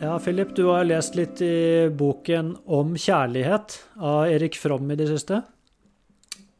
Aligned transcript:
Ja, 0.00 0.18
Philip, 0.18 0.56
du 0.56 0.64
har 0.64 0.86
lest 0.88 1.12
litt 1.12 1.42
i 1.44 1.88
boken 1.92 2.54
Om 2.64 2.94
kjærlighet 2.96 3.74
av 4.00 4.30
Erik 4.32 4.56
From 4.56 4.88
i 4.88 4.96
det 4.96 5.10
siste. 5.10 5.42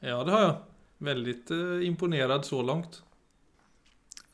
Ja, 0.05 0.19
det 0.27 0.35
har 0.35 0.43
jeg. 0.45 0.57
Veldig 1.09 1.35
eh, 1.57 1.87
imponert 1.89 2.45
så 2.45 2.61
langt. 2.61 2.98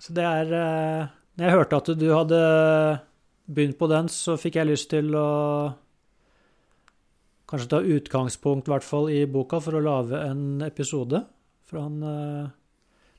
Så 0.02 0.10
det 0.16 0.24
er 0.26 0.50
eh, 0.58 1.12
Når 1.38 1.46
jeg 1.46 1.54
hørte 1.54 1.78
at 1.78 1.90
du 2.00 2.06
hadde 2.10 2.40
begynt 3.46 3.78
på 3.78 3.86
den, 3.94 4.10
så 4.10 4.34
fikk 4.42 4.58
jeg 4.58 4.72
lyst 4.72 4.90
til 4.90 5.14
å 5.14 5.28
kanskje 7.46 7.70
ta 7.76 7.78
utgangspunkt, 7.78 8.66
i 8.66 8.74
hvert 8.74 8.88
fall, 8.88 9.06
i 9.06 9.22
boka 9.30 9.62
for 9.62 9.78
å 9.78 9.84
lage 9.86 10.18
en 10.18 10.66
episode. 10.66 11.22
For 11.70 11.78
han 11.84 12.02
eh, 12.02 12.50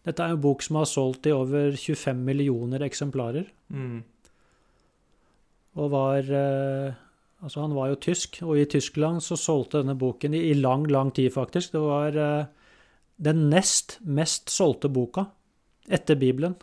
Dette 0.04 0.28
er 0.28 0.36
en 0.36 0.44
bok 0.44 0.68
som 0.68 0.82
har 0.82 0.92
solgt 0.92 1.32
i 1.32 1.36
over 1.36 1.80
25 1.80 2.28
millioner 2.28 2.84
eksemplarer. 2.84 3.48
Mm. 3.72 4.04
Og 5.78 5.92
var 5.94 6.32
eh, 6.34 6.94
Altså, 7.46 7.62
han 7.62 7.74
var 7.78 7.92
jo 7.92 7.98
tysk, 8.02 8.40
og 8.42 8.58
i 8.58 8.64
Tyskland 8.66 9.20
så 9.22 9.36
solgte 9.38 9.78
denne 9.84 9.94
boken 10.02 10.34
i, 10.34 10.40
i 10.50 10.54
lang, 10.58 10.88
lang 10.90 11.12
tid, 11.14 11.30
faktisk. 11.36 11.70
Det 11.76 11.82
var 11.84 12.16
eh, 12.18 12.48
den 13.22 13.44
nest 13.52 14.00
mest 14.10 14.50
solgte 14.50 14.90
boka 14.90 15.28
etter 15.88 16.18
Bibelen. 16.18 16.56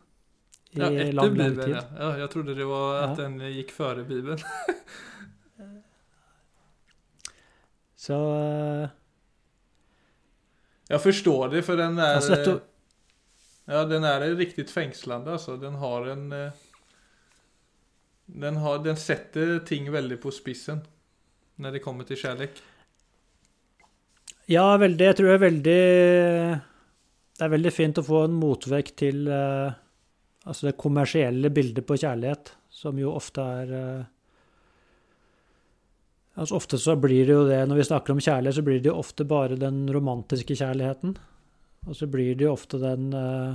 I 0.74 0.80
Ja, 0.82 0.88
etter 0.90 1.12
lang, 1.14 1.14
lang 1.14 1.30
Bibelen, 1.36 1.60
tid. 1.62 1.76
ja. 1.76 1.84
ja. 2.00 2.08
Jeg 2.24 2.30
trodde 2.34 2.56
det 2.58 2.66
var 2.66 2.96
at 3.04 3.14
Ja. 3.14 3.22
den 3.28 3.38
gikk 3.54 3.70
før 3.76 4.02
Bibelen. 4.02 4.42
Så 7.96 8.18
eh, 8.34 8.88
Jeg 10.90 11.00
forstår 11.00 11.48
det, 11.54 11.62
for 11.64 11.78
den 11.80 11.98
er 11.98 12.18
altså, 12.18 12.34
dette, 12.36 12.58
Ja, 13.70 13.84
den 13.88 14.04
er 14.04 14.26
riktig 14.36 14.66
fengslende, 14.68 15.30
altså. 15.38 15.54
Den 15.56 15.78
har 15.80 16.10
en 16.12 16.26
den, 18.26 18.56
har, 18.56 18.78
den 18.84 18.96
setter 18.96 19.58
ting 19.68 19.90
veldig 19.92 20.18
på 20.22 20.32
spissen 20.34 20.82
når 21.60 21.76
det 21.76 21.82
kommer 21.84 22.06
til 22.08 22.18
kjærlighet. 22.18 22.62
Ja, 24.50 24.64
veldig. 24.80 25.04
Jeg 25.06 25.16
tror 25.16 25.28
det 25.30 25.34
er 25.34 25.44
veldig 25.44 25.82
Det 27.34 27.44
er 27.46 27.52
veldig 27.52 27.72
fint 27.72 27.98
å 28.00 28.04
få 28.04 28.24
en 28.26 28.34
motvekt 28.36 28.98
til 29.00 29.28
eh, 29.28 29.76
altså 30.44 30.68
det 30.68 30.80
kommersielle 30.80 31.50
bildet 31.50 31.86
på 31.86 31.96
kjærlighet, 31.96 32.52
som 32.70 32.98
jo 33.00 33.14
ofte 33.14 33.46
er 33.62 33.72
eh, 33.78 34.10
Altså 36.34 36.56
Ofte 36.58 36.80
så 36.82 36.96
blir 36.98 37.28
det 37.28 37.34
jo 37.36 37.44
det, 37.46 37.60
når 37.70 37.78
vi 37.78 37.84
snakker 37.86 38.10
om 38.10 38.20
kjærlighet, 38.20 38.56
så 38.56 38.62
blir 38.66 38.80
det 38.82 38.88
jo 38.90 38.98
ofte 38.98 39.22
bare 39.22 39.54
den 39.54 39.84
romantiske 39.94 40.56
kjærligheten. 40.58 41.12
Og 41.86 41.94
så 41.94 42.08
blir 42.10 42.34
det 42.34 42.48
jo 42.48 42.56
ofte 42.56 42.80
den 42.82 43.12
eh, 43.14 43.52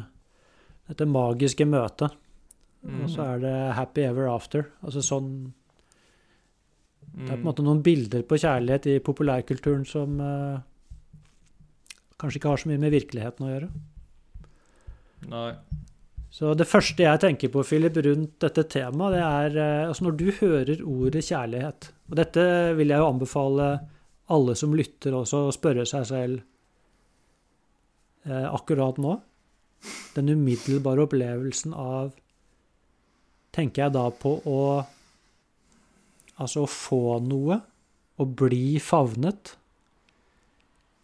dette 0.88 1.08
magiske 1.10 1.68
møtet. 1.68 2.16
Mm. 2.84 3.04
Og 3.04 3.10
så 3.12 3.26
er 3.36 3.42
det 3.44 3.56
happy 3.76 4.06
ever 4.08 4.30
after. 4.32 4.70
Altså 4.84 5.04
sånn 5.04 5.32
Det 7.10 7.26
er 7.26 7.28
på 7.28 7.34
en 7.34 7.40
Mm. 7.42 7.46
måte 7.48 7.64
noen 7.66 7.82
bilder 7.84 8.22
på 8.24 8.38
kjærlighet 8.38 8.86
i 8.86 9.00
populærkulturen 9.00 9.86
som 9.86 10.20
uh, 10.22 10.62
kanskje 12.20 12.38
ikke 12.38 12.52
har 12.54 12.62
så 12.62 12.70
mye 12.70 12.80
med 12.80 12.94
virkeligheten 12.94 13.46
å 13.46 13.50
gjøre. 13.50 13.70
Nei. 15.28 15.54
Så 16.30 16.54
det 16.54 16.68
første 16.70 17.02
jeg 17.04 17.20
tenker 17.24 17.50
på, 17.50 17.64
Philip, 17.66 17.96
rundt 18.06 18.36
dette 18.44 18.64
temaet, 18.70 19.16
det 19.16 19.24
er 19.26 19.58
eh, 19.58 19.88
altså 19.90 20.06
når 20.06 20.18
du 20.20 20.28
hører 20.38 20.84
ordet 20.86 21.26
kjærlighet 21.26 21.90
Og 22.12 22.16
dette 22.20 22.44
vil 22.78 22.94
jeg 22.94 23.02
jo 23.02 23.08
anbefale 23.10 23.70
alle 24.30 24.56
som 24.56 24.76
lytter 24.78 25.16
også, 25.18 25.48
å 25.48 25.56
spørre 25.56 25.88
seg 25.90 26.06
selv 26.06 26.42
eh, 28.30 28.46
akkurat 28.46 29.02
nå. 29.02 29.16
Den 30.14 30.30
umiddelbare 30.30 31.08
opplevelsen 31.08 31.74
av 31.74 32.14
Tenker 33.56 33.86
jeg 33.88 33.96
da 33.98 34.08
på 34.14 34.38
å 34.48 34.62
Altså 36.40 36.62
å 36.64 36.70
få 36.72 37.18
noe, 37.20 37.58
å 38.16 38.26
bli 38.42 38.80
favnet? 38.80 39.58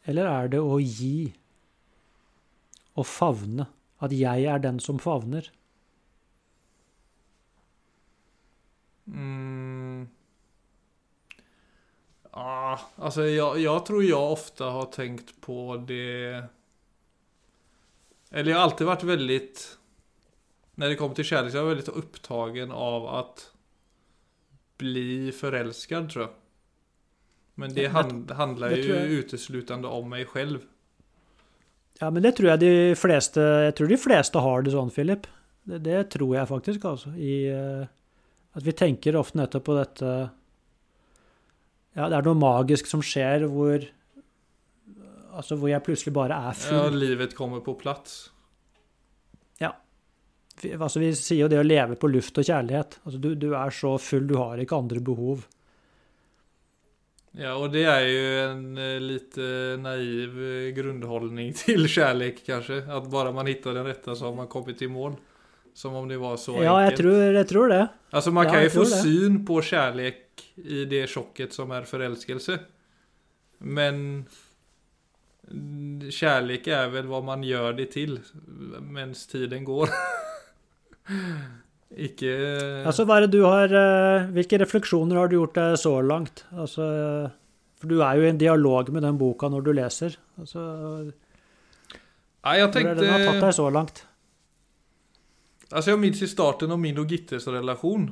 Eller 0.07 0.29
er 0.31 0.51
det 0.53 0.61
å 0.63 0.77
gi? 0.79 1.33
Å 2.95 3.03
favne? 3.03 3.65
At 3.99 4.15
jeg 4.15 4.45
er 4.47 4.61
den 4.63 4.79
som 4.79 5.01
favner? 5.03 5.49
Mm. 9.11 10.07
Ah, 12.31 12.81
altså, 12.97 13.27
jeg, 13.27 13.61
jeg, 13.63 13.83
tror 13.87 14.03
jeg 14.03 14.17
ofte 14.17 14.71
har 14.77 14.87
tenkt 14.91 15.35
på 15.45 15.77
det 15.87 16.41
Eller 18.31 18.49
jeg 18.51 18.57
har 18.57 18.65
alltid 18.65 18.89
vært 18.89 19.05
väldigt 19.07 19.61
När 20.75 20.89
det 20.89 20.95
kommer 20.95 21.15
till 21.15 21.25
kärlek 21.25 21.51
så 21.51 21.57
är 21.57 21.61
jag 21.61 21.67
väldigt 21.67 21.87
upptagen 21.89 22.71
av 22.71 23.07
att 23.07 23.51
bli 24.77 25.31
förälskad 25.31 26.09
tror 26.09 26.23
jag. 26.25 26.33
Men 27.55 27.73
det 27.73 27.81
Ja, 27.81 27.87
det- 27.87 27.93
hand, 27.93 28.31
handlar 28.31 28.69
det 28.69 28.75
ju 28.75 28.93
jag. 28.95 29.05
uteslutande 29.07 29.87
om 29.87 30.09
mig 30.09 30.25
själv. 30.25 30.59
Ja, 31.99 32.09
men 32.11 32.23
det 32.23 32.31
tror 32.35 32.49
jeg 32.49 32.59
de 32.59 32.95
fleste 32.95 33.39
Jeg 33.39 33.75
tror 33.75 33.87
de 33.87 33.97
fleste 33.97 34.39
har 34.39 34.61
det 34.61 34.71
sånn, 34.71 34.89
Philip. 34.91 35.27
Det, 35.63 35.77
det 35.83 36.09
tror 36.11 36.35
jeg 36.35 36.47
faktisk, 36.47 36.83
altså. 36.85 37.09
I, 37.15 37.47
eh, 37.47 37.87
at 38.53 38.63
vi 38.63 38.71
tenker 38.71 39.15
ofte 39.15 39.37
nettopp 39.39 39.63
på 39.63 39.77
dette 39.77 40.29
Ja, 41.95 42.09
det 42.09 42.17
er 42.17 42.21
noe 42.27 42.35
magisk 42.35 42.85
som 42.87 43.01
skjer 43.01 43.47
hvor 43.47 43.87
Altså 45.35 45.55
hvor 45.59 45.67
jeg 45.69 45.83
plutselig 45.83 46.13
bare 46.13 46.35
er 46.51 46.53
Ja, 46.71 46.89
livet 46.89 47.33
kommer 47.35 47.59
på 47.63 47.73
plats. 47.79 48.31
Altså, 50.63 50.99
vi 51.03 51.09
sier 51.17 51.41
jo 51.43 51.47
det 51.51 51.59
å 51.59 51.65
leve 51.67 51.97
på 51.99 52.07
luft 52.07 52.37
og 52.39 52.45
kjærlighet. 52.47 52.99
Altså, 53.03 53.19
du, 53.19 53.33
du 53.35 53.49
er 53.59 53.73
så 53.75 53.97
full, 53.99 54.25
du 54.29 54.37
har 54.39 54.57
ikke 54.63 54.77
andre 54.79 55.01
behov. 55.03 55.43
Ja, 57.35 57.57
og 57.59 57.73
det 57.73 57.81
er 57.91 58.05
jo 58.07 58.27
en 58.45 58.61
litt 59.03 59.35
lite 59.35 59.47
naiv 59.83 60.37
grunnholdning 60.77 61.49
til 61.65 61.83
kjærlighet, 61.91 62.39
kanskje. 62.47 62.77
At 62.87 63.09
bare 63.11 63.33
man 63.35 63.49
finner 63.51 63.81
den 63.81 63.89
rette, 63.91 64.15
så 64.15 64.29
har 64.29 64.37
man 64.37 64.47
kommet 64.51 64.81
i 64.81 64.87
mål. 64.87 65.17
Som 65.75 65.97
om 65.99 66.07
det 66.07 66.15
var 66.21 66.37
så 66.39 66.53
Ja, 66.63 66.77
jeg 66.85 66.93
enkelt. 66.93 67.01
tror, 67.01 67.33
jeg 67.35 67.47
tror 67.51 67.67
det. 67.73 67.81
Altså, 68.15 68.31
man 68.31 68.45
Ja, 68.47 68.51
kan 68.53 68.63
jo 68.63 68.69
få 68.77 68.85
det. 68.87 68.99
syn 69.03 69.41
på 69.43 69.57
kjærlighet 69.59 70.43
i 70.63 70.85
det 70.87 71.01
sjokket 71.11 71.51
som 71.53 71.71
er 71.75 71.83
forelskelse, 71.89 72.59
Men 73.59 74.25
Kjærlighet 75.45 76.67
er 76.73 76.87
vel 76.89 77.05
hva 77.05 77.19
man 77.21 77.43
gjør 77.45 77.75
det 77.77 77.91
til 77.93 78.15
mens 78.81 79.27
tiden 79.29 79.65
går. 79.67 79.91
Ikke 81.95 82.31
Altså, 82.83 83.05
hva 83.05 83.19
er 83.19 83.25
det 83.25 83.37
du 83.37 83.43
har 83.45 83.71
eh, 83.71 84.25
Hvilke 84.35 84.57
refleksjoner 84.59 85.19
har 85.19 85.29
du 85.29 85.37
gjort 85.37 85.57
deg 85.57 85.77
så 85.79 85.93
langt? 86.03 86.43
Altså, 86.55 86.87
for 87.79 87.91
du 87.91 88.01
er 88.01 88.17
jo 88.17 88.25
i 88.25 88.31
en 88.31 88.41
dialog 88.41 88.89
med 88.95 89.05
den 89.05 89.19
boka 89.19 89.49
når 89.51 89.65
du 89.65 89.71
leser. 89.77 90.17
Altså, 90.41 90.65
Nei, 92.45 92.57
jeg 92.59 92.69
hvor 92.69 92.81
er 92.81 92.97
det 92.97 93.05
den 93.05 93.13
har 93.13 93.25
tatt 93.29 93.43
deg 93.43 93.57
så 93.57 93.69
langt? 93.73 94.03
Altså, 95.71 95.91
jeg 95.91 96.01
minns 96.01 96.21
i 96.25 96.29
starten 96.29 96.73
av 96.73 96.81
min 96.81 96.99
og 97.01 97.09
Gittes 97.09 97.47
relasjon 97.49 98.09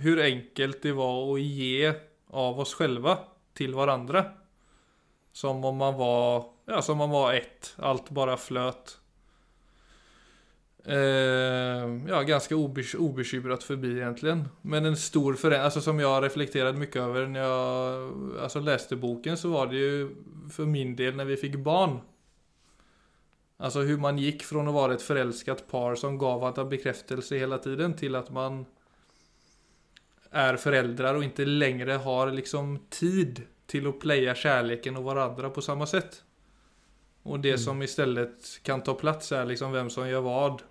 hvor 0.00 0.20
enkelt 0.24 0.80
det 0.80 0.92
var 0.96 1.16
å 1.28 1.36
gi 1.36 1.84
av 1.84 2.60
oss 2.62 2.72
själva 2.78 3.18
til 3.58 3.74
hverandre. 3.76 4.22
Som 5.32 5.60
om 5.64 5.76
man 5.76 5.96
var, 5.98 6.46
ja, 6.70 6.80
som 6.82 6.96
om 6.96 7.04
man 7.04 7.12
var 7.12 7.36
ett. 7.36 7.74
Alt 7.84 8.08
bare 8.16 8.38
flöt. 8.40 8.96
Eh, 10.90 12.00
ja, 12.08 12.22
ganska 12.22 12.56
obes 12.56 12.94
obekymrat 12.94 13.62
förbi 13.64 13.96
egentligen. 13.96 14.48
Men 14.62 14.84
en 14.84 14.96
stor 14.96 15.34
förändring, 15.34 15.64
alltså 15.64 15.80
som 15.80 16.00
jag 16.00 16.24
reflekterade 16.24 16.78
mycket 16.78 16.96
över 16.96 17.26
när 17.26 17.40
jag 17.40 18.12
alltså 18.42 18.60
läste 18.60 18.96
boken 18.96 19.36
så 19.36 19.48
var 19.48 19.66
det 19.66 19.76
ju 19.76 20.16
för 20.50 20.64
min 20.64 20.96
del 20.96 21.16
när 21.16 21.24
vi 21.24 21.36
fick 21.36 21.56
barn. 21.56 21.98
Alltså 23.56 23.80
hur 23.80 23.98
man 23.98 24.18
gick 24.18 24.42
från 24.42 24.68
att 24.68 24.74
vara 24.74 24.94
ett 24.94 25.02
förälskat 25.02 25.68
par 25.68 25.94
som 25.94 26.18
gav 26.18 26.40
varandra 26.40 26.64
bekräftelse 26.64 27.36
hela 27.36 27.58
tiden 27.58 27.94
till 27.94 28.14
att 28.14 28.30
man 28.30 28.64
är 30.30 30.56
föräldrar 30.56 31.14
och 31.14 31.24
inte 31.24 31.44
längre 31.44 31.92
har 31.92 32.30
liksom 32.30 32.78
tid 32.88 33.42
till 33.66 33.86
att 33.86 34.00
playa 34.00 34.34
kärleken 34.34 34.96
och 34.96 35.04
varandra 35.04 35.50
på 35.50 35.62
samma 35.62 35.86
sätt. 35.86 36.22
Och 37.22 37.40
det 37.40 37.48
Mm. 37.48 37.58
som 37.58 37.82
istället 37.82 38.62
kan 38.62 38.82
ta 38.82 38.94
plats 38.94 39.32
är 39.32 39.44
liksom 39.44 39.72
vem 39.72 39.90
som 39.90 40.08
gör 40.08 40.20
vad 40.20 40.62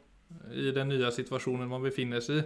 i 0.54 0.72
den 0.72 0.90
nya 0.90 1.12
situationen 1.12 1.70
man 1.70 1.84
befinner 1.84 2.20
sig 2.20 2.38
i. 2.38 2.44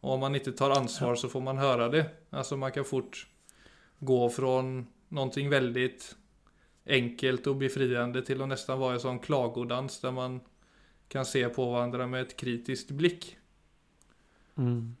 Och 0.00 0.14
om 0.14 0.20
man 0.20 0.34
inte 0.34 0.52
tar 0.52 0.70
ansvar 0.70 1.14
så 1.14 1.28
får 1.28 1.40
man 1.40 1.58
höra 1.58 1.88
det. 1.88 2.10
Alltså 2.30 2.56
man 2.56 2.72
kan 2.72 2.84
fort 2.84 3.26
gå 3.98 4.30
från 4.30 4.86
någonting 5.08 5.50
väldigt 5.50 6.16
enkelt 6.86 7.46
och 7.46 7.56
befriande 7.56 8.22
till 8.22 8.42
att 8.42 8.48
nästan 8.48 8.78
vara 8.78 8.94
en 8.94 9.00
sån 9.00 9.18
klagodans 9.18 10.00
där 10.00 10.10
man 10.10 10.40
kan 11.08 11.26
se 11.26 11.48
på 11.48 11.70
varandra 11.70 12.06
med 12.06 12.22
ett 12.22 12.36
kritiskt 12.36 12.90
blick. 12.90 13.36
Mm. 14.56 14.96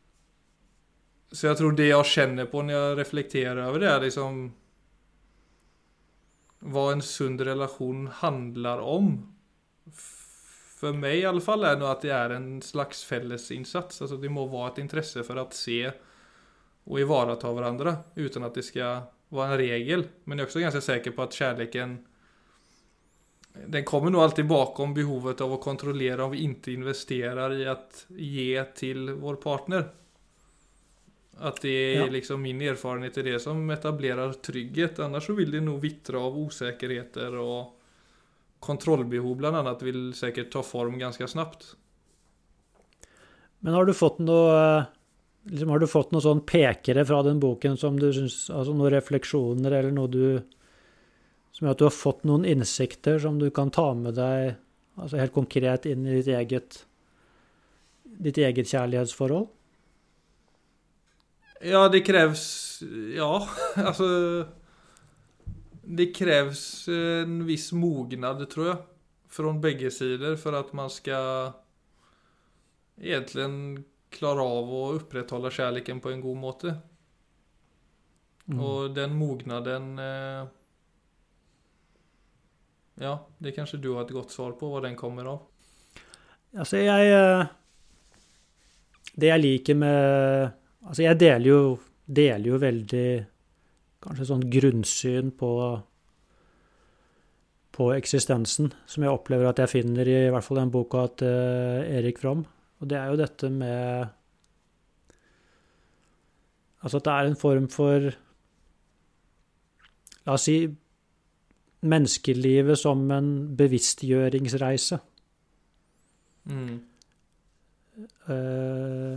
Så 1.32 1.46
jag 1.46 1.56
tror 1.56 1.72
det 1.72 1.86
jag 1.86 2.06
känner 2.06 2.44
på 2.44 2.62
när 2.62 2.74
jag 2.74 2.98
reflekterar 2.98 3.56
över 3.56 3.80
det 3.80 3.88
är 3.88 4.00
liksom 4.00 4.52
vad 6.58 6.92
en 6.92 7.02
sund 7.02 7.40
relation 7.40 8.06
handlar 8.06 8.78
om. 8.78 9.34
För 10.78 10.92
meg 10.94 11.18
i 11.18 11.24
alle 11.26 11.40
fall 11.42 11.64
er 11.64 11.74
at 11.74 11.82
att 11.82 12.02
det 12.02 12.10
er 12.14 12.30
en 12.36 12.62
slags 12.62 13.04
fellesinnsats. 13.04 14.02
Altså, 14.02 14.16
det 14.16 14.30
må 14.30 14.46
være 14.46 14.72
et 14.72 14.78
intresse 14.84 15.24
for 15.26 15.40
å 15.40 15.48
se 15.50 15.80
og 16.88 17.00
ivareta 17.02 17.50
hverandre 17.52 17.96
uten 18.16 18.46
at 18.46 18.54
det 18.54 18.64
skal 18.64 19.08
være 19.34 19.56
en 19.56 19.58
regel. 19.58 20.04
Men 20.24 20.38
jeg 20.38 20.44
er 20.44 20.48
også 20.52 20.62
ganske 20.62 20.84
sikker 20.86 21.16
på 21.16 21.26
at 21.26 21.34
kjærligheten 21.36 21.98
den 23.66 23.84
kommer 23.84 24.12
nå 24.14 24.20
alltid 24.22 24.46
bakom 24.46 24.92
behovet 24.94 25.40
av 25.42 25.52
å 25.56 25.58
kontrollere 25.62 26.22
om 26.22 26.30
vi 26.30 26.44
ikke 26.46 26.76
investerer 26.76 27.56
i 27.58 27.64
å 27.66 27.74
ge 28.14 28.62
til 28.78 29.16
vår 29.18 29.40
partner. 29.42 29.88
At 31.40 31.60
det 31.62 31.74
er 31.74 32.04
Ja. 32.04 32.06
liksom 32.06 32.42
min 32.42 32.60
erfarenhet 32.62 33.18
i 33.18 33.22
det 33.22 33.40
som 33.42 33.70
etablerer 33.70 34.32
trygghet. 34.32 34.98
Annars 34.98 35.28
vil 35.28 35.50
det 35.50 35.60
nå 35.60 35.76
vitre 35.76 36.18
av 36.18 36.38
osäkerheter 36.38 37.34
och 37.34 37.77
kontrollbehov 38.64 39.36
bl.a. 39.38 39.74
vil 39.82 40.12
sikkert 40.16 40.52
ta 40.52 40.62
form 40.66 40.98
ganske 40.98 41.28
snabbt. 41.28 41.74
Men 43.60 43.74
har 43.74 43.86
du 43.86 43.94
fått 43.94 44.20
noe 44.22 44.86
liksom, 45.50 45.72
Har 45.72 45.82
du 45.82 45.88
fått 45.90 46.12
noen 46.14 46.22
sånn 46.22 46.44
pekere 46.46 47.02
fra 47.06 47.24
den 47.26 47.40
boken 47.42 47.74
som 47.80 47.96
du 47.98 48.06
syns 48.14 48.44
Altså 48.54 48.70
noen 48.70 48.92
refleksjoner 48.94 49.74
eller 49.80 49.94
noe 49.94 50.10
du 50.12 50.22
Som 51.50 51.66
gjør 51.66 51.74
at 51.74 51.80
du 51.80 51.86
har 51.88 51.96
fått 51.96 52.22
noen 52.28 52.46
innsikter 52.46 53.18
som 53.22 53.40
du 53.42 53.48
kan 53.50 53.72
ta 53.74 53.90
med 53.98 54.14
deg 54.18 54.54
altså 54.98 55.18
helt 55.20 55.34
konkret 55.34 55.86
inn 55.86 56.06
i 56.06 56.16
ditt 56.18 56.30
eget 56.34 56.80
ditt 58.18 58.38
eget 58.42 58.66
kjærlighetsforhold? 58.66 59.46
Ja, 61.62 61.84
det 61.90 62.00
kreves 62.06 62.42
ja, 63.14 63.46
alltså. 63.76 64.08
Det 65.90 66.06
krävs 66.06 66.88
en 66.88 67.46
viss 67.46 67.72
mognad 67.72 68.50
tror 68.50 68.66
jag. 68.66 68.76
Från 69.28 69.60
begge 69.60 69.90
sidor 69.90 70.36
för 70.36 70.52
att 70.52 70.72
man 70.72 70.90
ska 70.90 71.52
egentligen 73.00 73.84
klara 74.10 74.42
av 74.42 74.74
att 74.74 75.02
upprätthålla 75.02 75.50
kärleken 75.50 76.00
på 76.00 76.10
en 76.10 76.20
god 76.20 76.36
måte. 76.36 76.76
Mm. 78.48 78.60
Och 78.60 78.90
den 78.90 79.16
mognaden, 79.16 79.98
eh, 79.98 80.46
ja, 82.94 83.26
det 83.38 83.52
kanske 83.52 83.76
du 83.76 83.90
har 83.90 84.04
ett 84.04 84.10
gott 84.10 84.30
svar 84.30 84.52
på 84.52 84.68
vad 84.68 84.82
den 84.82 84.96
kommer 84.96 85.24
av. 85.24 85.42
Altså, 86.56 86.76
jeg 86.76 87.12
eh, 87.12 87.46
Det 89.12 89.26
jeg 89.26 89.40
liker 89.40 89.74
med 89.74 90.50
Altså, 90.88 91.02
jeg 91.02 91.18
deler 91.20 91.46
jo, 91.46 91.78
deler 92.06 92.46
jo 92.48 92.58
veldig 92.58 93.08
Kanskje 94.04 94.28
sånn 94.30 94.48
grunnsyn 94.52 95.32
på 95.38 95.52
på 97.78 97.92
eksistensen, 97.94 98.72
som 98.90 99.04
jeg 99.04 99.14
opplever 99.14 99.46
at 99.46 99.60
jeg 99.62 99.70
finner 99.70 100.08
i, 100.08 100.14
i 100.26 100.30
hvert 100.34 100.42
fall 100.42 100.58
den 100.58 100.72
boka 100.74 101.04
til 101.20 101.84
Erik 101.86 102.18
Fromm. 102.18 102.40
Og 102.82 102.90
det 102.90 102.96
er 102.98 103.12
jo 103.12 103.20
dette 103.20 103.50
med 103.54 104.14
Altså 106.78 107.00
at 107.00 107.06
det 107.06 107.12
er 107.12 107.28
en 107.28 107.38
form 107.38 107.64
for 107.70 108.10
La 110.26 110.34
oss 110.36 110.44
si 110.46 110.58
menneskelivet 111.88 112.78
som 112.78 113.00
en 113.14 113.30
bevisstgjøringsreise. 113.56 114.98
Mm. 116.50 116.74
Uh, 118.28 119.16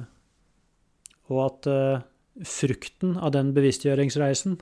og 1.27 1.39
at 1.43 1.67
uh, 1.67 2.45
frukten 2.47 3.17
av 3.17 3.33
den 3.35 3.51
bevisstgjøringsreisen 3.57 4.59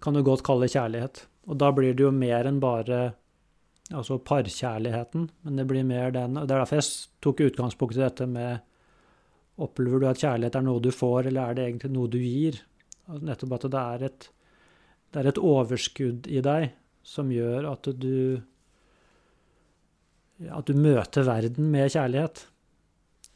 kan 0.00 0.16
du 0.16 0.22
godt 0.24 0.44
kalle 0.46 0.68
kjærlighet. 0.70 1.24
Og 1.48 1.58
da 1.60 1.70
blir 1.74 1.94
det 1.96 2.04
jo 2.04 2.12
mer 2.14 2.48
enn 2.48 2.60
bare 2.62 3.00
altså 3.90 4.20
parkjærligheten, 4.22 5.30
men 5.42 5.56
det 5.58 5.66
blir 5.66 5.86
mer 5.86 6.12
den 6.14 6.36
og 6.38 6.46
Det 6.46 6.54
er 6.54 6.60
derfor 6.62 6.78
jeg 6.78 6.90
tok 7.24 7.40
utgangspunkt 7.48 7.96
i 7.96 8.04
dette 8.04 8.26
med 8.26 8.66
Opplever 9.60 10.00
du 10.00 10.06
at 10.08 10.20
kjærlighet 10.22 10.54
er 10.56 10.62
noe 10.64 10.80
du 10.80 10.88
får, 10.88 11.26
eller 11.28 11.50
er 11.50 11.56
det 11.56 11.64
egentlig 11.66 11.90
noe 11.92 12.08
du 12.08 12.16
gir? 12.16 12.62
Altså 13.10 13.26
nettopp 13.28 13.56
at 13.58 13.66
det 13.66 13.80
er 13.80 14.04
et 14.06 14.28
det 15.10 15.20
er 15.20 15.28
et 15.32 15.40
overskudd 15.42 16.28
i 16.30 16.40
deg 16.44 16.70
som 17.06 17.32
gjør 17.34 17.66
at 17.72 17.88
du 17.98 18.40
at 20.40 20.70
du 20.70 20.78
møter 20.78 21.26
verden 21.26 21.66
med 21.68 21.90
kjærlighet. 21.92 22.46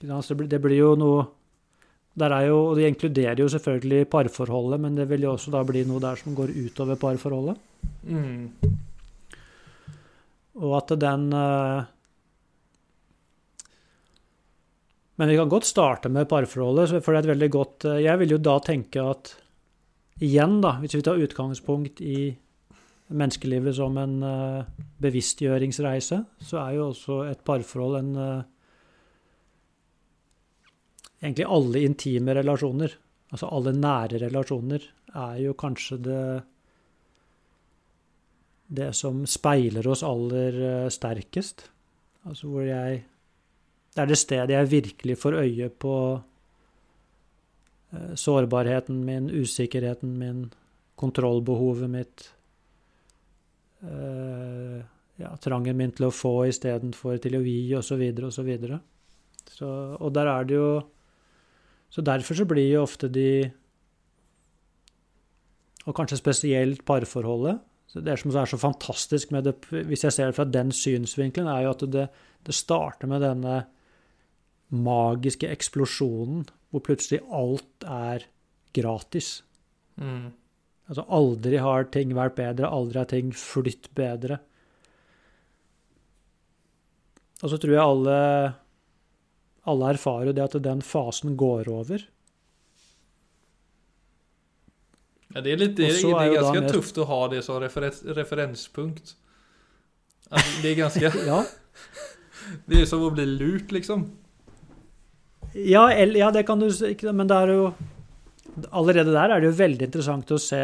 Det 0.00 0.60
blir, 0.62 0.78
jo 0.78 0.94
noe 0.96 1.26
jo, 2.14 2.74
Det 2.74 2.88
inkluderer 2.88 3.40
jo 3.40 3.48
selvfølgelig 3.48 4.08
parforholdet, 4.08 4.80
men 4.80 4.94
det 4.94 5.08
vil 5.08 5.22
jo 5.22 5.32
også 5.32 5.50
da 5.50 5.64
bli 5.66 5.84
noe 5.84 6.00
der 6.00 6.14
som 6.16 6.34
går 6.34 6.52
utover 6.54 6.96
parforholdet. 6.96 7.56
Mm. 8.06 8.50
Og 10.62 10.76
at 10.78 10.94
den 11.00 11.32
eh, 11.32 11.84
Men 15.16 15.28
vi 15.28 15.36
kan 15.36 15.48
godt 15.48 15.66
starte 15.66 16.08
med 16.08 16.28
parforholdet, 16.28 17.02
for 17.02 17.12
det 17.12 17.18
er 17.18 17.24
et 17.24 17.32
veldig 17.34 17.50
godt 17.50 17.84
eh, 17.84 18.02
Jeg 18.04 18.18
vil 18.18 18.30
jo 18.30 18.38
da 18.38 18.58
tenke 18.62 19.02
at 19.02 19.34
igjen, 20.22 20.60
da, 20.62 20.78
hvis 20.78 20.94
vi 20.94 21.02
tar 21.02 21.18
utgangspunkt 21.18 22.00
i 22.00 22.30
menneskelivet 23.10 23.74
som 23.74 23.98
en 23.98 24.22
eh, 24.22 24.64
bevisstgjøringsreise, 25.02 26.22
så 26.38 26.60
er 26.62 26.76
jo 26.78 26.88
også 26.92 27.24
et 27.26 27.42
parforhold 27.44 27.98
en 27.98 28.44
Egentlig 31.24 31.46
alle 31.48 31.80
intime 31.86 32.34
relasjoner, 32.36 32.92
altså 33.32 33.48
alle 33.48 33.72
nære 33.72 34.20
relasjoner, 34.26 34.82
er 35.14 35.38
jo 35.40 35.54
kanskje 35.56 35.98
det 36.04 36.24
det 38.66 38.92
som 38.96 39.24
speiler 39.28 39.86
oss 39.88 40.02
aller 40.06 40.60
eh, 40.68 40.88
sterkest. 40.92 41.68
Altså 42.24 42.48
hvor 42.48 42.64
jeg 42.66 43.04
Det 43.94 44.02
er 44.02 44.06
det 44.10 44.18
stedet 44.18 44.50
jeg 44.50 44.70
virkelig 44.70 45.18
får 45.18 45.34
øye 45.38 45.68
på 45.68 46.20
eh, 47.92 48.14
sårbarheten 48.14 49.04
min, 49.04 49.30
usikkerheten 49.30 50.18
min, 50.18 50.52
kontrollbehovet 50.96 51.90
mitt. 51.90 52.32
eh, 53.82 54.82
ja, 55.16 55.36
trangen 55.36 55.76
min 55.76 55.92
til 55.92 56.08
å 56.08 56.10
få 56.10 56.46
istedenfor 56.48 57.18
til 57.22 57.36
å 57.36 57.44
gi, 57.44 57.74
osv., 57.78 58.02
osv. 58.26 58.50
Så, 59.54 59.68
og 60.00 60.12
der 60.12 60.26
er 60.26 60.44
det 60.44 60.54
jo 60.54 60.82
Så 61.94 62.02
derfor 62.02 62.34
så 62.34 62.46
blir 62.48 62.66
jo 62.66 62.82
ofte 62.82 63.08
de 63.12 63.52
Og 65.84 65.92
kanskje 65.94 66.16
spesielt 66.16 66.80
parforholdet. 66.88 67.58
Så 67.86 68.00
det 68.00 68.16
som 68.18 68.32
er 68.32 68.48
så 68.48 68.56
fantastisk 68.58 69.30
med 69.30 69.44
det, 69.44 69.52
hvis 69.68 70.02
jeg 70.06 70.14
ser 70.16 70.30
det 70.30 70.36
fra 70.38 70.46
den 70.48 70.72
synsvinkelen, 70.72 71.46
er 71.46 71.66
jo 71.66 71.74
at 71.74 71.84
det, 71.92 72.06
det 72.42 72.54
starter 72.56 73.06
med 73.06 73.20
denne 73.20 73.58
magiske 74.72 75.46
eksplosjonen 75.52 76.46
hvor 76.72 76.82
plutselig 76.88 77.20
alt 77.28 77.84
er 77.86 78.24
gratis. 78.74 79.44
Mm. 80.00 80.32
Altså 80.88 81.04
aldri 81.06 81.60
har 81.62 81.86
ting 81.94 82.16
vært 82.16 82.34
bedre, 82.40 82.72
aldri 82.72 82.98
har 82.98 83.12
ting 83.12 83.30
flytt 83.36 83.92
bedre. 83.94 84.40
Og 87.44 87.52
så 87.52 87.60
tror 87.60 87.76
jeg 87.76 87.84
alle, 87.84 88.18
alle 89.70 89.94
erfarer 89.94 90.30
jo 90.30 90.34
det 90.36 90.44
at 90.44 90.56
den 90.64 90.82
fasen 90.84 91.36
går 91.40 91.68
over. 91.72 92.02
Ja, 95.34 95.40
det 95.42 95.52
er, 95.54 95.58
litt, 95.58 95.72
det 95.78 95.88
det 95.90 96.10
er 96.12 96.34
ganske 96.36 96.60
med- 96.62 96.70
tufft 96.72 96.98
å 97.02 97.06
ha 97.10 97.20
det 97.32 97.40
som 97.42 97.58
referens, 97.62 98.02
referenspunkt. 98.16 99.14
Altså, 100.30 100.52
det 100.62 100.70
er 100.72 100.76
ganske 100.78 101.10
Ja, 101.30 101.40
det 102.70 102.82
er 102.82 102.86
som 102.90 103.02
å 103.02 103.10
bli 103.14 103.26
lurt 103.26 103.72
liksom. 103.74 104.06
ja, 105.58 105.88
el- 105.92 106.16
ja 106.16 106.30
det 106.34 106.46
kan 106.48 106.58
du 106.62 106.68
Men 107.12 107.26
det 107.30 107.36
er 107.36 107.52
jo 107.54 107.66
Allerede 108.70 109.12
der 109.12 109.30
er 109.34 109.40
det 109.42 109.50
jo 109.50 109.58
veldig 109.58 109.86
interessant 109.88 110.30
å 110.32 110.38
se 110.40 110.60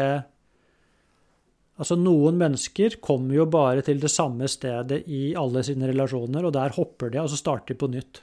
Altså, 1.81 1.95
noen 1.97 2.37
mennesker 2.37 2.99
kommer 3.01 3.35
jo 3.35 3.45
bare 3.49 3.81
til 3.85 3.99
det 3.99 4.11
samme 4.13 4.47
stedet 4.51 5.01
i 5.09 5.31
alle 5.39 5.63
sine 5.65 5.87
relasjoner, 5.89 6.45
og 6.45 6.53
der 6.53 6.75
hopper 6.75 7.09
de, 7.09 7.17
og 7.23 7.29
så 7.31 7.39
starter 7.39 7.73
de 7.73 7.77
på 7.81 7.87
nytt. 7.89 8.19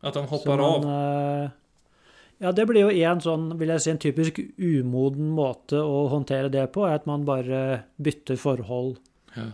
Att 0.00 0.14
de 0.14 0.26
hopper 0.26 0.56
man, 0.56 0.84
av. 0.84 1.44
eh, 1.44 1.50
Ja, 2.38 2.52
det 2.52 2.66
blir 2.68 2.82
jo 2.84 2.90
en 2.90 3.20
sånn, 3.24 3.46
vil 3.58 3.68
jeg 3.72 3.80
si, 3.80 3.90
en 3.90 3.98
typisk 4.02 4.38
umoden 4.60 5.30
måte 5.32 5.78
å 5.80 6.02
håndtere 6.12 6.50
det 6.52 6.66
på, 6.74 6.82
er 6.86 6.98
at 6.98 7.06
man 7.08 7.24
bare 7.24 7.84
bytter 7.96 8.36
forhold 8.36 8.98
Ja. 9.36 9.46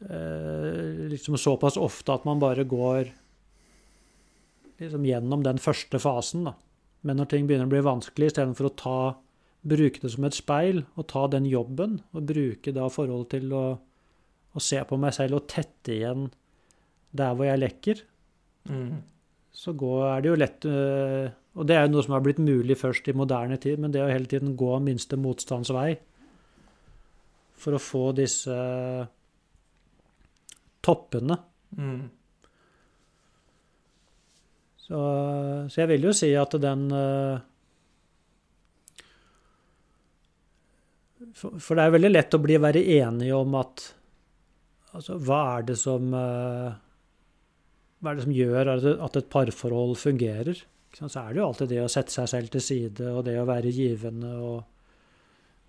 eh, 0.00 1.08
liksom 1.10 1.36
såpass 1.38 1.76
ofte 1.76 2.12
at 2.14 2.24
man 2.24 2.38
bare 2.42 2.64
går 2.64 3.10
liksom 4.80 5.04
gjennom 5.06 5.42
den 5.42 5.58
første 5.58 5.98
fasen, 6.02 6.44
da. 6.44 6.54
Men 7.02 7.16
når 7.18 7.28
ting 7.30 7.46
begynner 7.48 7.66
å 7.66 7.72
bli 7.72 7.80
vanskelig, 7.86 8.32
istedenfor 8.32 8.68
å 8.70 8.76
ta, 8.76 8.98
bruke 9.68 10.00
det 10.00 10.10
som 10.14 10.24
et 10.24 10.34
speil 10.34 10.84
og 10.96 11.06
ta 11.10 11.26
den 11.30 11.46
jobben, 11.50 12.00
og 12.14 12.26
bruke 12.30 12.72
da 12.74 12.86
forholdet 12.90 13.30
til 13.40 13.52
å, 13.54 13.64
å 14.54 14.62
se 14.62 14.82
på 14.86 14.98
meg 14.98 15.14
selv 15.14 15.34
og 15.40 15.48
tette 15.50 15.94
igjen 15.94 16.28
der 17.14 17.34
hvor 17.34 17.46
jeg 17.50 17.62
lekker, 17.64 18.02
Mm. 18.68 18.98
Så 19.58 19.74
går, 19.74 20.02
er 20.06 20.22
det 20.22 20.30
jo 20.30 20.38
lett 20.38 20.66
øh, 20.70 21.30
Og 21.58 21.66
det 21.66 21.74
er 21.74 21.86
jo 21.86 21.94
noe 21.96 22.04
som 22.06 22.14
har 22.14 22.22
blitt 22.22 22.38
mulig 22.42 22.76
først 22.78 23.08
i 23.10 23.16
moderne 23.16 23.58
tid, 23.58 23.80
men 23.82 23.94
det 23.94 24.04
å 24.04 24.10
hele 24.10 24.30
tiden 24.30 24.54
gå 24.58 24.76
minste 24.84 25.18
motstands 25.18 25.72
vei 25.74 25.90
for 27.58 27.74
å 27.74 27.82
få 27.82 28.04
disse 28.14 28.54
toppene. 30.86 31.34
Mm. 31.74 32.04
Så, 34.78 35.00
så 35.66 35.80
jeg 35.82 35.90
vil 35.90 36.06
jo 36.06 36.14
si 36.14 36.30
at 36.38 36.54
den 36.62 36.84
eh, 36.94 37.42
for, 41.34 41.58
for 41.58 41.74
det 41.74 41.84
er 41.84 41.96
veldig 41.98 42.12
lett 42.14 42.38
å 42.38 42.44
bli 42.46 42.62
være 42.62 42.86
enige 43.00 43.38
om 43.38 43.58
at 43.60 43.88
Altså, 44.96 45.18
hva 45.20 45.58
er 45.58 45.66
det 45.68 45.74
som 45.76 46.14
eh, 46.16 46.70
Hva 47.98 48.12
er 48.12 48.18
det 48.18 48.26
som 48.26 48.34
gjør 48.34 48.72
at 48.76 49.16
et 49.18 49.30
parforhold 49.32 49.96
fungerer? 49.98 50.60
Så 50.94 51.08
er 51.20 51.32
det 51.32 51.40
jo 51.40 51.46
alltid 51.48 51.72
det 51.72 51.80
å 51.82 51.90
sette 51.90 52.14
seg 52.14 52.28
selv 52.30 52.52
til 52.52 52.62
side, 52.64 53.08
og 53.10 53.24
det 53.26 53.36
å 53.40 53.46
være 53.48 53.74
givende 53.74 54.34
og 54.38 54.58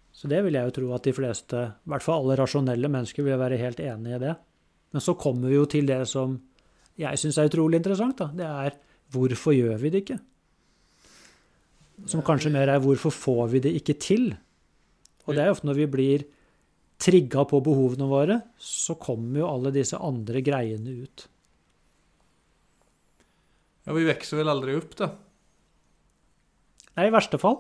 Så 0.09 0.27
det 0.27 0.39
vil 0.43 0.55
jeg 0.57 0.67
jo 0.67 0.74
tro 0.74 0.88
at 0.98 1.05
de 1.05 1.12
fleste, 1.13 1.59
i 1.69 1.89
hvert 1.91 2.03
fall 2.03 2.24
alle 2.24 2.36
rasjonelle 2.39 2.89
mennesker, 2.91 3.24
vil 3.24 3.38
være 3.39 3.59
helt 3.62 3.79
enig 3.79 4.15
i 4.17 4.19
det. 4.19 4.33
Men 4.91 5.03
så 5.05 5.13
kommer 5.15 5.48
vi 5.48 5.55
jo 5.55 5.67
til 5.69 5.86
det 5.88 6.01
som 6.09 6.33
jeg 7.00 7.21
syns 7.21 7.38
er 7.39 7.48
utrolig 7.48 7.79
interessant, 7.79 8.17
da. 8.17 8.27
Det 8.36 8.48
er 8.50 8.75
hvorfor 9.13 9.55
gjør 9.55 9.77
vi 9.79 9.91
det 9.93 10.01
ikke? 10.03 10.17
Som 12.09 12.25
kanskje 12.25 12.51
mer 12.51 12.74
er 12.74 12.81
hvorfor 12.83 13.13
får 13.15 13.45
vi 13.53 13.63
det 13.63 13.75
ikke 13.79 13.95
til? 14.01 14.27
Og 15.27 15.38
det 15.38 15.45
er 15.45 15.53
ofte 15.53 15.69
når 15.69 15.77
vi 15.77 15.89
blir 15.93 16.25
trigga 17.00 17.45
på 17.48 17.62
behovene 17.63 18.09
våre, 18.09 18.41
så 18.59 18.98
kommer 19.00 19.43
jo 19.43 19.51
alle 19.53 19.71
disse 19.75 19.95
andre 19.95 20.41
greiene 20.43 21.05
ut. 21.05 21.29
Ja, 23.89 23.93
vi 23.98 24.05
vokser 24.05 24.38
vel 24.38 24.51
aldri 24.51 24.75
opp, 24.77 24.91
da. 25.00 25.08
Nei, 26.93 27.08
i 27.10 27.13
verste 27.15 27.39
fall. 27.41 27.55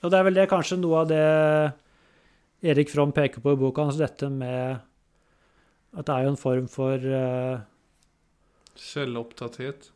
Og 0.00 0.08
det 0.08 0.16
er 0.16 0.24
vel 0.24 0.38
det 0.38 0.46
kanskje 0.48 0.78
noe 0.80 1.02
av 1.02 1.10
det 1.10 1.24
Erik 2.64 2.88
Fromm 2.88 3.12
peker 3.12 3.44
på 3.44 3.52
i 3.52 3.58
boka 3.60 3.84
hans, 3.84 3.98
dette 4.00 4.30
med 4.32 4.78
at 5.96 6.08
det 6.08 6.14
er 6.14 6.24
jo 6.24 6.30
en 6.32 6.40
form 6.40 6.70
for 6.72 7.04
uh, 7.12 7.60
Selvopptatthet. 8.80 9.90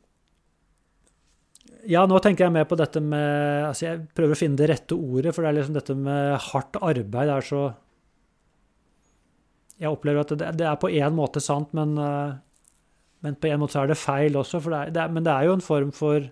Ja, 1.88 2.04
nå 2.04 2.21
tenker 2.21 2.45
jeg 2.45 2.54
mer 2.59 2.69
på 2.69 2.76
dette 2.76 3.00
med 3.00 3.71
altså 3.71 3.87
Jeg 3.87 4.02
prøver 4.12 4.37
å 4.37 4.42
finne 4.42 4.61
det 4.61 4.69
rette 4.69 5.00
ordet, 5.00 5.33
for 5.33 5.40
det 5.40 5.49
er 5.49 5.59
liksom 5.62 5.76
dette 5.78 5.97
med 5.97 6.35
hardt 6.50 6.76
arbeid 6.76 7.30
Det 7.30 7.37
er 7.38 7.47
så 7.47 7.61
Jeg 9.80 9.92
opplever 9.95 10.26
at 10.26 10.35
det, 10.37 10.52
det 10.61 10.66
er 10.69 10.80
på 10.83 10.92
én 10.92 11.16
måte 11.16 11.40
sant, 11.40 11.73
men, 11.76 11.97
uh, 11.97 12.37
men 13.24 13.36
på 13.36 13.50
en 13.50 13.60
måte 13.60 13.76
så 13.76 13.84
er 13.84 13.90
det 13.90 14.00
feil 14.00 14.36
også. 14.40 14.62
Det 14.64 14.76
er, 14.76 14.92
det 14.94 15.02
er, 15.02 15.12
men 15.12 15.26
det 15.26 15.32
er 15.32 15.48
jo 15.48 15.56
en 15.58 15.64
form 15.64 15.90
for 15.96 16.28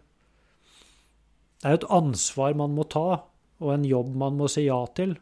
Det 1.58 1.66
er 1.66 1.74
jo 1.74 1.80
et 1.82 1.90
ansvar 1.98 2.54
man 2.56 2.76
må 2.76 2.86
ta, 2.88 3.24
og 3.58 3.72
en 3.74 3.84
jobb 3.84 4.12
man 4.16 4.36
må 4.38 4.48
si 4.50 4.68
ja 4.68 4.78
til. 4.96 5.16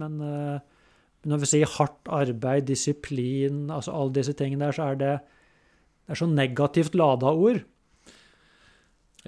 Men 0.00 0.16
uh, 0.24 0.56
når 1.28 1.42
vi 1.42 1.50
sier 1.50 1.70
hardt 1.76 2.08
arbeid, 2.08 2.64
disiplin, 2.70 3.68
altså 3.70 3.92
alle 3.92 4.16
disse 4.16 4.32
tingene 4.38 4.64
der, 4.64 4.76
så 4.76 4.88
er 4.88 4.98
det, 5.02 5.12
det 6.06 6.16
er 6.16 6.20
så 6.22 6.30
negativt 6.30 6.96
lada 6.96 7.34
ord. 7.36 7.60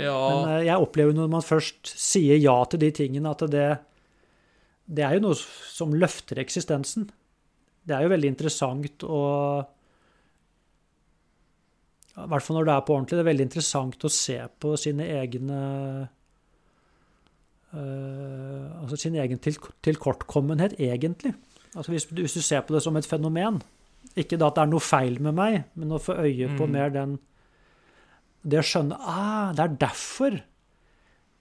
Ja. 0.00 0.16
Men 0.16 0.49
uh, 0.49 0.64
jeg 0.64 0.81
opplever 0.81 1.14
når 1.14 1.31
man 1.37 1.45
først 1.45 1.93
sier 1.93 2.40
ja 2.40 2.57
til 2.64 2.83
de 2.83 2.90
tingene, 2.97 3.37
at 3.37 3.47
det, 3.52 3.69
det 4.88 5.05
er 5.05 5.19
jo 5.19 5.28
noe 5.28 5.38
som 5.38 5.95
løfter 5.95 6.40
eksistensen. 6.40 7.11
Det 7.87 7.95
er 7.95 8.09
jo 8.09 8.14
veldig 8.16 8.33
interessant 8.33 9.05
å 9.07 9.23
I 12.17 12.29
hvert 12.31 12.45
fall 12.45 12.57
når 12.57 12.69
det 12.69 12.75
er 12.75 12.85
på 12.87 12.95
ordentlig. 12.97 13.17
Det 13.17 13.23
er 13.25 13.31
veldig 13.31 13.47
interessant 13.47 14.07
å 14.09 14.13
se 14.13 14.37
på 14.63 14.73
sine 14.81 15.09
egne 15.19 15.59
uh, 17.77 18.83
Altså 18.83 18.97
sin 19.03 19.19
egen 19.21 19.41
til, 19.43 19.59
tilkortkommenhet, 19.85 20.79
egentlig. 20.81 21.35
Altså 21.77 21.93
hvis, 21.93 22.07
hvis, 22.09 22.37
du 22.39 22.45
ser 22.45 22.65
på 22.65 22.73
det 22.73 22.81
som 22.85 22.97
et 22.97 23.09
fenomen. 23.09 23.61
Ikke 24.17 24.39
da 24.41 24.49
at 24.49 24.57
det 24.57 24.65
er 24.65 24.71
noe 24.71 24.85
feil 24.85 25.19
med 25.21 25.37
meg, 25.37 25.65
men 25.77 25.93
å 25.93 26.01
få 26.01 26.17
øye 26.23 26.49
på 26.57 26.65
mm. 26.65 26.73
mer 26.73 26.93
den 26.95 27.17
Det 28.47 28.63
å 28.63 28.65
skjønne 28.65 28.97
ah, 28.97 29.51
det 29.57 29.65
er 29.65 29.81
derfor. 29.83 30.39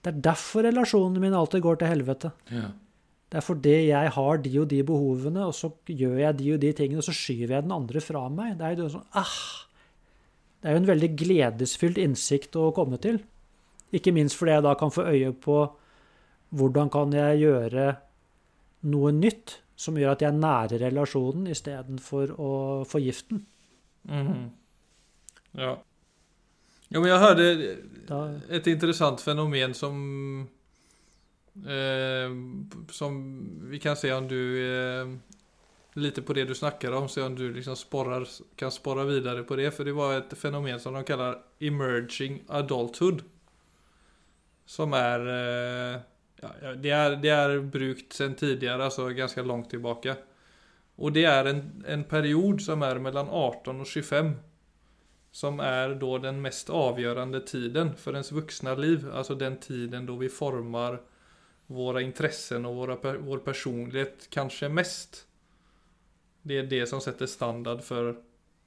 Det 0.02 0.12
er 0.12 0.24
derfor 0.26 0.66
relasjonene 0.66 1.22
mine 1.22 1.38
alltid 1.38 1.64
går 1.64 1.80
til 1.80 1.92
helvete. 1.94 2.32
Ja. 2.52 2.68
Det 3.32 3.40
er 3.40 3.46
fordi 3.46 3.74
jeg 3.88 4.10
har 4.14 4.42
de 4.42 4.52
og 4.60 4.68
de 4.70 4.82
behovene, 4.86 5.46
og 5.48 5.54
så 5.56 5.72
gjør 5.88 6.18
jeg 6.20 6.38
de 6.38 6.52
og 6.54 6.60
de 6.62 6.72
tingene, 6.78 7.00
og 7.00 7.06
så 7.08 7.14
skyver 7.16 7.56
jeg 7.56 7.66
den 7.66 7.74
andre 7.74 8.02
fra 8.04 8.26
meg. 8.30 8.58
Det 8.58 8.68
er 8.68 8.82
jo 8.84 8.90
sånn, 8.92 9.08
ah, 9.18 9.40
det 10.66 10.72
er 10.72 10.74
jo 10.74 10.82
en 10.82 10.88
veldig 10.88 11.08
gledesfylt 11.14 11.98
innsikt 12.02 12.56
å 12.58 12.72
komme 12.74 12.96
til. 12.98 13.20
Ikke 13.94 14.10
minst 14.10 14.34
fordi 14.34 14.56
jeg 14.56 14.64
da 14.66 14.72
kan 14.74 14.90
få 14.90 15.04
øye 15.06 15.28
på 15.30 15.60
hvordan 16.58 16.90
kan 16.90 17.14
jeg 17.14 17.44
gjøre 17.44 17.84
noe 18.90 19.12
nytt 19.14 19.60
som 19.78 19.94
gjør 19.94 20.16
at 20.16 20.24
jeg 20.26 20.34
nærer 20.34 20.82
relasjonen 20.88 21.46
istedenfor 21.54 22.32
å 22.34 22.50
forgifte 22.90 23.36
den. 23.36 23.44
Mm. 24.10 24.50
Ja. 25.54 25.76
Jo, 26.90 26.98
men 26.98 27.12
jeg 27.12 27.22
hørte 27.22 28.26
et 28.58 28.66
interessant 28.74 29.22
fenomen 29.22 29.72
som 29.74 29.96
eh, 31.62 32.34
Som 32.90 33.16
vi 33.70 33.78
kan 33.82 33.94
se 33.98 34.10
om 34.18 34.26
du 34.26 34.40
eh, 34.66 35.14
Lite 35.96 36.22
på 36.22 36.32
det 36.36 36.44
du 36.44 36.54
snakker 36.54 36.92
om, 36.92 37.08
se 37.08 37.22
om 37.22 37.34
du 37.34 37.46
liksom 37.52 37.76
sporrar, 37.76 38.26
kan 38.56 38.70
spåra 38.70 39.04
videre 39.04 39.42
på 39.42 39.56
det. 39.56 39.70
For 39.72 39.84
det 39.84 39.94
var 39.96 40.18
et 40.18 40.34
fenomen 40.38 40.80
som 40.80 40.94
de 40.94 41.04
kallar 41.04 41.38
'emerging 41.60 42.42
adulthood'. 42.48 43.22
Som 44.66 44.92
er 44.92 45.20
eh, 45.20 46.00
ja, 46.40 46.74
det, 46.74 46.90
er, 46.90 47.16
det 47.16 47.28
är 47.28 47.60
brukt 47.60 48.12
sen 48.12 48.34
tidligere, 48.34 48.84
altså 48.84 49.08
ganske 49.08 49.42
langt 49.42 49.70
tilbake. 49.70 50.16
Og 50.96 51.12
det 51.12 51.24
er 51.24 51.44
en, 51.44 51.62
en 51.86 52.04
period 52.04 52.60
som 52.60 52.82
er 52.82 53.00
mellom 53.00 53.28
18 53.28 53.80
og 53.80 53.86
25. 53.86 54.34
Som 55.32 55.60
er 55.60 55.94
då 55.94 56.18
den 56.18 56.40
mest 56.42 56.70
avgjørende 56.70 57.40
tiden 57.40 57.94
for 57.96 58.16
ens 58.16 58.32
voksne 58.32 58.76
liv. 58.76 59.08
Altså 59.12 59.34
den 59.34 59.56
tiden 59.60 60.06
da 60.06 60.16
vi 60.16 60.28
formar 60.28 61.00
våre 61.66 62.02
intressen 62.02 62.66
og 62.66 62.76
våra, 62.76 63.16
vår 63.18 63.38
personlighet 63.44 64.28
kanskje 64.30 64.68
mest. 64.68 65.26
Det 66.46 66.60
er 66.60 66.68
det 66.70 66.84
som 66.90 67.02
setter 67.02 67.26
standard 67.30 67.82
for, 67.82 68.14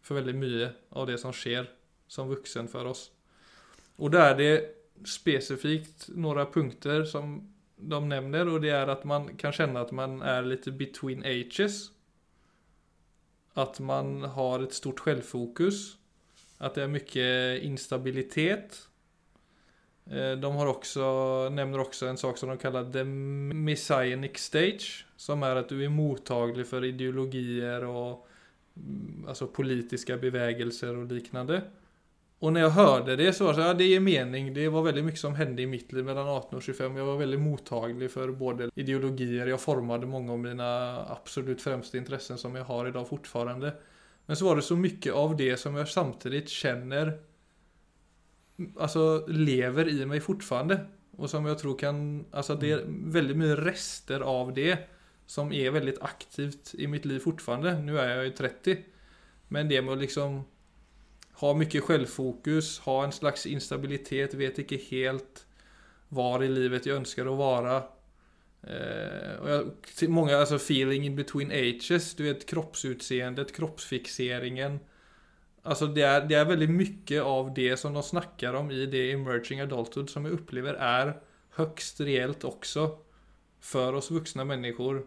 for 0.03 0.19
veldig 0.19 0.35
mye 0.35 0.71
av 0.91 1.07
det 1.07 1.19
som 1.21 1.35
skjer 1.35 1.69
som 2.09 2.27
voksen 2.31 2.67
for 2.71 2.89
oss. 2.89 3.07
Og 3.99 4.11
da 4.15 4.29
er 4.31 4.37
det 4.39 4.53
spesifikt 5.07 6.09
noen 6.15 6.43
punkter 6.51 7.05
som 7.07 7.37
de 7.79 7.99
nevner, 8.03 8.49
og 8.51 8.63
det 8.63 8.73
er 8.75 8.91
at 8.91 9.05
man 9.07 9.29
kan 9.39 9.55
kjenne 9.55 9.79
at 9.79 9.93
man 9.95 10.19
er 10.25 10.47
litt 10.47 10.67
between 10.79 11.23
ages. 11.27 11.89
At 13.55 13.79
man 13.79 14.23
har 14.35 14.63
et 14.63 14.75
stort 14.75 15.03
selvfokus. 15.05 15.95
At 16.59 16.75
det 16.75 16.83
er 16.83 16.91
mye 16.91 17.27
instabilitet. 17.63 18.81
Eh, 20.11 20.35
de 20.35 20.51
har 20.57 20.71
også, 20.71 21.05
nevner 21.55 21.85
også 21.85 22.09
en 22.09 22.19
sak 22.19 22.39
som 22.39 22.51
de 22.51 22.57
kallar 22.59 22.89
the 22.91 23.05
messianic 23.05 24.39
stage. 24.41 25.05
Som 25.19 25.43
er 25.43 25.59
at 25.59 25.71
du 25.71 25.81
er 25.83 25.91
mottagelig 25.91 26.65
for 26.69 26.85
ideologier 26.87 27.83
og 27.89 28.25
altså 29.27 29.49
politiske 29.51 30.15
bevegelser 30.21 30.95
og 30.95 31.11
lignende. 31.11 31.59
Og 32.39 32.53
når 32.55 32.63
jeg 32.63 32.75
hørte 32.77 33.15
det 33.19 33.33
så 33.35 33.49
var 33.49 33.57
det 33.57 33.59
så 33.59 33.65
ja, 33.67 33.75
det 33.75 33.87
gir 33.89 34.03
mening. 34.03 34.53
Det 34.55 34.69
var 34.71 34.85
veldig 34.85 35.01
mye 35.09 35.19
som 35.19 35.35
hendte 35.35 35.65
i 35.65 35.67
mitt 35.67 35.89
liv 35.91 36.05
mellom 36.07 36.29
18 36.37 36.55
og 36.55 36.63
25. 36.63 36.99
Jeg 37.01 37.07
var 37.09 37.17
veldig 37.19 37.39
mottagelig 37.43 38.11
for 38.13 38.31
både 38.39 38.69
ideologier. 38.79 39.49
Jeg 39.51 39.59
formet 39.59 40.07
mange 40.07 40.31
av 40.31 40.39
mine 40.39 40.69
absolut 41.17 41.59
fremste 41.59 41.99
interesser 41.99 42.39
som 42.39 42.55
jeg 42.55 42.67
har 42.69 42.87
i 42.87 42.93
dag 42.95 43.07
fortfarande. 43.09 43.73
Men 44.29 44.39
så 44.39 44.47
var 44.47 44.55
det 44.55 44.63
så 44.69 44.77
mye 44.79 45.17
av 45.19 45.35
det 45.35 45.51
som 45.59 45.75
jeg 45.75 45.91
samtidig 45.91 46.45
kjenner 46.53 47.17
alltså 48.79 49.25
lever 49.27 49.91
i 49.91 50.07
meg 50.07 50.23
fortfarande. 50.23 50.79
Og 51.19 51.27
som 51.27 51.43
jeg 51.49 51.59
tror 51.59 51.75
kan, 51.79 51.99
alltså 52.31 52.55
det 52.55 52.71
er 52.71 52.87
veldig 52.87 53.35
mye 53.35 53.59
rester 53.59 54.23
av 54.23 54.53
det 54.55 54.77
som 55.29 55.51
är 55.53 55.71
väldigt 55.71 56.01
aktivt 56.01 56.75
i 56.77 56.87
mitt 56.87 57.05
liv 57.05 57.19
fortfarande. 57.19 57.79
Nu 57.79 57.99
är 57.99 58.15
jag 58.15 58.25
ju 58.25 58.31
30. 58.31 58.77
Men 59.47 59.69
det 59.69 59.81
med 59.81 59.93
att 59.93 59.99
liksom 59.99 60.43
ha 61.33 61.53
mye 61.53 61.81
självfokus, 61.81 62.79
ha 62.79 63.03
en 63.03 63.11
slags 63.11 63.45
instabilitet, 63.45 64.33
vet 64.33 64.57
ikke 64.59 64.79
helt 64.89 65.45
var 66.09 66.41
i 66.41 66.47
livet 66.49 66.87
jeg 66.89 66.97
ønsker 66.97 67.29
å 67.29 67.35
være. 67.37 67.75
Eh, 68.73 69.35
og 69.37 69.51
jeg, 69.51 70.09
mange 70.09 70.33
altså 70.33 70.57
feeling 70.57 71.05
in 71.05 71.19
between 71.19 71.53
ages, 71.53 72.15
du 72.17 72.25
vet 72.25 72.47
kroppsutseendet, 72.49 73.53
kroppsfixeringen. 73.53 74.79
Altså 75.61 75.91
det 75.93 76.07
er 76.09 76.25
det 76.25 76.39
er 76.39 76.49
veldig 76.49 76.71
mye 76.73 77.21
av 77.21 77.53
det 77.53 77.77
som 77.77 77.93
de 77.93 78.01
snakker 78.01 78.57
om 78.57 78.73
i 78.73 78.89
det 78.89 79.11
emerging 79.13 79.61
adulthood 79.61 80.09
som 80.09 80.25
jeg 80.25 80.41
opplever 80.41 80.73
er 80.73 81.19
høyst 81.61 82.01
reelt 82.01 82.49
også 82.49 82.89
for 83.61 84.01
oss 84.01 84.09
voksne 84.09 84.49
människor. 84.49 85.05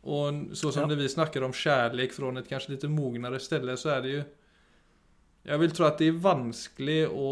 Og 0.00 0.56
så 0.56 0.70
som 0.72 0.88
ja. 0.88 0.96
vi 0.96 1.08
snakker 1.12 1.44
om 1.44 1.52
kärlek 1.52 2.14
fra 2.16 2.32
et 2.38 2.48
kanskje 2.48 2.74
litt 2.74 2.86
mognare 2.88 3.40
ställe 3.42 3.76
så 3.76 3.96
er 3.98 4.04
det 4.04 4.12
jo 4.14 4.22
jeg 5.40 5.60
vil 5.62 5.72
tro 5.72 5.86
at 5.88 6.00
det 6.00 6.10
er 6.10 6.20
vanskelig 6.20 7.00
å, 7.08 7.30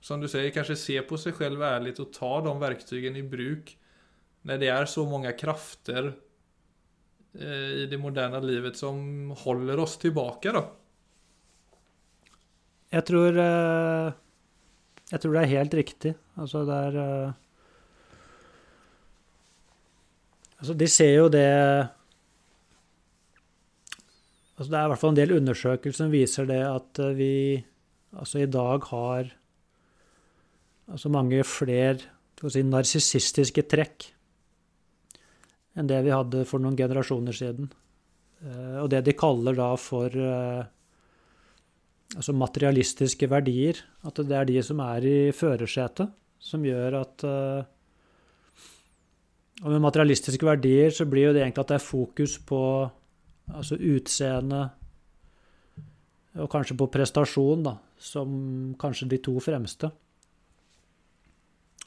som 0.00 0.20
du 0.20 0.28
sier, 0.30 0.48
kanskje 0.54 0.78
se 0.80 0.96
på 1.04 1.18
seg 1.20 1.36
selv 1.36 1.64
ærlig 1.64 1.98
og 2.00 2.12
ta 2.16 2.32
de 2.44 2.54
verktøyene 2.60 3.20
i 3.20 3.26
bruk 3.26 3.74
når 4.48 4.60
det 4.62 4.70
er 4.72 4.88
så 4.88 5.04
mange 5.08 5.32
krafter 5.36 6.14
eh, 7.36 7.82
i 7.82 7.88
det 7.90 7.98
moderne 8.00 8.40
livet 8.40 8.78
som 8.80 9.34
holder 9.42 9.82
oss 9.82 9.98
tilbake, 10.00 10.54
da. 10.56 10.64
Jeg 12.90 13.06
tror 13.06 13.36
eh, 13.38 14.08
Jeg 15.12 15.20
tror 15.22 15.36
det 15.36 15.42
er 15.42 15.52
helt 15.52 15.74
riktig. 15.74 16.14
Altså, 16.40 16.64
det 16.66 16.80
er 16.88 16.98
eh... 17.04 17.38
Altså, 20.60 20.74
de 20.74 20.88
ser 20.88 21.14
jo 21.14 21.28
det 21.32 21.46
Altså, 24.60 24.74
det 24.74 24.76
er 24.76 24.84
i 24.84 24.88
hvert 24.92 25.00
fall 25.00 25.14
en 25.14 25.16
del 25.16 25.30
undersøkelser 25.38 26.04
som 26.04 26.10
viser 26.12 26.48
det 26.50 26.60
at 26.68 27.00
uh, 27.00 27.14
vi 27.16 27.56
altså 28.12 28.42
i 28.42 28.48
dag 28.50 28.84
har 28.90 29.30
altså 30.90 31.08
mange 31.08 31.40
flere 31.48 31.96
si, 32.52 32.60
narsissistiske 32.66 33.64
trekk 33.70 34.10
enn 35.78 35.88
det 35.88 36.02
vi 36.04 36.12
hadde 36.12 36.42
for 36.50 36.60
noen 36.60 36.76
generasjoner 36.76 37.32
siden. 37.32 37.70
Uh, 38.44 38.82
og 38.82 38.90
det 38.92 39.00
de 39.08 39.16
kaller 39.16 39.56
da 39.56 39.70
for 39.80 40.12
altså 42.10 42.36
materialistiske 42.36 43.30
verdier. 43.32 43.80
At 44.04 44.20
det 44.20 44.36
er 44.36 44.44
de 44.50 44.60
som 44.66 44.84
er 44.84 45.08
i 45.08 45.18
førersetet, 45.32 46.12
som 46.36 46.64
gjør 46.66 47.00
at 47.00 47.24
Og 49.60 49.68
med 49.70 49.84
materialistiske 49.84 50.44
verdier 50.44 50.90
så 50.90 51.04
blir 51.06 51.30
jo 51.30 51.32
det 51.36 51.46
egentlig 51.46 51.62
at 51.64 51.72
det 51.72 51.78
er 51.78 51.84
fokus 51.84 52.36
på 52.44 52.60
altså 53.54 53.78
utseende 53.78 54.68
og 56.38 56.46
kanskje 56.52 56.76
på 56.78 56.86
prestasjon, 56.94 57.64
da, 57.66 57.74
som 57.98 58.30
kanskje 58.78 59.08
de 59.10 59.18
to 59.24 59.34
fremste. 59.42 59.90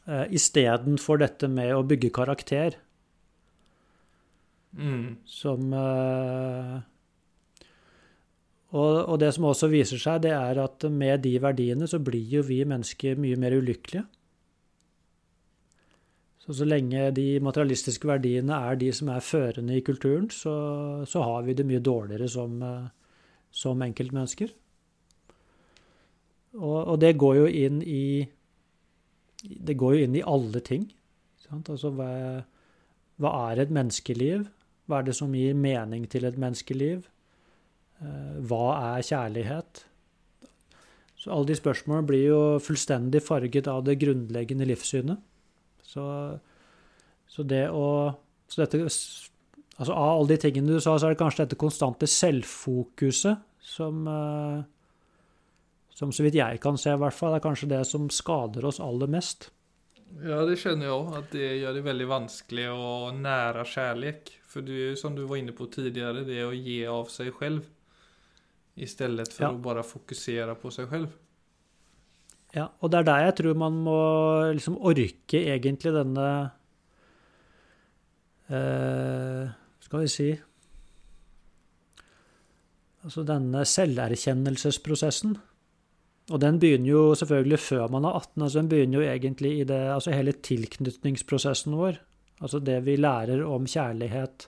Uh, 0.03 0.25
Istedenfor 0.35 1.21
dette 1.21 1.47
med 1.47 1.71
å 1.71 1.85
bygge 1.87 2.11
karakter, 2.11 2.75
mm. 4.75 5.23
som 5.23 5.71
og, 8.73 8.93
og, 9.05 9.15
det 9.21 9.29
som 9.35 9.45
også 9.45 9.69
viser 9.69 10.01
seg, 10.01 10.23
det 10.25 10.33
er 10.33 10.59
at 10.63 10.85
med 10.89 11.21
de 11.23 11.35
verdiene 11.41 11.87
så 11.89 11.99
blir 12.01 12.39
jo 12.39 12.43
vi 12.47 12.63
mennesker 12.65 13.19
mye 13.21 13.37
mer 13.39 13.53
ulykkelige. 13.59 14.03
Så 16.43 16.53
så 16.57 16.65
lenge 16.67 17.05
de 17.15 17.39
materialistiske 17.39 18.07
verdiene 18.07 18.57
er 18.67 18.75
de 18.75 18.89
som 18.91 19.09
er 19.13 19.23
førende 19.23 19.77
i 19.77 19.83
kulturen, 19.85 20.27
så, 20.29 20.55
så 21.07 21.23
har 21.23 21.45
vi 21.47 21.55
det 21.55 21.65
mye 21.67 21.79
dårligere 21.79 22.27
som, 22.27 22.57
som 23.47 23.85
enkeltmennesker. 23.85 24.51
Og, 26.59 26.79
og, 26.81 26.97
det 27.01 27.15
går 27.17 27.37
jo 27.39 27.45
inn 27.47 27.79
i 27.81 28.27
Det 29.43 29.73
går 29.75 29.95
jo 29.95 30.03
inn 30.05 30.17
i 30.19 30.25
alle 30.25 30.59
ting. 30.63 30.85
Altså 31.53 31.89
hva, 31.93 32.09
hva 33.21 33.31
er 33.51 33.63
et 33.63 33.73
menneskeliv? 33.73 34.45
Hva 34.87 34.99
er 34.99 35.09
det 35.09 35.15
som 35.17 35.33
gir 35.35 35.57
mening 35.57 36.05
til 36.09 36.25
et 36.25 36.37
menneskeliv? 36.39 37.07
Eh, 38.01 38.37
hva 38.47 38.63
er 38.93 39.05
kjærlighet? 39.05 39.83
Så 41.19 41.31
alle 41.31 41.51
de 41.51 41.57
spørsmålene 41.59 42.07
blir 42.07 42.23
jo 42.25 42.39
fullstendig 42.63 43.21
farget 43.23 43.69
av 43.71 43.83
det 43.87 43.99
grunnleggende 44.01 44.67
livssynet. 44.67 45.21
Så, 45.93 46.05
så 47.29 47.45
det 47.47 47.67
å 47.69 47.85
så 48.53 48.61
dette, 48.63 48.83
altså 48.83 49.95
Av 49.95 50.19
alle 50.19 50.33
de 50.33 50.37
tingene 50.41 50.75
du 50.75 50.81
sa, 50.81 50.95
så 50.97 51.07
er 51.07 51.15
det 51.15 51.21
kanskje 51.21 51.45
dette 51.45 51.59
konstante 51.61 52.09
selvfokuset 52.09 53.41
som 53.63 54.05
eh, 54.09 54.61
Som 55.93 56.13
så 56.13 56.25
vidt 56.25 56.37
jeg 56.37 56.61
kan 56.61 56.77
se, 56.77 56.93
i 56.93 57.01
hvert 57.01 57.15
fall, 57.17 57.35
er 57.37 57.43
kanskje 57.43 57.69
det 57.75 57.83
som 57.85 58.09
skader 58.09 58.65
oss 58.65 58.81
aller 58.81 59.09
mest. 59.13 59.51
Ja, 60.21 60.39
det 60.45 60.59
kjenner 60.61 60.87
jeg 60.87 60.95
òg. 60.95 61.11
At 61.19 61.27
det 61.33 61.49
gjør 61.61 61.77
det 61.77 61.83
veldig 61.85 62.07
vanskelig 62.09 62.65
å 62.73 63.11
nære 63.13 63.65
kjærlighet. 63.69 64.31
For 64.49 64.65
det, 64.65 64.95
som 65.01 65.13
du 65.13 65.21
var 65.29 65.37
inne 65.37 65.53
på 65.53 65.69
tidligere, 65.73 66.25
det 66.25 66.41
å 66.45 66.53
gi 66.53 66.79
av 66.89 67.13
seg 67.13 67.29
selv. 67.39 67.69
i 68.73 68.87
stedet 68.89 69.29
for 69.29 69.45
ja. 69.45 69.51
å 69.53 69.61
bare 69.61 69.83
fokusere 69.85 70.55
på 70.57 70.71
seg 70.73 70.89
selv. 70.89 71.13
Ja, 72.53 72.67
og 72.81 72.91
det 72.93 72.99
er 72.99 73.07
der 73.07 73.23
jeg 73.25 73.35
tror 73.39 73.55
man 73.57 73.77
må 73.85 73.99
liksom 74.53 74.75
orke 74.77 75.39
egentlig 75.41 75.93
denne 75.95 76.25
eh, 78.53 79.47
Skal 79.81 80.03
vi 80.03 80.11
si 80.13 80.27
Altså 83.03 83.25
denne 83.27 83.65
selverkjennelsesprosessen. 83.67 85.33
Og 86.31 86.39
den 86.39 86.55
begynner 86.61 86.87
jo 86.87 87.01
selvfølgelig 87.19 87.57
før 87.59 87.89
man 87.91 88.05
er 88.07 88.15
18. 88.15 88.43
altså 88.45 88.59
Den 88.61 88.69
begynner 88.71 89.01
jo 89.01 89.09
egentlig 89.09 89.51
i 89.57 89.65
det, 89.67 89.79
altså 89.91 90.13
hele 90.15 90.31
tilknytningsprosessen 90.31 91.75
vår. 91.75 91.97
Altså 92.39 92.61
det 92.63 92.77
vi 92.85 92.95
lærer 92.95 93.43
om 93.43 93.67
kjærlighet 93.67 94.47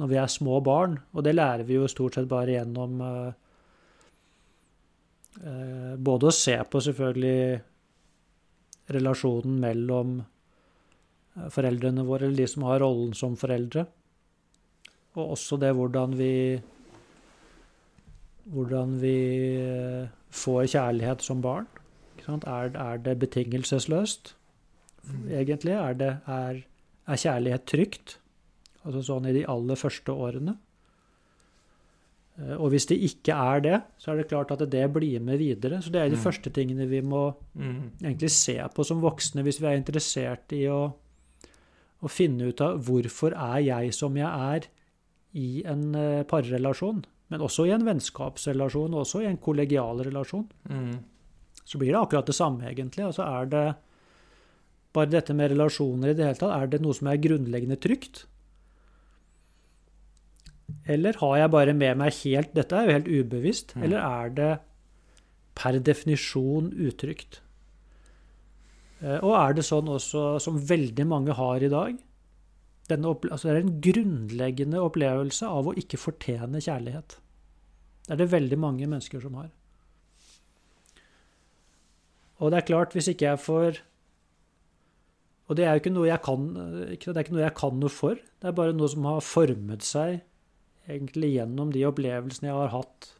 når 0.00 0.10
vi 0.10 0.16
er 0.16 0.32
små 0.32 0.62
barn. 0.64 0.96
Og 1.12 1.26
det 1.26 1.34
lærer 1.34 1.66
vi 1.68 1.76
jo 1.76 1.90
stort 1.92 2.16
sett 2.16 2.30
bare 2.30 2.56
gjennom 2.56 3.02
Eh, 3.04 3.32
både 5.34 6.28
å 6.28 6.34
se 6.34 6.54
på 6.70 6.80
selvfølgelig 6.86 7.60
relasjonen 8.92 9.58
mellom 9.62 10.18
eh, 10.20 11.48
foreldrene 11.52 12.04
våre, 12.06 12.28
eller 12.28 12.44
de 12.44 12.50
som 12.50 12.66
har 12.68 12.82
rollen 12.84 13.14
som 13.16 13.36
foreldre, 13.38 13.86
og 15.14 15.36
også 15.36 15.58
det 15.62 15.72
hvordan 15.76 16.16
vi 16.18 16.34
hvordan 18.52 18.98
vi 19.00 19.16
eh, 19.62 20.12
får 20.34 20.66
kjærlighet 20.74 21.24
som 21.24 21.40
barn. 21.44 21.68
Er, 22.24 22.70
er, 22.72 23.00
det 23.04 23.18
betingelsesløst, 23.20 24.30
egentlig? 25.28 25.74
Er, 25.76 25.96
det, 26.00 26.12
er, 26.24 26.60
er, 27.04 27.18
kjærlighet 27.20 27.66
trygt? 27.68 28.14
Altså 28.84 29.02
sånn 29.04 29.28
i 29.28 29.34
de 29.36 29.42
aller 29.48 29.76
første 29.76 30.12
årene. 30.12 30.54
Eh, 32.40 32.56
og 32.58 32.72
hvis 32.72 32.88
det 32.90 32.98
ikke 33.06 33.36
er 33.36 33.62
det, 33.64 33.78
så 34.00 34.12
er 34.12 34.20
det 34.20 34.28
klart 34.30 34.52
at 34.54 34.64
det 34.70 34.84
blir 34.94 35.22
med 35.22 35.38
videre. 35.38 35.80
Så 35.82 35.92
det 35.94 36.02
er 36.02 36.10
de 36.10 36.18
mm. 36.18 36.24
første 36.24 36.50
tingene 36.54 36.88
vi 36.90 37.00
må 37.04 37.28
mm. 37.54 38.02
egentlig 38.02 38.32
se 38.34 38.58
på 38.74 38.86
som 38.86 39.02
voksne 39.04 39.44
hvis 39.46 39.60
vi 39.62 39.70
er 39.70 39.78
interessert 39.78 40.54
i 40.56 40.64
å, 40.72 40.82
å, 42.00 42.10
finne 42.10 42.50
ut 42.50 42.64
av 42.64 42.82
hvorfor 42.86 43.36
er 43.36 43.62
jeg 43.68 43.94
som 43.96 44.16
jeg 44.18 44.28
er 44.28 44.68
i 45.34 45.48
en 45.66 45.88
uh, 45.94 46.26
parrelasjon. 46.30 47.02
Men 47.32 47.42
også 47.42 47.64
i 47.66 47.72
en 47.74 47.86
vennskapsrelasjon, 47.86 48.94
også 48.94 49.24
i 49.24 49.30
en 49.30 49.40
kollegial 49.42 50.04
relasjon. 50.06 50.44
Mm. 50.70 51.00
Så 51.64 51.80
blir 51.80 51.94
det 51.94 51.98
akkurat 51.98 52.28
det 52.28 52.36
samme, 52.36 52.68
egentlig. 52.68 53.06
Altså 53.08 53.24
er 53.24 53.48
det 53.50 53.64
bare 54.94 55.10
dette 55.10 55.34
med 55.34 55.50
relasjoner 55.50 56.12
i 56.12 56.14
det 56.14 56.28
hele 56.28 56.38
tatt, 56.38 56.54
er 56.54 56.70
det 56.70 56.82
noe 56.84 56.94
som 56.94 57.08
er 57.10 57.18
grunnleggende 57.22 57.80
trygt? 57.82 58.26
Eller 60.86 61.16
har 61.20 61.36
jeg 61.38 61.52
bare 61.54 61.72
med 61.72 61.96
meg 61.96 62.12
helt 62.20 62.52
Dette 62.56 62.76
er 62.76 62.86
jo 62.86 62.96
helt 62.98 63.08
ubevisst. 63.08 63.72
Mm. 63.76 63.86
Eller 63.86 64.04
er 64.04 64.34
det 64.36 64.52
per 65.56 65.78
definisjon 65.80 66.72
utrygt? 66.74 67.40
Eh, 69.00 69.20
og 69.20 69.32
er 69.38 69.56
det 69.56 69.66
sånn 69.66 69.88
også 69.90 70.34
som 70.42 70.58
veldig 70.58 71.06
mange 71.08 71.36
har 71.36 71.62
i 71.62 71.72
dag? 71.72 72.02
altså 72.84 73.48
det 73.48 73.52
er 73.54 73.62
en 73.62 73.78
grunnleggende 73.80 74.80
opplevelse 74.84 75.48
av 75.48 75.70
å 75.70 75.72
ikke 75.80 75.96
fortjene 75.96 76.60
kjærlighet. 76.60 77.14
Det 78.04 78.12
er 78.12 78.18
det 78.20 78.32
veldig 78.32 78.58
mange 78.60 78.84
mennesker 78.84 79.22
som 79.24 79.38
har. 79.40 79.48
Og 82.44 82.52
det 82.52 82.58
er 82.58 82.68
klart, 82.68 82.92
hvis 82.92 83.08
ikke 83.08 83.30
jeg 83.30 83.40
får 83.40 83.80
Og 85.48 85.56
det 85.56 85.64
er 85.64 85.76
jo 85.76 85.80
ikke 85.80 85.94
noe 85.94 86.08
jeg 86.08 86.20
kan, 86.24 86.44
det 86.56 87.16
er 87.16 87.24
ikke 87.24 87.34
noe 87.36 87.42
jeg 87.44 87.56
kan 87.56 87.74
noe 87.80 87.92
for. 87.92 88.16
Det 88.16 88.48
er 88.48 88.56
bare 88.56 88.76
noe 88.76 88.88
som 88.88 89.04
har 89.08 89.24
formet 89.24 89.84
seg 89.84 90.22
egentlig 90.90 91.34
gjennom 91.36 91.72
de 91.74 91.84
opplevelsene 91.88 92.50
jeg 92.50 92.58
har 92.58 92.72
hatt 92.74 93.10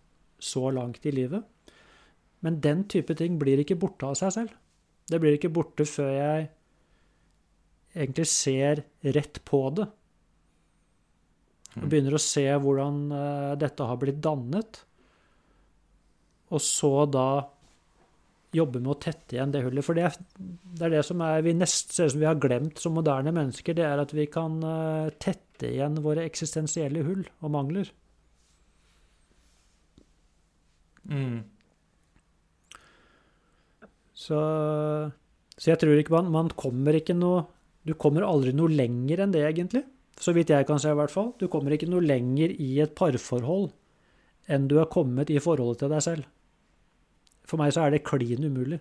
så 0.42 0.68
langt 0.74 1.07
i 1.07 1.14
livet. 1.14 1.44
Men 2.44 2.61
den 2.64 2.85
type 2.92 3.16
ting 3.16 3.38
blir 3.40 3.62
ikke 3.62 3.79
borte 3.81 4.11
av 4.11 4.18
seg 4.20 4.35
selv. 4.37 4.55
Det 5.09 5.20
blir 5.20 5.37
ikke 5.37 5.53
borte 5.53 5.87
før 5.88 6.11
jeg 6.12 6.48
egentlig 7.94 8.27
ser 8.29 8.85
rett 9.16 9.40
på 9.48 9.62
det. 9.79 9.87
Og 11.81 11.88
begynner 11.90 12.16
å 12.16 12.22
se 12.22 12.44
hvordan 12.46 13.00
uh, 13.11 13.55
dette 13.59 13.88
har 13.88 13.98
blitt 14.00 14.20
dannet. 14.22 14.83
Og 16.55 16.62
så 16.62 16.92
da 17.11 17.29
jobbe 18.55 18.79
med 18.79 18.92
å 18.92 19.00
tette 19.03 19.35
igjen 19.35 19.50
det 19.55 19.64
hullet. 19.64 19.87
For 19.87 19.98
det, 19.98 20.12
det 20.38 20.87
er 20.87 20.94
det 20.98 21.03
som 21.09 21.22
er, 21.27 21.42
vi 21.42 21.57
nest 21.57 21.96
ser 21.96 22.07
ut 22.07 22.14
som 22.14 22.22
vi 22.22 22.29
har 22.29 22.38
glemt 22.38 22.79
som 22.83 22.94
moderne 22.94 23.33
mennesker. 23.35 23.74
Det 23.74 23.87
er 23.88 24.03
at 24.05 24.14
vi 24.14 24.29
kan 24.31 24.61
uh, 24.62 25.11
tette 25.55 25.71
igjen 25.73 26.01
våre 26.03 26.25
eksistensielle 26.27 27.05
hull 27.07 27.25
og 27.40 27.51
mangler. 27.55 27.90
Mm. 31.05 31.45
Så, 34.14 34.38
så, 35.57 35.71
jeg 35.71 35.79
tror 35.79 35.99
ikke 35.99 36.14
man, 36.14 36.31
man 36.33 36.49
kommer 36.57 36.97
ikke 36.97 37.17
noe 37.19 37.43
Du 37.85 37.93
kommer 38.01 38.25
aldri 38.25 38.55
noe 38.57 38.73
lenger 38.73 39.21
enn 39.21 39.33
det, 39.35 39.43
egentlig. 39.45 39.83
Så 40.17 40.33
vidt 40.33 40.49
jeg 40.49 40.64
kan 40.64 40.79
se, 40.81 40.88
i 40.88 40.97
hvert 40.97 41.12
fall. 41.12 41.35
Du 41.37 41.51
kommer 41.53 41.75
ikke 41.75 41.88
noe 41.90 42.01
lenger 42.01 42.49
i 42.49 42.79
et 42.81 42.95
parforhold 42.97 43.75
enn 44.49 44.69
du 44.69 44.79
har 44.79 44.88
kommet 44.88 45.29
i 45.29 45.37
forholdet 45.40 45.83
til 45.83 45.93
deg 45.93 46.01
selv. 46.05 46.25
For 47.45 47.61
meg 47.61 47.75
så 47.77 47.85
er 47.85 47.93
det 47.93 48.07
klin 48.09 48.45
umulig. 48.45 48.81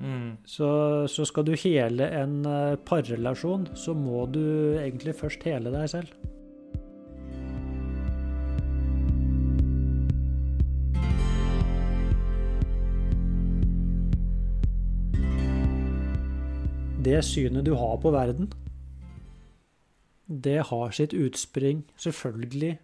Mm. 0.00 0.36
Så, 0.48 0.68
så, 1.12 1.24
skal 1.28 1.44
du 1.44 1.52
hele 1.60 2.06
en 2.16 2.40
eh, 2.48 2.76
parrelasjon, 2.88 3.68
så 3.76 3.92
må 3.94 4.24
du 4.32 4.40
egentlig 4.80 5.14
først 5.18 5.44
hele 5.44 5.72
deg 5.74 5.90
selv. 5.92 6.14
Det 17.00 17.20
synet 17.24 17.64
du 17.64 17.74
har 17.80 17.96
på 18.00 18.12
verden, 18.12 18.50
det 20.30 20.60
har 20.68 20.92
sitt 20.94 21.12
utspring 21.16 21.82
selvfølgelig 21.98 22.76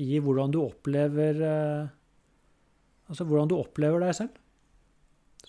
i 0.00 0.20
hvordan 0.22 0.52
du 0.54 0.62
opplever 0.62 1.42
eh, 1.42 1.90
Altså 3.10 3.26
hvordan 3.28 3.50
du 3.50 3.58
opplever 3.58 4.00
deg 4.00 4.14
selv. 4.16 4.36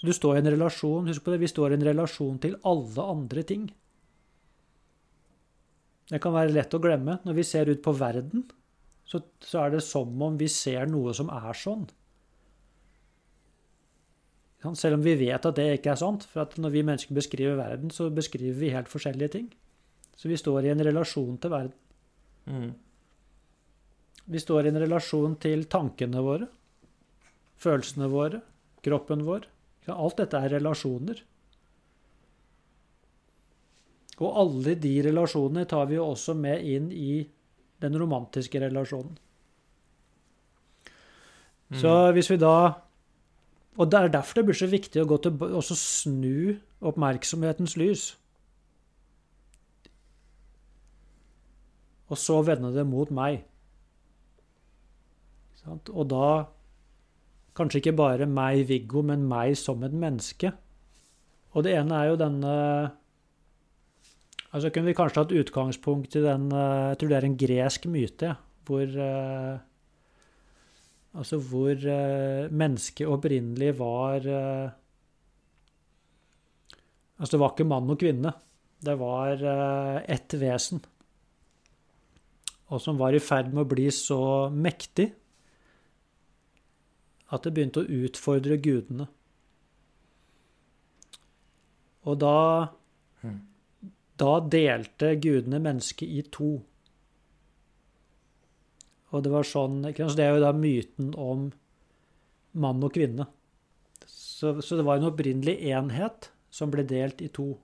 Så 0.03 0.09
du 0.09 0.15
står 0.17 0.35
i 0.35 0.39
en 0.41 0.51
relasjon 0.51 1.05
Husk 1.07 1.23
på 1.23 1.31
det, 1.31 1.37
vi 1.39 1.47
står 1.47 1.71
i 1.71 1.77
en 1.77 1.85
relasjon 1.87 2.35
til 2.43 2.57
alle 2.67 3.03
andre 3.13 3.43
ting. 3.47 3.69
Det 6.11 6.19
kan 6.19 6.35
være 6.35 6.51
lett 6.51 6.75
å 6.75 6.81
glemme. 6.83 7.21
Når 7.23 7.37
vi 7.37 7.45
ser 7.47 7.71
ut 7.71 7.79
på 7.85 7.93
verden, 7.95 8.43
så, 9.07 9.21
så 9.39 9.61
er 9.61 9.77
det 9.77 9.79
som 9.87 10.11
om 10.27 10.35
vi 10.35 10.49
ser 10.51 10.91
noe 10.91 11.13
som 11.15 11.31
er 11.31 11.55
sånn. 11.55 11.85
Selv 14.75 14.99
om 14.99 15.07
vi 15.07 15.15
vet 15.23 15.47
at 15.47 15.55
det 15.55 15.69
ikke 15.77 15.93
er 15.93 16.01
sant. 16.03 16.27
For 16.27 16.43
at 16.43 16.59
når 16.59 16.75
vi 16.75 16.83
mennesker 16.83 17.15
beskriver 17.15 17.55
verden, 17.55 17.95
så 17.95 18.09
beskriver 18.11 18.59
vi 18.59 18.73
helt 18.75 18.91
forskjellige 18.91 19.37
ting. 19.37 19.47
Så 20.19 20.27
vi 20.27 20.39
står 20.39 20.67
i 20.67 20.73
en 20.75 20.83
relasjon 20.83 21.39
til 21.39 21.55
verden. 21.55 21.79
Mm. 22.51 22.75
Vi 24.35 24.43
står 24.43 24.67
i 24.67 24.75
en 24.75 24.83
relasjon 24.83 25.39
til 25.47 25.63
tankene 25.71 26.27
våre, 26.27 26.51
følelsene 27.63 28.11
våre, 28.11 28.43
kroppen 28.83 29.23
vår. 29.23 29.47
Alt 29.91 30.21
dette 30.21 30.39
er 30.39 30.53
relasjoner. 30.55 31.19
Og 34.21 34.39
alle 34.39 34.75
de 34.79 34.93
relasjonene 35.03 35.65
tar 35.67 35.89
vi 35.89 35.97
jo 35.97 36.05
også 36.13 36.35
med 36.37 36.63
inn 36.63 36.91
i 36.93 37.23
den 37.83 37.97
romantiske 37.99 38.61
relasjonen. 38.63 39.17
Så 41.73 42.11
hvis 42.13 42.29
vi 42.29 42.37
da 42.37 42.79
Og 43.73 43.89
det 43.89 43.97
er 43.97 44.11
derfor 44.13 44.37
det 44.37 44.45
blir 44.45 44.53
så 44.53 44.67
viktig 44.69 45.01
å 45.01 45.07
gå 45.09 45.17
til, 45.17 45.33
også 45.33 45.73
snu 45.73 46.59
oppmerksomhetens 46.85 47.73
lys. 47.73 48.03
Og 52.13 52.19
så 52.21 52.37
vende 52.45 52.69
det 52.75 52.83
mot 52.85 53.09
meg. 53.09 53.41
Og 55.65 56.05
da 56.11 56.27
kanskje 57.57 57.81
ikke 57.81 57.95
bare 57.97 58.27
meg, 58.29 58.65
Viggo, 58.69 59.03
men 59.05 59.25
meg 59.29 59.55
som 59.59 59.83
et 59.85 59.93
menneske. 59.93 60.53
Og 61.53 61.65
det 61.65 61.75
ene 61.77 61.99
er 61.99 62.11
jo 62.11 62.19
denne 62.21 62.53
Altså 64.53 64.69
kunne 64.69 64.91
vi 64.91 64.93
kanskje 64.93 65.21
hatt 65.23 65.31
utgangspunkt 65.33 66.15
i 66.17 66.21
den 66.21 66.43
Jeg 66.53 66.97
tror 67.01 67.09
det 67.09 67.17
er 67.17 67.25
en 67.25 67.37
gresk 67.37 67.85
myte, 67.89 68.35
hvor 68.65 68.97
Altså 71.13 71.39
hvor 71.41 71.85
mennesket 72.53 73.09
opprinnelig 73.09 73.71
var 73.79 74.29
Altså 77.17 77.31
det 77.35 77.41
var 77.41 77.53
ikke 77.53 77.69
mann 77.69 77.93
og 77.93 77.99
kvinne. 78.01 78.33
Det 78.83 78.97
var 78.99 79.41
ett 80.09 80.33
vesen. 80.41 80.81
Og 82.73 82.81
som 82.81 82.97
var 82.97 83.13
i 83.13 83.21
ferd 83.21 83.53
med 83.53 83.63
å 83.63 83.69
bli 83.69 83.85
så 83.93 84.49
mektig 84.49 85.11
at 87.33 87.45
det 87.45 87.53
begynte 87.55 87.81
å 87.81 88.01
utfordre 88.05 88.59
gudene. 88.61 89.09
Og 92.03 92.19
da 92.21 92.37
Da 94.23 94.33
delte 94.45 95.15
gudene 95.17 95.57
mennesket 95.59 96.07
i 96.07 96.21
to. 96.31 96.51
Og 99.09 99.23
det 99.25 99.31
var 99.33 99.47
sånn 99.47 99.81
Det 99.81 100.21
er 100.21 100.35
jo 100.35 100.43
da 100.43 100.51
myten 100.53 101.13
om 101.17 101.51
mann 102.53 102.83
og 102.85 102.93
kvinne. 102.93 103.25
Så, 104.05 104.61
så 104.61 104.77
det 104.77 104.85
var 104.85 104.99
en 104.99 105.09
opprinnelig 105.09 105.55
enhet 105.73 106.29
som 106.53 106.69
ble 106.69 106.85
delt 106.85 107.21
i 107.25 107.29
to. 107.33 107.55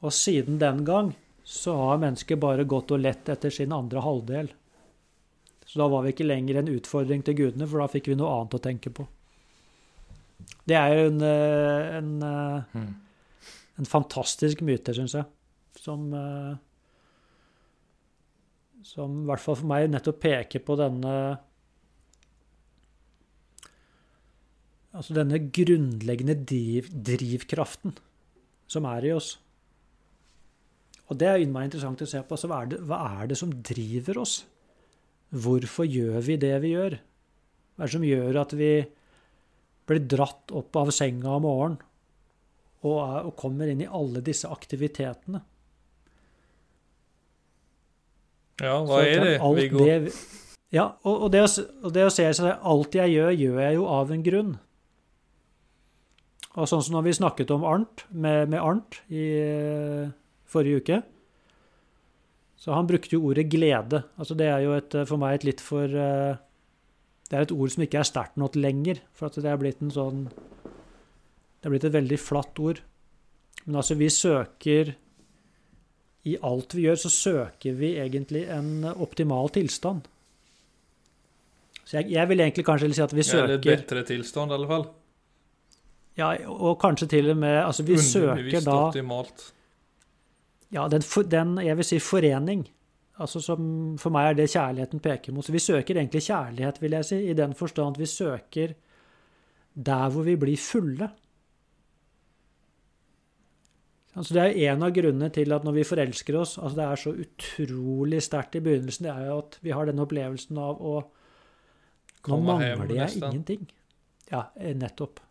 Og 0.00 0.14
siden 0.16 0.56
den 0.62 0.84
gang 0.88 1.12
så 1.44 1.74
har 1.76 2.00
mennesket 2.00 2.40
bare 2.40 2.64
gått 2.64 2.92
og 2.94 3.02
lett 3.04 3.28
etter 3.28 3.52
sin 3.52 3.74
andre 3.76 4.00
halvdel. 4.04 4.48
Så 5.70 5.78
da 5.78 5.86
var 5.86 6.02
vi 6.02 6.10
ikke 6.10 6.26
lenger 6.26 6.58
en 6.58 6.72
utfordring 6.72 7.22
til 7.22 7.36
gudene, 7.38 7.68
for 7.70 7.78
da 7.78 7.90
fikk 7.92 8.10
vi 8.10 8.16
noe 8.18 8.32
annet 8.34 8.56
å 8.58 8.62
tenke 8.64 8.90
på. 8.90 9.04
Det 10.66 10.74
er 10.74 10.96
jo 10.96 11.04
en, 11.12 11.20
en, 12.00 12.88
en 13.78 13.88
fantastisk 13.88 14.64
myte, 14.66 14.94
syns 14.96 15.14
jeg, 15.18 15.28
som 15.78 16.10
Som 18.90 19.20
i 19.22 19.28
hvert 19.28 19.42
fall 19.44 19.58
for 19.60 19.68
meg 19.70 19.90
nettopp 19.92 20.18
peker 20.24 20.62
på 20.64 20.74
denne 20.80 21.14
Altså 24.90 25.14
denne 25.14 25.38
grunnleggende 25.54 26.34
driv, 26.50 26.88
drivkraften 26.90 27.94
som 28.70 28.86
er 28.90 29.06
i 29.06 29.12
oss. 29.14 29.36
Og 31.10 31.18
det 31.18 31.28
er 31.28 31.42
innmari 31.42 31.68
interessant 31.68 32.02
å 32.02 32.08
se 32.10 32.22
på. 32.22 32.34
Altså, 32.34 32.50
hva, 32.50 32.62
er 32.62 32.72
det, 32.72 32.80
hva 32.86 32.98
er 33.20 33.30
det 33.30 33.38
som 33.38 33.52
driver 33.66 34.18
oss? 34.22 34.40
Hvorfor 35.30 35.86
gjør 35.86 36.18
vi 36.26 36.36
det 36.42 36.56
vi 36.64 36.72
gjør? 36.74 36.96
Hva 37.76 37.84
er 37.84 37.88
det 37.88 37.94
som 37.94 38.06
gjør 38.06 38.40
at 38.40 38.56
vi 38.58 38.72
blir 39.90 40.02
dratt 40.10 40.52
opp 40.54 40.76
av 40.78 40.90
senga 40.94 41.36
om 41.36 41.46
morgenen 41.46 41.78
og, 42.80 42.96
er, 43.04 43.26
og 43.28 43.34
kommer 43.38 43.70
inn 43.70 43.82
i 43.84 43.88
alle 43.88 44.22
disse 44.24 44.48
aktivitetene? 44.50 45.42
Ja, 48.60 48.78
hva 48.84 49.00
er 49.04 49.24
det, 49.24 49.34
Viggo? 49.56 49.84
Det, 49.84 50.12
ja, 50.74 50.86
og, 51.04 51.14
og, 51.26 51.28
det 51.32 51.44
å, 51.44 51.50
og 51.84 51.94
det 51.94 52.04
å 52.06 52.12
se 52.12 52.26
seg 52.36 52.50
Alt 52.72 52.96
jeg 52.96 53.14
gjør, 53.14 53.30
gjør 53.36 53.62
jeg 53.64 53.78
jo 53.78 53.86
av 53.90 54.12
en 54.14 54.26
grunn. 54.26 54.52
Og 56.58 56.66
sånn 56.68 56.82
som 56.82 56.96
når 56.96 57.06
vi 57.06 57.16
snakket 57.20 57.52
om 57.54 57.64
Arnt, 57.68 58.04
med, 58.10 58.50
med 58.50 58.60
Arnt 58.60 59.00
i 59.08 59.24
forrige 60.50 60.82
uke, 60.82 61.00
så 62.60 62.76
han 62.76 62.88
brukte 62.88 63.16
jo 63.16 63.24
ordet 63.30 63.48
glede. 63.48 64.02
Altså 64.20 64.36
det 64.36 64.50
er 64.52 64.60
jo 64.66 64.76
et, 64.76 64.94
for 65.08 65.20
meg 65.20 65.38
et 65.38 65.46
litt 65.48 65.62
for 65.64 65.88
Det 65.88 67.36
er 67.38 67.46
et 67.46 67.54
ord 67.54 67.72
som 67.72 67.84
ikke 67.86 68.02
er 68.02 68.08
sterkt 68.08 68.36
nok 68.36 68.58
lenger. 68.60 69.00
For 69.16 69.30
at 69.30 69.38
det 69.40 69.48
er 69.48 69.60
blitt 69.60 69.80
en 69.80 69.94
sånn 69.94 70.26
Det 70.28 71.64
er 71.64 71.72
blitt 71.72 71.86
et 71.88 71.96
veldig 71.96 72.18
flatt 72.20 72.60
ord. 72.60 72.82
Men 73.64 73.80
altså, 73.80 73.96
vi 73.96 74.10
søker 74.12 74.94
I 76.28 76.36
alt 76.44 76.76
vi 76.76 76.84
gjør, 76.84 77.00
så 77.00 77.10
søker 77.14 77.76
vi 77.80 77.94
egentlig 78.02 78.44
en 78.52 78.84
optimal 78.92 79.48
tilstand. 79.56 80.04
Så 81.84 81.96
jeg, 81.98 82.10
jeg 82.12 82.28
vil 82.28 82.44
egentlig 82.44 82.64
kanskje 82.68 82.92
si 82.92 83.02
at 83.02 83.14
vi 83.16 83.24
søker 83.26 83.56
Eller 83.56 83.62
bedre 83.64 84.04
tilstand, 84.06 84.52
i 84.52 84.58
alle 84.58 84.68
fall. 84.68 84.84
Ja, 86.20 86.34
og 86.44 86.76
kanskje 86.82 87.08
til 87.08 87.32
og 87.32 87.40
med 87.40 87.56
Altså, 87.64 87.86
vi 87.88 87.96
søker 87.96 88.60
da 88.66 88.76
optimalt. 88.90 89.48
Ja, 90.70 90.86
den, 90.88 91.02
den, 91.30 91.56
jeg 91.66 91.76
vil 91.76 91.86
si 91.86 91.98
forening. 92.02 92.68
Altså 93.20 93.42
som, 93.44 93.64
for 94.00 94.14
meg 94.14 94.30
er 94.30 94.36
det 94.38 94.52
kjærligheten 94.52 95.02
peker 95.04 95.34
mot. 95.34 95.44
Så 95.44 95.52
vi 95.52 95.62
søker 95.62 95.98
egentlig 95.98 96.22
kjærlighet, 96.24 96.78
vil 96.80 96.96
jeg 96.96 97.08
si, 97.08 97.18
i 97.28 97.36
den 97.36 97.56
forstand 97.58 97.96
at 97.96 98.00
vi 98.00 98.08
søker 98.08 98.76
der 99.74 100.14
hvor 100.14 100.24
vi 100.26 100.36
blir 100.40 100.60
fulle. 100.60 101.10
Altså 104.16 104.34
det 104.34 104.42
er 104.42 104.72
en 104.72 104.82
av 104.82 104.94
grunnene 104.94 105.28
til 105.34 105.52
at 105.54 105.66
når 105.66 105.76
vi 105.76 105.86
forelsker 105.86 106.34
oss 106.40 106.56
altså 106.58 106.76
Det 106.80 106.86
er 106.86 106.98
så 106.98 107.12
utrolig 107.24 108.22
sterkt 108.26 108.56
i 108.58 108.64
begynnelsen. 108.64 109.06
Det 109.06 109.12
er 109.12 109.28
jo 109.28 109.38
at 109.44 109.58
vi 109.62 109.74
har 109.76 109.86
den 109.86 110.02
opplevelsen 110.02 110.58
av 110.58 110.80
å 110.82 110.94
Nå 112.28 112.36
mangler 112.44 112.90
jeg 112.92 113.16
ingenting. 113.16 113.62
Ja, 114.28 114.42
nettopp. 114.76 115.22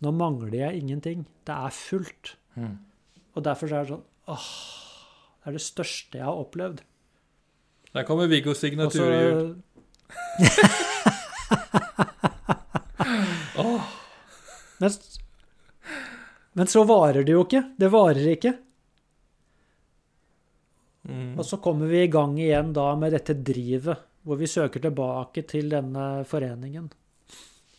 Nå 0.00 0.14
mangler 0.16 0.54
jeg 0.56 0.78
ingenting. 0.80 1.26
Det 1.44 1.52
er 1.52 1.74
fullt. 1.76 2.36
Mm. 2.56 2.78
Og 3.36 3.44
derfor 3.44 3.68
er 3.68 3.84
det 3.84 3.92
sånn 3.92 4.06
Åh, 4.30 4.48
det 5.42 5.50
er 5.50 5.56
det 5.58 5.64
største 5.64 6.18
jeg 6.20 6.26
har 6.28 6.38
opplevd. 6.38 6.82
Der 7.92 8.06
kommer 8.08 8.30
Viggos 8.30 8.62
signaturhjul. 8.62 9.56
oh. 13.60 13.82
men, 14.80 14.90
men, 16.52 16.66
så 16.66 16.84
varer 16.88 17.22
det 17.26 17.34
jo 17.34 17.42
ikke. 17.44 17.62
Det 17.76 17.90
varer 17.92 18.30
ikke. 18.32 18.52
Mm. 21.10 21.34
Og 21.36 21.44
så 21.44 21.58
kommer 21.60 21.90
vi 21.90 22.04
i 22.04 22.12
gang 22.12 22.38
igjen 22.38 22.72
da 22.76 22.94
med 22.96 23.12
dette 23.16 23.34
drivet, 23.34 24.08
hvor 24.22 24.36
vi 24.40 24.46
søker 24.48 24.80
tilbake 24.86 25.42
til 25.50 25.68
denne 25.72 26.24
foreningen. 26.30 26.88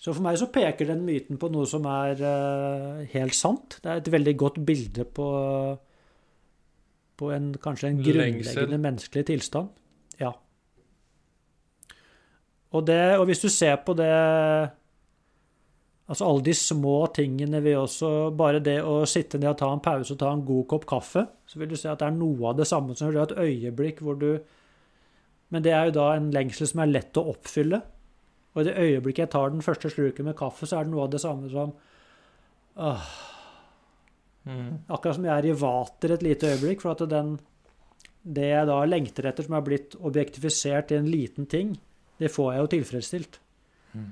Så 0.04 0.12
for 0.12 0.20
meg 0.26 0.36
så 0.36 0.50
peker 0.52 0.90
den 0.90 1.06
myten 1.08 1.40
på 1.40 1.48
noe 1.50 1.64
som 1.70 1.86
er 1.88 2.20
uh, 2.20 3.04
helt 3.14 3.36
sant. 3.38 3.80
Det 3.80 3.88
er 3.90 4.02
et 4.02 4.12
veldig 4.12 4.34
godt 4.42 4.60
bilde 4.68 5.06
på, 5.08 5.28
på 7.24 7.32
en, 7.32 7.52
kanskje 7.64 7.90
en 7.90 8.04
grunnleggende 8.04 8.44
Lengsel. 8.44 8.78
menneskelig 8.78 9.26
tilstand. 9.32 9.74
Ja. 10.20 10.34
Og, 12.74 12.86
det, 12.88 13.02
og 13.18 13.28
hvis 13.30 13.44
du 13.44 13.50
ser 13.54 13.78
på 13.86 13.96
det 13.98 14.10
Altså 16.04 16.26
alle 16.28 16.44
de 16.44 16.54
små 16.58 16.98
tingene 17.16 17.62
vi 17.64 17.76
også 17.80 18.10
Bare 18.36 18.60
det 18.64 18.76
å 18.84 19.00
sitte 19.10 19.40
ned 19.40 19.54
og 19.54 19.60
ta 19.62 19.70
en 19.72 19.82
pause 19.84 20.14
og 20.14 20.20
ta 20.20 20.32
en 20.34 20.44
god 20.46 20.68
kopp 20.74 20.88
kaffe, 20.90 21.24
så 21.48 21.62
vil 21.62 21.72
du 21.72 21.78
se 21.80 21.88
at 21.90 22.02
det 22.02 22.10
er 22.10 22.18
noe 22.18 22.52
av 22.52 22.58
det 22.60 22.68
samme 22.70 22.98
som 22.98 23.10
du 23.10 23.22
har 23.22 23.32
et 23.32 23.40
øyeblikk 23.40 24.04
hvor 24.04 24.20
du 24.20 24.34
Men 25.54 25.64
det 25.64 25.72
er 25.74 25.88
jo 25.88 25.96
da 25.96 26.10
en 26.18 26.32
lengsel 26.34 26.68
som 26.68 26.82
er 26.84 26.92
lett 26.92 27.18
å 27.18 27.28
oppfylle. 27.32 27.80
Og 28.54 28.62
i 28.62 28.68
det 28.68 28.76
øyeblikket 28.78 29.24
jeg 29.24 29.32
tar 29.36 29.54
den 29.54 29.66
første 29.66 29.90
sluken 29.94 30.26
med 30.28 30.38
kaffe, 30.38 30.66
så 30.66 30.80
er 30.80 30.88
det 30.88 30.94
noe 30.94 31.06
av 31.06 31.12
det 31.14 31.22
samme 31.22 31.50
som 31.54 31.74
åh, 32.74 33.10
Mm. 34.44 34.84
Akkurat 34.92 35.18
som 35.18 35.28
jeg 35.28 35.34
er 35.34 35.48
i 35.48 35.56
vater 35.56 36.16
et 36.16 36.26
lite 36.26 36.50
øyeblikk, 36.52 36.84
for 36.84 36.96
at 36.96 37.06
den, 37.12 37.38
det 38.24 38.50
jeg 38.50 38.68
da 38.70 38.82
lengter 38.88 39.30
etter, 39.30 39.48
som 39.48 39.56
er 39.58 39.66
blitt 39.66 39.96
objektifisert 40.00 40.92
i 40.92 41.00
en 41.00 41.10
liten 41.12 41.48
ting, 41.50 41.78
det 42.20 42.32
får 42.32 42.54
jeg 42.54 42.64
jo 42.64 42.74
tilfredsstilt. 42.76 43.40
Mm. 43.94 44.12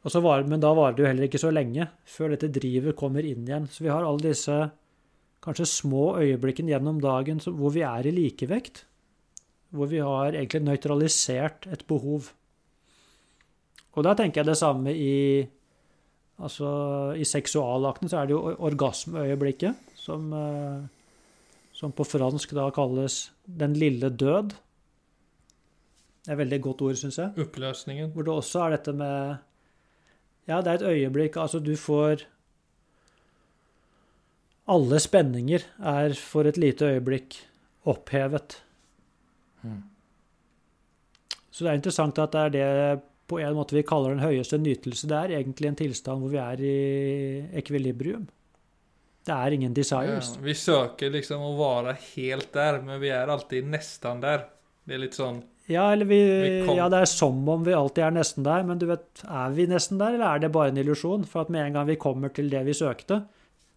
Og 0.00 0.12
så 0.12 0.22
var, 0.24 0.44
men 0.48 0.62
da 0.62 0.72
varer 0.76 0.96
det 0.96 1.02
jo 1.02 1.08
heller 1.10 1.28
ikke 1.28 1.42
så 1.42 1.50
lenge 1.52 1.86
før 2.08 2.32
dette 2.32 2.52
drivet 2.54 2.96
kommer 2.96 3.26
inn 3.26 3.44
igjen. 3.44 3.68
Så 3.68 3.84
vi 3.84 3.92
har 3.92 4.06
alle 4.06 4.30
disse 4.30 4.56
kanskje 5.44 5.68
små 5.68 6.14
øyeblikkene 6.20 6.72
gjennom 6.72 7.00
dagen 7.02 7.40
hvor 7.44 7.74
vi 7.74 7.84
er 7.84 8.08
i 8.08 8.14
likevekt. 8.16 8.86
Hvor 9.76 9.90
vi 9.92 10.00
har 10.02 10.32
egentlig 10.32 10.64
nøytralisert 10.64 11.68
et 11.70 11.84
behov. 11.88 12.32
Og 13.92 14.06
da 14.06 14.16
tenker 14.16 14.40
jeg 14.40 14.50
det 14.50 14.58
samme 14.58 14.94
i 14.94 15.44
Altså, 16.40 16.68
i 17.20 17.26
seksualakten 17.28 18.08
så 18.08 18.22
er 18.22 18.28
det 18.28 18.34
jo 18.34 18.54
orgasmeøyeblikket, 18.70 19.76
som, 19.98 20.32
eh, 20.32 20.80
som 21.76 21.92
på 21.92 22.06
fransk 22.08 22.54
da 22.56 22.70
kalles 22.70 23.30
'den 23.44 23.74
lille 23.74 24.08
død'. 24.10 24.54
Det 26.20 26.28
er 26.28 26.32
et 26.32 26.38
veldig 26.38 26.62
godt 26.62 26.82
ord, 26.82 26.94
syns 26.94 27.18
jeg. 27.18 27.32
Oppløsningen. 27.38 28.10
Hvor 28.12 28.22
det 28.22 28.32
også 28.32 28.64
er 28.64 28.76
dette 28.76 28.92
med 28.92 29.38
Ja, 30.48 30.60
det 30.60 30.66
er 30.66 30.74
et 30.74 30.82
øyeblikk 30.82 31.36
Altså, 31.36 31.58
du 31.58 31.76
får 31.76 32.24
Alle 34.68 35.00
spenninger 35.00 35.60
er 35.82 36.14
for 36.14 36.42
et 36.42 36.56
lite 36.56 36.84
øyeblikk 36.84 37.46
opphevet. 37.86 38.62
Mm. 39.62 39.82
Så 41.50 41.64
det 41.64 41.70
er 41.70 41.74
interessant 41.74 42.18
at 42.18 42.32
det 42.32 42.40
er 42.40 42.48
det 42.48 43.02
på 43.30 43.38
en 43.38 43.56
måte 43.56 43.76
vi 43.76 43.86
kaller 43.86 44.16
den 44.16 44.24
høyeste 44.24 44.58
nytelse. 44.58 45.08
Det 45.10 45.16
er 45.16 45.38
egentlig 45.38 45.70
en 45.70 45.78
tilstand 45.78 46.22
hvor 46.22 46.32
vi 46.32 46.40
er 46.42 46.62
i 46.66 46.76
ekvilibrium. 47.62 48.26
Det 49.26 49.36
er 49.36 49.54
ingen 49.54 49.74
Ja, 49.76 50.42
vi 50.42 50.54
søker 50.56 51.12
liksom 51.12 51.42
å 51.44 51.54
være 51.58 51.94
helt 52.14 52.52
der, 52.56 52.80
men 52.82 53.00
vi 53.02 53.12
er 53.12 53.30
alltid 53.30 53.68
nesten 53.68 54.22
der. 54.24 54.46
Det 54.88 54.96
er 54.96 55.02
litt 55.04 55.18
sånn 55.18 55.42
Ja, 55.70 55.92
eller 55.92 56.08
vi, 56.08 56.18
Vi 56.18 56.76
ja, 56.78 56.88
det 56.90 57.02
er 57.04 57.10
som 57.10 57.44
om 57.48 57.62
vi 57.66 57.76
alltid 57.76 58.04
er 58.06 58.16
nesten 58.16 58.46
der, 58.46 58.64
men 58.66 58.80
du 58.80 58.88
vet, 58.88 59.22
er 59.22 59.52
vi 59.54 59.68
nesten 59.70 60.00
der, 60.00 60.16
eller 60.16 60.26
er 60.26 60.40
det 60.42 60.52
bare 60.56 60.72
en 60.72 60.80
illusjon? 60.82 61.28
For 61.28 61.44
at 61.44 61.52
med 61.52 61.66
en 61.66 61.76
gang 61.78 61.86
vi 61.92 62.00
kommer 62.00 62.32
til 62.34 62.50
det 62.50 62.64
vi 62.66 62.74
søkte, 62.74 63.20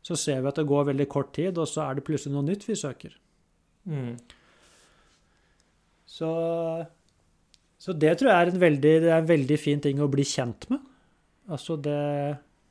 så 0.03 0.17
ser 0.19 0.41
vi 0.41 0.49
at 0.49 0.57
det 0.57 0.65
går 0.71 0.89
veldig 0.89 1.07
kort 1.11 1.33
tid, 1.35 1.59
og 1.59 1.69
så 1.69 1.85
er 1.85 1.99
det 1.99 2.05
plutselig 2.07 2.33
noe 2.33 2.47
nytt 2.47 2.65
vi 2.69 2.79
søker. 2.79 3.19
mm. 3.89 4.15
Så, 6.13 6.29
så 7.83 7.91
det 7.99 8.13
tror 8.15 8.31
jeg 8.31 8.39
er 8.39 8.51
en 8.53 8.61
veldig, 8.61 8.91
er 9.01 9.17
en 9.17 9.27
veldig 9.27 9.57
fin 9.59 9.81
ting 9.83 9.99
å 9.99 10.07
bli 10.11 10.23
kjent 10.23 10.69
med. 10.71 10.79
Altså 11.51 11.75
det, 11.83 11.99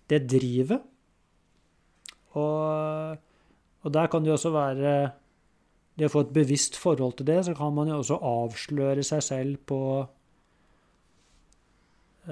det 0.09 0.23
drivet. 0.31 0.81
Og, 2.41 3.19
og 3.85 3.93
der 3.93 4.09
kan 4.09 4.25
det 4.25 4.33
jo 4.33 4.39
også 4.39 4.55
være 4.55 4.93
Det 5.93 6.07
å 6.09 6.13
få 6.15 6.23
et 6.25 6.31
bevisst 6.33 6.79
forhold 6.81 7.19
til 7.19 7.27
det, 7.29 7.43
så 7.45 7.53
kan 7.53 7.75
man 7.77 7.91
jo 7.91 7.99
også 8.01 8.17
avsløre 8.25 9.03
seg 9.05 9.21
selv 9.27 9.59
på 9.69 9.81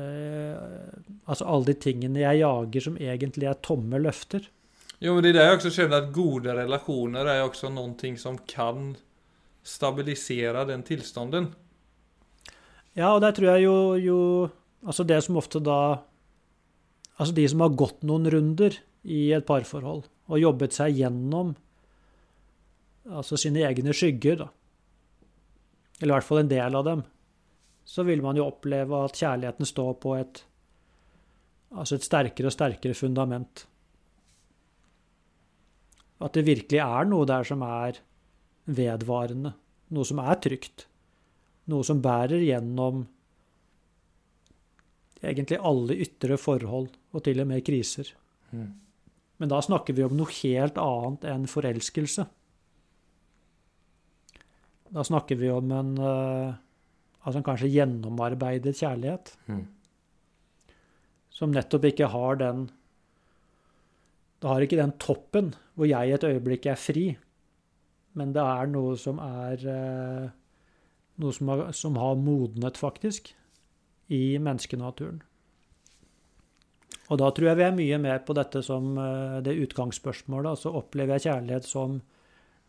eh, 0.00 0.56
Altså 1.28 1.44
alle 1.44 1.68
de 1.68 1.76
tingene 1.84 2.22
jeg 2.22 2.40
jager 2.40 2.86
som 2.86 2.96
egentlig 2.96 3.50
er 3.50 3.60
tomme 3.60 4.00
løfter. 4.00 4.48
Jo, 5.00 5.18
men 5.18 5.24
det 5.24 5.36
er 5.36 5.50
jo 5.50 5.52
også 5.52 5.52
jag 5.52 5.56
också 5.56 5.70
känner 5.70 5.96
att 5.96 6.12
goda 6.12 6.54
relationer 6.56 7.26
är 7.26 7.44
også 7.44 7.68
noe 7.68 8.16
som 8.16 8.38
kan 8.38 8.96
stabilisere 9.62 10.64
den 10.64 10.82
tillstånden. 10.82 11.52
Ja, 12.98 13.12
og 13.14 13.20
der 13.22 13.34
tror 13.36 13.52
jeg 13.54 13.66
jo, 13.68 13.76
jo 14.00 14.20
Altså 14.80 15.04
det 15.04 15.20
som 15.22 15.36
ofte 15.36 15.60
da 15.62 16.00
Altså 17.20 17.34
de 17.36 17.44
som 17.52 17.60
har 17.60 17.76
gått 17.76 18.02
noen 18.08 18.30
runder 18.32 18.78
i 19.04 19.30
et 19.36 19.46
parforhold 19.48 20.06
og 20.30 20.40
jobbet 20.40 20.72
seg 20.76 20.96
gjennom 20.96 21.52
altså 23.10 23.36
sine 23.40 23.64
egne 23.66 23.92
skygger, 23.96 24.44
da. 24.44 24.46
Eller 26.00 26.12
i 26.12 26.16
hvert 26.16 26.28
fall 26.28 26.42
en 26.42 26.52
del 26.52 26.76
av 26.78 26.86
dem. 26.86 27.02
Så 27.84 28.04
vil 28.06 28.22
man 28.24 28.38
jo 28.38 28.46
oppleve 28.46 29.02
at 29.04 29.18
kjærligheten 29.18 29.68
står 29.68 29.96
på 30.00 30.14
et 30.20 30.42
altså 31.70 31.98
et 31.98 32.06
sterkere 32.06 32.50
og 32.50 32.54
sterkere 32.54 32.96
fundament. 32.98 33.64
At 36.20 36.36
det 36.36 36.46
virkelig 36.48 36.80
er 36.84 37.08
noe 37.08 37.28
der 37.28 37.46
som 37.48 37.64
er 37.66 38.00
vedvarende. 38.70 39.54
Noe 39.90 40.06
som 40.06 40.20
er 40.22 40.40
trygt. 40.42 40.86
Noe 41.70 41.86
som 41.86 42.00
bærer 42.02 42.42
gjennom 42.42 43.04
egentlig 45.20 45.58
alle 45.60 45.96
ytre 46.00 46.38
forhold, 46.40 46.88
og 47.12 47.24
til 47.26 47.42
og 47.42 47.48
med 47.50 47.64
kriser. 47.66 48.08
Mm. 48.50 48.70
Men 49.40 49.52
da 49.52 49.60
snakker 49.64 49.96
vi 49.96 50.04
om 50.04 50.16
noe 50.16 50.32
helt 50.40 50.78
annet 50.80 51.26
enn 51.28 51.46
forelskelse. 51.48 52.26
Da 54.90 55.04
snakker 55.06 55.38
vi 55.38 55.50
om 55.52 55.70
en 55.76 55.92
eh, 56.02 56.58
altså 57.20 57.38
en 57.40 57.46
kanskje 57.46 57.70
gjennomarbeidet 57.76 58.74
kjærlighet, 58.80 59.34
Mm. 59.46 59.66
som 61.30 61.52
nettopp 61.52 61.84
ikke 61.84 62.08
har 62.08 62.36
den 62.36 62.70
Det 64.40 64.48
har 64.48 64.60
ikke 64.60 64.76
den 64.80 64.92
toppen 64.96 65.54
hvor 65.76 65.86
jeg 65.86 66.12
et 66.12 66.24
øyeblikk 66.24 66.66
er 66.66 66.76
fri, 66.80 67.18
men 68.14 68.32
det 68.32 68.40
er 68.40 68.66
noe 68.72 68.96
som 68.96 69.18
er 69.20 69.60
eh, 69.68 70.30
Noe 71.20 71.36
som 71.36 71.50
har, 71.52 71.66
som 71.76 71.98
har 72.00 72.16
modnet, 72.16 72.78
faktisk, 72.80 73.34
i 74.08 74.38
menneskenaturen. 74.42 75.20
Og 77.10 77.18
da 77.18 77.28
tror 77.34 77.50
jeg 77.50 77.58
vi 77.58 77.66
er 77.66 77.74
mye 77.74 77.98
mer 78.02 78.22
på 78.26 78.34
dette 78.38 78.62
som 78.62 78.94
eh, 78.98 79.40
det 79.44 79.58
utgangsspørsmålet. 79.66 80.52
Altså 80.54 80.72
opplever 80.78 81.18
jeg 81.18 81.26
kjærlighet 81.26 81.66
som 81.66 81.98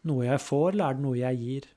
noe 0.10 0.26
jeg 0.26 0.42
får, 0.42 0.74
eller 0.74 0.88
er 0.88 0.98
det 0.98 1.06
noe 1.06 1.20
jeg 1.20 1.42
gir? 1.42 1.68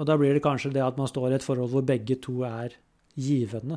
Og 0.00 0.08
da 0.08 0.16
blir 0.16 0.32
det 0.32 0.44
kanskje 0.44 0.72
det 0.72 0.84
at 0.84 0.96
man 0.96 1.10
står 1.10 1.30
i 1.30 1.36
et 1.36 1.44
forhold 1.44 1.74
hvor 1.74 1.84
begge 1.84 2.16
to 2.24 2.40
er 2.48 2.78
givende. 3.20 3.76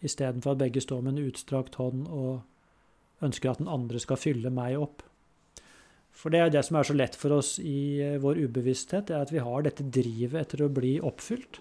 Istedenfor 0.00 0.56
at 0.56 0.62
begge 0.62 0.80
står 0.80 1.02
med 1.04 1.18
en 1.18 1.28
utstrakt 1.28 1.76
hånd 1.76 2.06
og 2.08 2.40
ønsker 3.20 3.50
at 3.50 3.60
den 3.60 3.68
andre 3.68 4.00
skal 4.00 4.16
fylle 4.16 4.52
meg 4.54 4.78
opp. 4.80 5.04
For 6.12 6.30
det 6.30 6.40
er 6.40 6.50
det 6.52 6.64
som 6.66 6.76
er 6.76 6.84
så 6.84 6.94
lett 6.96 7.14
for 7.16 7.32
oss 7.38 7.58
i 7.62 8.00
eh, 8.04 8.18
vår 8.20 8.42
ubevissthet, 8.46 9.06
det 9.08 9.14
er 9.16 9.22
at 9.24 9.32
vi 9.32 9.38
har 9.44 9.62
dette 9.64 9.86
drivet 9.88 10.40
etter 10.42 10.64
å 10.66 10.68
bli 10.72 10.96
oppfylt. 11.00 11.60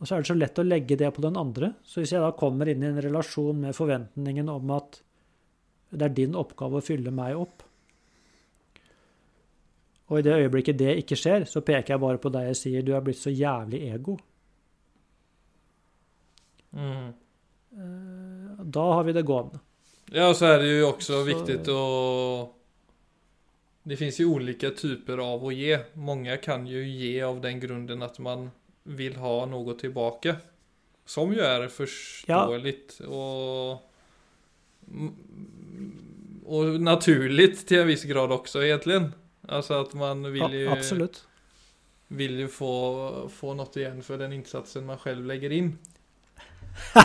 Og 0.00 0.08
så 0.08 0.16
er 0.16 0.22
det 0.24 0.30
så 0.30 0.34
lett 0.38 0.58
å 0.58 0.64
legge 0.64 0.96
det 0.96 1.10
på 1.14 1.22
den 1.22 1.36
andre. 1.36 1.74
Så 1.84 2.00
hvis 2.00 2.14
jeg 2.16 2.22
da 2.24 2.30
kommer 2.32 2.68
inn 2.72 2.82
i 2.82 2.88
en 2.88 3.02
relasjon 3.04 3.60
med 3.60 3.76
forventningen 3.76 4.48
om 4.48 4.70
at 4.72 5.02
det 5.92 6.06
er 6.06 6.14
din 6.16 6.34
oppgave 6.38 6.78
å 6.80 6.84
fylle 6.84 7.10
meg 7.12 7.36
opp, 7.36 7.62
og 10.10 10.18
i 10.18 10.22
det 10.26 10.32
øyeblikket 10.40 10.78
det 10.80 10.96
ikke 11.04 11.14
skjer, 11.20 11.44
så 11.46 11.60
peker 11.62 11.92
jeg 11.94 12.02
bare 12.02 12.18
på 12.18 12.32
deg 12.34 12.48
og 12.50 12.56
sier 12.58 12.82
du 12.82 12.94
er 12.96 13.02
blitt 13.06 13.20
så 13.20 13.30
jævlig 13.30 13.84
ego. 13.94 14.16
Mm. 16.74 17.12
Eh, 17.76 18.64
Da 18.64 18.86
har 18.94 19.04
vi 19.06 19.12
det 19.14 19.22
gående. 19.26 19.60
Ja, 20.10 20.32
så 20.34 20.46
er 20.54 20.58
det 20.64 20.72
jo 20.80 20.88
også 20.92 21.20
Så- 21.20 21.24
viktig 21.28 21.60
att... 21.60 22.59
Det 23.82 23.96
finns 23.96 24.20
ju 24.20 24.24
olika 24.24 24.70
typer 24.70 25.18
av 25.18 25.46
att 25.46 25.54
ge. 25.54 25.78
Många 25.94 26.36
kan 26.36 26.66
ju 26.66 26.88
ge 26.88 27.22
av 27.22 27.40
den 27.40 27.60
grunden 27.60 28.02
att 28.02 28.18
man 28.18 28.50
vill 28.82 29.16
ha 29.16 29.46
något 29.46 29.78
tillbaka. 29.78 30.36
Som 31.06 31.32
ju 31.32 31.40
är 31.40 31.68
förståeligt 31.68 33.00
och... 33.00 33.90
Och 36.44 36.80
naturligt 36.80 37.66
till 37.68 37.78
en 37.78 37.86
viss 37.86 38.04
grad 38.04 38.32
också 38.32 38.64
egentligen. 38.64 39.12
Alltså 39.48 39.74
att 39.74 39.94
man 39.94 40.32
vill 40.32 40.52
ju, 40.52 40.64
Ja, 40.64 40.72
absolutt. 40.72 41.26
vill 42.08 42.38
ju 42.38 42.48
få, 42.48 43.30
få 43.34 43.54
något 43.54 43.76
igen 43.76 44.02
för 44.02 44.18
den 44.18 44.32
insatsen 44.32 44.86
man 44.86 44.98
själv 44.98 45.26
lägger 45.26 45.52
in. 45.52 45.78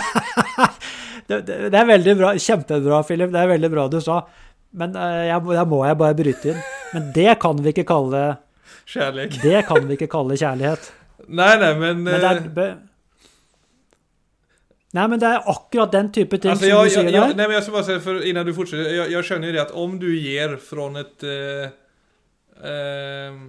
Det, 1.28 1.42
det, 1.42 1.70
det 1.70 1.78
er 1.78 1.86
veldig 1.86 2.18
bra. 2.18 2.38
Kjempebra, 2.38 3.04
Philip. 3.04 3.32
Det 3.34 3.40
er 3.40 3.48
veldig 3.48 3.70
bra 3.72 3.88
du 3.88 4.02
sa. 4.02 4.28
Men 4.76 4.96
jeg, 4.96 5.42
jeg, 5.56 5.68
må 5.72 5.86
jeg 5.88 6.00
bare 6.00 6.18
bryte 6.18 6.52
inn. 6.52 6.66
Men 6.96 7.08
det 7.16 7.38
kan 7.42 7.62
vi 7.64 7.72
ikke 7.72 7.88
kalle 7.88 8.26
Kjærlighet. 8.86 9.40
Det 9.46 9.62
kan 9.66 9.88
vi 9.88 9.98
ikke 9.98 10.10
kalle 10.12 10.38
kjærlighet. 10.38 10.92
Nei, 11.28 11.54
nei, 11.58 11.72
men... 11.80 12.04
Men 12.06 12.22
det 12.22 12.30
er 12.30 12.44
eh. 12.66 12.76
Nei, 14.96 15.06
men 15.12 15.20
det 15.20 15.28
er 15.28 15.50
akkurat 15.52 15.92
den 15.92 16.12
type 16.16 16.38
ting 16.40 16.54
Alltså 16.54 16.70
som 16.70 16.86
du 16.86 16.94
sier 16.94 17.10
der. 17.10 17.34
nei, 17.36 17.48
men 17.50 17.58
jeg 17.58 17.66
skal 17.66 17.76
bare 17.76 17.88
si, 17.90 17.96
for 18.06 18.28
innan 18.30 18.46
du 18.48 18.54
fortsetter, 18.56 18.92
jeg, 18.94 19.12
jeg 19.12 19.28
skjønner 19.28 19.50
jo 19.50 19.56
det 19.58 19.64
at 19.66 19.74
om 19.82 19.98
du 20.00 20.08
gir 20.14 20.56
från 20.64 20.96
et 21.02 21.26
uh, 21.28 21.66
uh, 22.64 23.42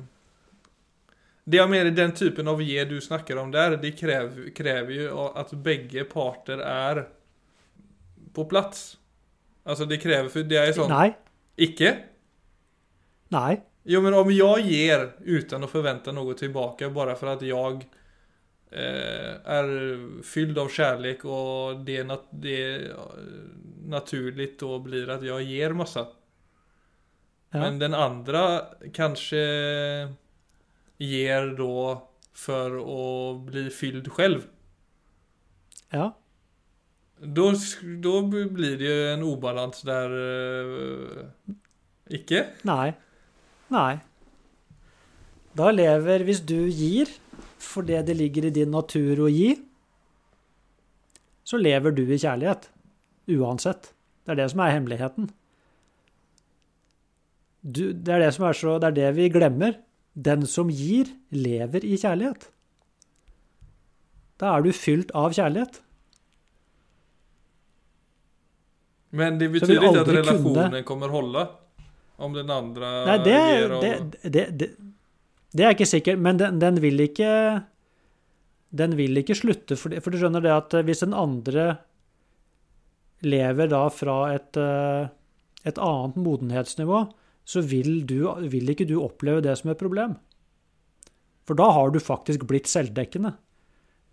det 1.46 1.60
jeg 1.60 1.70
mener, 1.70 1.92
den 1.94 2.16
typen 2.18 2.50
av 2.50 2.62
gir 2.66 2.88
du 2.90 2.96
snakker 3.04 3.38
om 3.38 3.52
der, 3.54 3.76
det 3.78 3.92
krever, 3.94 4.48
krever 4.56 5.04
jo 5.04 5.28
at 5.38 5.52
begge 5.62 6.02
parter 6.10 6.64
er 6.66 7.04
på 8.34 8.48
plats. 8.50 8.96
Alltså 9.66 9.84
det 9.84 9.96
kräver, 9.96 10.28
för 10.28 10.42
det 10.42 10.56
är 10.56 10.72
sånt... 10.72 10.88
Nei. 10.88 11.12
Icke? 11.56 11.98
Nei. 13.28 13.60
Jo 13.82 14.00
men 14.00 14.14
om 14.14 14.32
jag 14.32 14.60
ger 14.60 15.12
utan 15.24 15.64
att 15.64 15.70
förvänta 15.70 16.12
något 16.12 16.38
tillbaka 16.38 16.90
bara 16.90 17.14
för 17.14 17.26
att 17.26 17.42
jag 17.42 17.74
eh, 18.70 19.34
är 19.44 20.22
fylld 20.22 20.58
av 20.58 20.68
kärlek 20.68 21.24
och 21.24 21.80
det, 21.84 21.92
er 21.92 22.04
nat- 22.04 22.28
det 22.30 22.62
är 22.74 22.96
naturligt 23.86 24.58
då 24.60 24.78
blir 24.78 25.10
att 25.10 25.22
jag 25.22 25.42
ger 25.42 25.72
massa. 25.72 26.00
Ja. 27.50 27.58
Men 27.58 27.78
den 27.78 27.94
andra 27.94 28.60
kanske 28.92 29.36
ger 30.96 31.46
då 31.56 32.08
för 32.32 32.70
att 33.32 33.40
bli 33.40 33.70
fylld 33.70 34.12
själv. 34.12 34.40
ja. 35.90 36.16
Då, 37.20 37.52
då 38.02 38.22
blir 38.22 38.78
det 38.78 38.84
ju 38.84 39.12
en 39.12 39.22
obalans 39.22 39.80
der 39.82 40.10
Uh, 40.10 41.24
Ikke? 42.12 42.44
Nei. 42.62 42.92
Nei. 43.72 43.98
Da 45.56 45.70
lever 45.72 46.24
Hvis 46.24 46.42
du 46.44 46.68
gir 46.68 47.08
fordi 47.56 47.96
det 48.04 48.14
ligger 48.16 48.44
i 48.46 48.52
din 48.54 48.70
natur 48.70 49.24
å 49.24 49.28
gi, 49.32 49.56
så 51.42 51.58
lever 51.58 51.90
du 51.96 52.04
i 52.04 52.18
kjærlighet. 52.18 52.68
Uansett. 53.32 53.90
Det 54.22 54.34
er 54.34 54.38
det 54.42 54.46
som 54.52 54.62
er 54.62 54.74
hemmeligheten. 54.74 55.30
Du, 57.62 57.90
det 57.90 58.12
er 58.12 58.22
det 58.22 58.30
som 58.36 58.46
er 58.46 58.54
så 58.54 58.76
Det 58.78 58.92
er 58.92 58.98
det 59.00 59.10
vi 59.16 59.28
glemmer. 59.34 59.80
Den 60.14 60.46
som 60.46 60.70
gir, 60.70 61.10
lever 61.30 61.84
i 61.84 61.96
kjærlighet. 61.98 62.48
Da 64.40 64.54
er 64.54 64.62
du 64.62 64.70
fylt 64.72 65.10
av 65.16 65.34
kjærlighet. 65.34 65.80
Men 69.12 69.38
det 69.38 69.50
betyr 69.54 69.76
ikke 69.78 70.00
at 70.02 70.08
relasjonen 70.08 70.54
kunne- 70.70 70.82
kommer 70.88 71.08
holde? 71.14 71.46
Om 72.18 72.32
den 72.32 72.48
andre 72.50 72.90
Nei, 73.06 73.16
det, 73.24 73.40
det, 73.82 74.32
det, 74.32 74.44
det, 74.58 74.68
det 75.52 75.64
er 75.66 75.74
ikke 75.74 75.86
sikkert, 75.88 76.18
men 76.18 76.38
den, 76.40 76.58
den 76.62 76.78
vil 76.80 76.98
ikke 77.04 77.28
Den 78.72 78.96
vil 78.96 79.16
ikke 79.20 79.36
slutte, 79.36 79.76
for, 79.76 79.92
for 80.00 80.10
du 80.10 80.18
skjønner 80.18 80.40
det 80.44 80.52
at 80.54 80.74
hvis 80.88 81.04
den 81.04 81.12
andre 81.16 81.76
lever 83.24 83.68
da 83.70 83.84
fra 83.92 84.16
et, 84.34 84.56
eh, 84.60 85.06
et 85.64 85.78
annet 85.80 86.16
modenhetsnivå, 86.20 86.98
så 87.46 87.62
vil, 87.64 88.02
du, 88.08 88.26
vil 88.50 88.68
ikke 88.72 88.84
du 88.88 88.98
oppleve 89.00 89.40
det 89.44 89.54
som 89.60 89.70
et 89.72 89.80
problem. 89.80 90.16
For 91.46 91.56
da 91.56 91.70
har 91.72 91.92
du 91.94 92.00
faktisk 92.02 92.44
blitt 92.50 92.68
selvdekkende. 92.68 93.32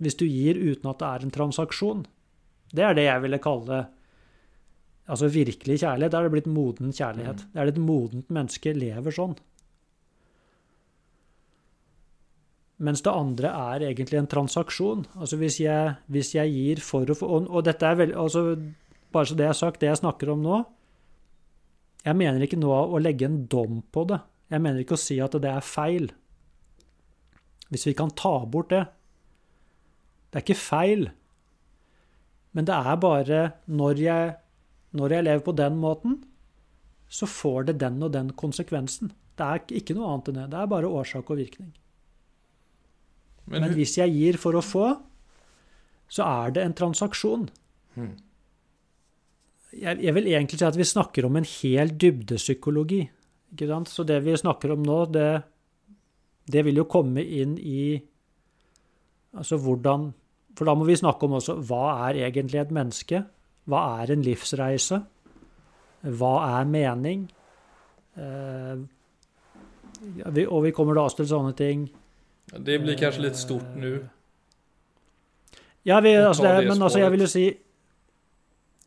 Hvis 0.04 0.16
du 0.20 0.24
gir 0.28 0.56
uten 0.60 0.90
at 0.92 1.02
det 1.02 1.10
er 1.10 1.26
en 1.26 1.34
transaksjon. 1.34 2.06
Det 2.74 2.86
er 2.86 2.96
det 2.98 3.08
jeg 3.10 3.24
ville 3.26 3.42
kalle 3.44 3.84
Altså 5.04 5.28
virkelig 5.28 5.82
kjærlighet. 5.82 6.12
Da 6.14 6.20
er 6.20 6.28
det 6.28 6.36
blitt 6.38 6.52
moden 6.52 6.94
kjærlighet. 6.96 7.44
Det 7.52 7.60
er 7.60 7.68
det 7.68 7.76
et 7.76 7.84
modent 7.84 8.30
menneske 8.32 8.72
lever 8.76 9.16
sånn. 9.16 9.36
Mens 12.84 13.04
det 13.06 13.14
andre 13.14 13.52
er 13.52 13.86
egentlig 13.90 14.20
en 14.20 14.30
transaksjon. 14.32 15.06
Altså 15.20 15.38
hvis 15.40 15.60
jeg, 15.62 15.98
hvis 16.12 16.34
jeg 16.36 16.52
gir 16.52 16.82
for 16.84 17.08
å 17.08 17.16
få 17.16 17.30
Og, 17.30 17.50
og 17.52 17.66
dette 17.68 17.88
er 17.88 18.00
veldig 18.00 18.18
altså 18.20 18.58
Bare 19.14 19.30
så 19.30 19.38
det 19.38 19.46
er 19.46 19.54
sagt, 19.54 19.80
det 19.80 19.92
jeg 19.92 20.00
snakker 20.02 20.32
om 20.34 20.42
nå 20.42 20.64
Jeg 22.04 22.18
mener 22.18 22.42
ikke 22.42 22.58
nå 22.60 22.72
å 22.74 23.00
legge 23.00 23.28
en 23.30 23.44
dom 23.48 23.84
på 23.94 24.08
det. 24.10 24.18
Jeg 24.52 24.64
mener 24.64 24.82
ikke 24.82 24.98
å 24.98 25.04
si 25.04 25.20
at 25.24 25.36
det 25.40 25.52
er 25.52 25.64
feil. 25.64 26.10
Hvis 27.72 27.88
vi 27.88 27.94
kan 27.96 28.12
ta 28.12 28.34
bort 28.46 28.74
det. 28.74 28.82
Det 30.30 30.40
er 30.40 30.44
ikke 30.44 30.60
feil. 30.60 31.06
Men 32.54 32.68
det 32.68 32.76
er 32.76 33.00
bare 33.02 33.40
når 33.72 34.02
jeg 34.04 34.34
når 34.94 35.18
jeg 35.18 35.26
lever 35.28 35.44
på 35.46 35.56
den 35.58 35.78
måten, 35.82 36.20
så 37.10 37.30
får 37.30 37.70
det 37.70 37.80
den 37.82 38.02
og 38.06 38.14
den 38.14 38.32
konsekvensen. 38.38 39.12
Det 39.38 39.46
er 39.46 39.80
ikke 39.80 39.96
noe 39.98 40.12
annet 40.12 40.30
enn 40.30 40.40
det. 40.42 40.50
Det 40.54 40.60
er 40.60 40.70
bare 40.70 40.92
årsak 41.02 41.32
og 41.34 41.40
virkning. 41.42 41.72
Men, 43.50 43.66
Men 43.66 43.74
hvis 43.78 43.98
jeg 44.00 44.14
gir 44.14 44.38
for 44.40 44.56
å 44.56 44.64
få, 44.64 44.86
så 46.14 46.28
er 46.28 46.54
det 46.56 46.64
en 46.64 46.78
transaksjon. 46.78 47.48
Hmm. 47.98 48.14
Jeg, 49.74 49.98
jeg 50.06 50.14
vil 50.16 50.30
egentlig 50.30 50.60
si 50.62 50.68
at 50.68 50.78
vi 50.78 50.86
snakker 50.86 51.26
om 51.28 51.40
en 51.40 51.50
hel 51.50 51.94
dybdepsykologi. 51.98 53.02
Ikke 53.54 53.70
sant? 53.70 53.90
Så 53.90 54.06
det 54.08 54.20
vi 54.26 54.36
snakker 54.38 54.76
om 54.76 54.86
nå, 54.86 55.00
det, 55.14 55.30
det 56.50 56.64
vil 56.68 56.82
jo 56.82 56.90
komme 56.90 57.24
inn 57.24 57.58
i 57.60 58.02
Altså 59.34 59.58
hvordan 59.58 60.12
For 60.54 60.70
da 60.70 60.76
må 60.78 60.86
vi 60.86 60.94
snakke 60.94 61.26
om 61.26 61.40
også 61.40 61.56
hva 61.66 61.88
er 62.06 62.20
egentlig 62.28 62.60
et 62.62 62.74
menneske? 62.76 63.24
Hva 63.70 63.82
er 64.04 64.14
en 64.14 64.24
livsreise? 64.26 65.00
Hva 66.04 66.34
er 66.60 66.68
mening? 66.68 67.28
Eh, 68.20 68.80
vi, 70.04 70.46
og 70.46 70.66
vi 70.66 70.74
kommer 70.76 70.98
da 70.98 71.06
også 71.08 71.22
til 71.24 71.32
sånne 71.32 71.54
ting 71.58 71.86
det 72.52 72.80
blir 72.84 72.98
kanskje 73.00 73.26
litt 73.26 73.40
stort 73.40 73.76
nå. 73.80 73.96
Ja, 75.88 76.00
vi, 76.04 76.14
altså 76.16 76.46
det, 76.46 76.68
men 76.70 76.80
altså, 76.80 77.02
jeg 77.02 77.12
vil 77.12 77.26
jo 77.26 77.32
si 77.32 77.46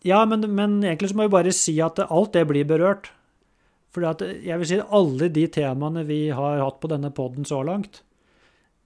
Ja, 0.06 0.22
men, 0.24 0.46
men 0.54 0.78
egentlig 0.84 1.10
så 1.10 1.18
må 1.18 1.26
vi 1.26 1.34
bare 1.34 1.52
si 1.52 1.74
at 1.82 1.98
alt 2.04 2.32
det 2.36 2.46
blir 2.48 2.68
berørt. 2.68 3.10
For 3.92 4.04
jeg 4.04 4.58
vil 4.60 4.68
si 4.68 4.78
at 4.78 4.92
alle 4.94 5.28
de 5.32 5.46
temaene 5.50 6.04
vi 6.06 6.28
har 6.36 6.60
hatt 6.62 6.78
på 6.80 6.90
denne 6.92 7.10
poden 7.16 7.48
så 7.48 7.62
langt, 7.66 8.02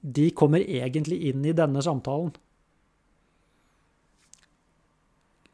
de 0.00 0.30
kommer 0.30 0.62
egentlig 0.62 1.18
inn 1.28 1.44
i 1.44 1.52
denne 1.52 1.82
samtalen. 1.84 2.30
Ja, 2.30 2.40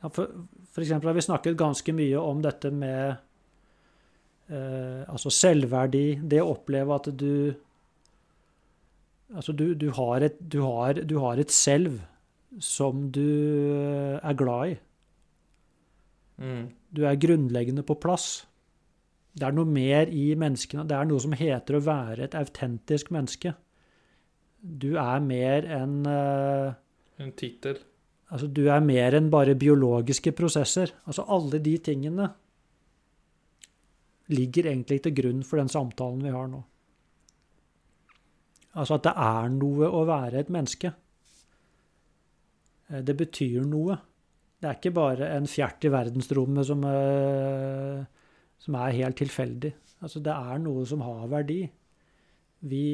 for, 0.03 0.33
for 0.73 0.85
eksempel 0.85 1.11
har 1.11 1.17
vi 1.17 1.25
snakket 1.25 1.59
ganske 1.59 1.95
mye 1.97 2.21
om 2.21 2.43
dette 2.45 2.71
med 2.75 3.17
eh, 4.53 5.03
altså 5.09 5.33
selvverdi, 5.33 6.21
det 6.23 6.43
å 6.43 6.53
oppleve 6.57 7.01
at 7.01 7.13
du 7.15 7.33
Altså, 9.27 9.51
du, 9.59 9.73
du, 9.75 9.89
har 9.91 10.23
et, 10.23 10.37
du, 10.39 10.61
har, 10.63 11.01
du 11.03 11.17
har 11.19 11.41
et 11.43 11.51
selv 11.51 11.97
som 12.63 13.09
du 13.11 13.27
eh, 13.75 14.21
er 14.23 14.37
glad 14.39 14.71
i. 14.71 14.77
Mm. 16.39 16.69
Du 16.95 17.01
er 17.11 17.19
grunnleggende 17.19 17.83
på 17.83 17.97
plass. 17.99 18.47
Det 19.37 19.49
er 19.49 19.57
noe 19.57 19.69
mer 19.69 20.13
i 20.15 20.31
menneskene. 20.39 20.87
Det 20.89 20.97
er 20.97 21.09
noe 21.09 21.21
som 21.25 21.35
heter 21.37 21.77
å 21.77 21.85
være 21.85 22.29
et 22.29 22.37
autentisk 22.39 23.11
menneske. 23.13 23.53
Du 24.63 24.95
er 24.97 25.27
mer 25.27 25.67
enn 25.77 25.99
uh, 26.09 26.73
En 27.21 27.35
tittel. 27.37 27.83
Altså, 28.33 28.49
du 28.51 28.65
er 28.67 28.83
mer 28.83 29.15
enn 29.15 29.31
bare 29.31 29.55
biologiske 29.59 30.33
prosesser. 30.35 30.91
Altså, 31.07 31.23
alle 31.31 31.61
de 31.63 31.77
tingene 31.79 32.27
ligger 34.35 34.67
egentlig 34.73 34.99
til 35.05 35.15
grunn 35.15 35.45
for 35.47 35.61
den 35.61 35.71
samtalen 35.71 36.25
vi 36.27 36.33
har 36.35 36.49
nå. 36.51 36.65
Altså 38.77 38.99
at 38.99 39.07
det 39.07 39.13
er 39.25 39.53
noe 39.55 39.89
å 39.89 40.03
være 40.09 40.43
et 40.43 40.51
menneske. 40.53 40.91
Eh, 42.91 43.03
Det 43.07 43.17
betyr 43.17 43.65
noe. 43.65 43.97
Det 44.61 44.69
er 44.69 44.77
ikke 44.81 44.95
bare 44.97 45.31
en 45.37 45.47
fjert 45.47 45.85
i 45.87 45.93
verdensrommet 45.93 46.67
som, 46.67 46.83
eh, 46.85 48.05
som 48.59 48.75
er 48.75 48.99
helt 48.99 49.17
tilfeldig. 49.17 49.73
Altså, 50.03 50.21
det 50.21 50.33
er 50.35 50.59
noe 50.59 50.85
som 50.85 51.01
har 51.01 51.27
verdi. 51.29 51.63
Vi, 52.67 52.85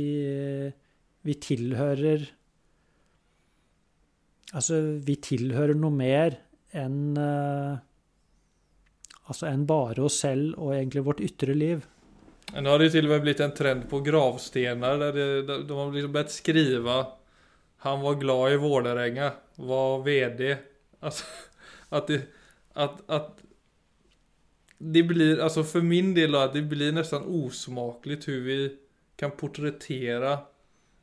vi 1.24 1.34
tilhører 1.34 2.28
Altså, 4.52 4.80
vi 5.00 5.16
tilhører 5.24 5.78
noe 5.78 5.94
mer 5.96 6.36
enn 6.76 7.16
eh, 7.20 7.80
Altså 9.30 9.46
enn 9.48 9.62
bare 9.68 10.02
oss 10.02 10.16
selv 10.24 10.56
og 10.58 10.72
egentlig 10.74 11.04
vårt 11.06 11.20
ytre 11.22 11.54
liv. 11.54 11.84
Nå 12.52 12.68
har 12.68 12.82
det 12.82 12.90
til 12.92 13.06
og 13.06 13.14
med 13.14 13.22
blitt 13.24 13.40
en 13.40 13.54
trend 13.56 13.86
på 13.88 14.02
gravstener. 14.04 14.98
der 14.98 15.14
det, 15.14 15.26
de 15.68 15.76
har 15.78 15.92
liksom 15.92 16.12
börjat 16.12 16.34
skrive 16.34 16.96
Han 17.86 18.02
var 18.02 18.14
glad 18.14 18.52
i 18.52 18.56
Vålerenga, 18.56 19.30
var 19.56 20.02
VD. 20.04 20.56
Altså, 21.00 21.24
at 21.90 22.06
det, 22.06 22.20
at, 22.74 23.00
at 23.08 23.40
det 24.78 25.02
blir, 25.06 25.40
altså 25.40 25.62
For 25.62 25.82
min 25.82 26.14
del 26.14 26.34
at 26.36 26.54
det 26.54 26.66
blir 26.68 26.92
nesten 26.92 27.24
usmakelig 27.26 28.20
hvordan 28.22 28.44
vi 28.46 28.58
kan 29.18 29.34
portrettere 29.38 30.36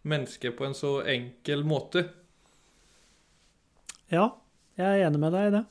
mennesker 0.03 0.51
på 0.51 0.65
en 0.65 0.75
så 0.75 0.99
enkel 1.07 1.63
måte. 1.63 2.05
Ja, 4.09 4.31
jeg 4.79 4.87
er 4.87 5.07
enig 5.07 5.21
med 5.21 5.35
deg 5.35 5.49
i 5.49 5.55
det. 5.57 5.65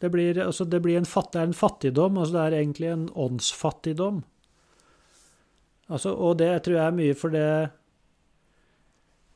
Det 0.00 0.10
blir, 0.10 0.38
altså 0.42 0.66
det 0.66 0.80
blir 0.82 0.98
en, 0.98 1.08
fatt, 1.08 1.32
det 1.32 1.40
er 1.40 1.50
en 1.50 1.56
fattigdom, 1.56 2.18
altså 2.18 2.34
det 2.34 2.44
er 2.44 2.56
egentlig 2.58 2.90
en 2.90 3.08
åndsfattigdom. 3.14 4.22
Altså, 5.92 6.14
og 6.16 6.38
det 6.40 6.50
tror 6.64 6.78
jeg 6.78 6.86
er 6.86 6.96
mye 6.96 7.16
for 7.18 7.34
det 7.34 7.48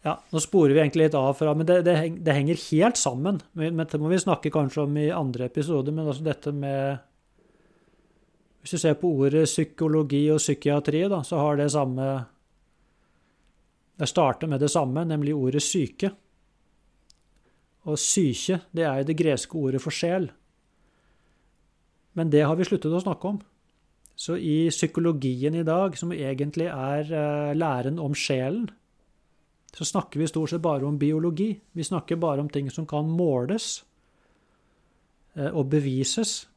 Ja, 0.07 0.15
nå 0.33 0.41
sporer 0.41 0.73
vi 0.73 0.81
egentlig 0.81 1.09
litt 1.09 1.17
av 1.19 1.35
fra, 1.37 1.53
men 1.59 1.69
det, 1.69 1.83
det, 1.85 1.97
det 2.25 2.37
henger 2.37 2.63
helt 2.71 2.97
sammen. 2.97 3.43
Men 3.53 3.85
det 3.85 4.01
må 4.01 4.09
vi 4.09 4.21
snakke 4.23 4.53
kanskje 4.55 4.87
om 4.87 4.97
i 4.97 5.11
andre 5.13 5.51
episoder, 5.51 5.93
men 5.93 6.09
altså 6.09 6.25
dette 6.25 6.55
med 6.55 7.05
Hvis 8.63 8.75
du 8.75 8.79
ser 8.79 8.97
på 8.99 9.11
ordet 9.11 9.45
psykologi 9.51 10.25
og 10.33 10.41
psykiatri, 10.41 11.05
da, 11.13 11.21
så 11.23 11.43
har 11.43 11.61
det 11.61 11.71
samme 11.75 12.09
Det 13.99 14.09
starter 14.09 14.49
med 14.49 14.61
det 14.65 14.73
samme, 14.73 15.05
nemlig 15.05 15.37
ordet 15.37 15.63
syke. 15.63 16.15
Og 17.89 17.97
syke, 18.01 18.61
det 18.77 18.85
er 18.85 19.01
jo 19.01 19.09
det 19.09 19.17
greske 19.17 19.57
ordet 19.57 19.81
for 19.81 19.95
sjel. 19.95 20.29
Men 22.19 22.33
det 22.33 22.45
har 22.45 22.59
vi 22.59 22.67
sluttet 22.67 22.93
å 22.93 23.01
snakke 23.01 23.31
om. 23.31 23.39
Så 24.19 24.35
i 24.37 24.67
psykologien 24.73 25.55
i 25.55 25.65
dag, 25.67 25.95
som 25.97 26.13
egentlig 26.13 26.67
er 26.67 27.13
eh, 27.15 27.55
læren 27.55 28.01
om 28.03 28.17
sjelen, 28.19 28.67
så 29.71 29.87
snakker 29.87 30.19
vi 30.19 30.27
stort 30.27 30.51
sett 30.51 30.65
bare 30.65 30.87
om 30.89 30.99
biologi. 30.99 31.53
Vi 31.73 31.87
snakker 31.87 32.19
bare 32.19 32.43
om 32.43 32.49
ting 32.51 32.71
som 32.71 32.87
kan 32.87 33.07
måles. 33.09 33.85
eh, 35.37 35.53
og 35.53 35.69
bevises. 35.71 36.49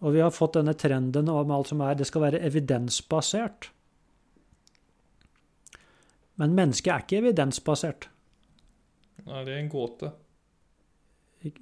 Og 0.00 0.12
vi 0.12 0.20
har 0.20 0.30
fått 0.30 0.58
denne 0.58 0.74
trenden 0.74 1.28
om 1.28 1.50
alt 1.50 1.72
som 1.72 1.80
er 1.80 1.94
Det 1.94 2.06
skal 2.06 2.22
være 2.22 2.42
evidensbasert. 2.44 3.70
Men 6.36 6.54
mennesket 6.54 6.92
er 6.92 7.02
ikke 7.02 7.18
evidensbasert. 7.22 8.08
Nei, 9.28 9.44
det 9.44 9.54
er 9.54 9.62
en 9.62 9.70
gåte. 9.72 10.10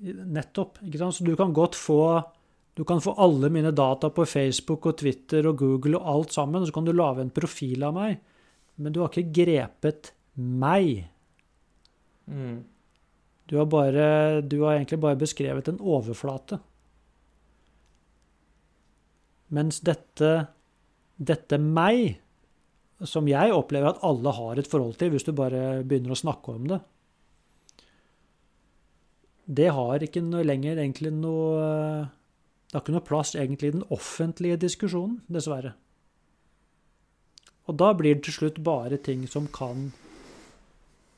Nettopp. 0.06 0.80
ikke 0.86 1.00
sant? 1.00 1.18
Så 1.18 1.26
du 1.26 1.34
kan 1.38 1.52
godt 1.56 1.76
få 1.78 2.00
du 2.76 2.84
kan 2.84 3.00
få 3.00 3.14
alle 3.16 3.48
mine 3.48 3.70
data 3.72 4.10
på 4.12 4.26
Facebook 4.28 4.84
og 4.86 4.98
Twitter 5.00 5.46
og 5.48 5.56
Google 5.62 5.96
og 5.96 6.08
alt 6.12 6.34
sammen, 6.36 6.60
og 6.60 6.68
så 6.68 6.74
kan 6.76 6.84
du 6.84 6.92
lage 6.92 7.22
en 7.24 7.32
profil 7.32 7.86
av 7.88 7.94
meg. 7.96 8.18
Men 8.76 8.92
du 8.92 9.00
har 9.00 9.08
ikke 9.08 9.32
grepet 9.38 10.10
meg. 10.36 11.06
Mm. 12.28 12.58
Du 13.48 13.56
har, 13.56 13.64
bare, 13.72 14.42
du 14.42 14.58
har 14.66 14.76
egentlig 14.76 14.98
bare 15.00 15.16
beskrevet 15.16 15.70
en 15.72 15.80
overflate. 15.80 16.58
Mens 19.56 19.80
dette, 19.80 20.32
dette 21.16 21.56
meg, 21.62 22.18
som 23.08 23.24
jeg 23.30 23.56
opplever 23.56 23.94
at 23.94 24.04
alle 24.04 24.36
har 24.36 24.60
et 24.60 24.68
forhold 24.68 24.98
til, 25.00 25.14
hvis 25.14 25.24
du 25.24 25.32
bare 25.32 25.80
begynner 25.80 26.12
å 26.12 26.20
snakke 26.20 26.58
om 26.58 26.68
det, 26.74 26.82
det 29.46 29.70
har 29.74 30.02
ikke 30.02 30.22
noe 30.26 30.42
lenger 30.46 30.80
egentlig 30.82 31.12
noe 31.14 31.66
Det 32.66 32.74
har 32.74 32.82
ikke 32.82 32.96
noe 32.96 33.06
plass 33.06 33.34
egentlig 33.38 33.68
i 33.70 33.76
den 33.76 33.84
offentlige 33.94 34.58
diskusjonen, 34.58 35.20
dessverre. 35.30 35.76
Og 37.70 37.78
da 37.78 37.92
blir 37.94 38.16
det 38.16 38.26
til 38.26 38.34
slutt 38.34 38.58
bare 38.66 38.98
ting 38.98 39.22
som 39.30 39.46
kan 39.54 39.92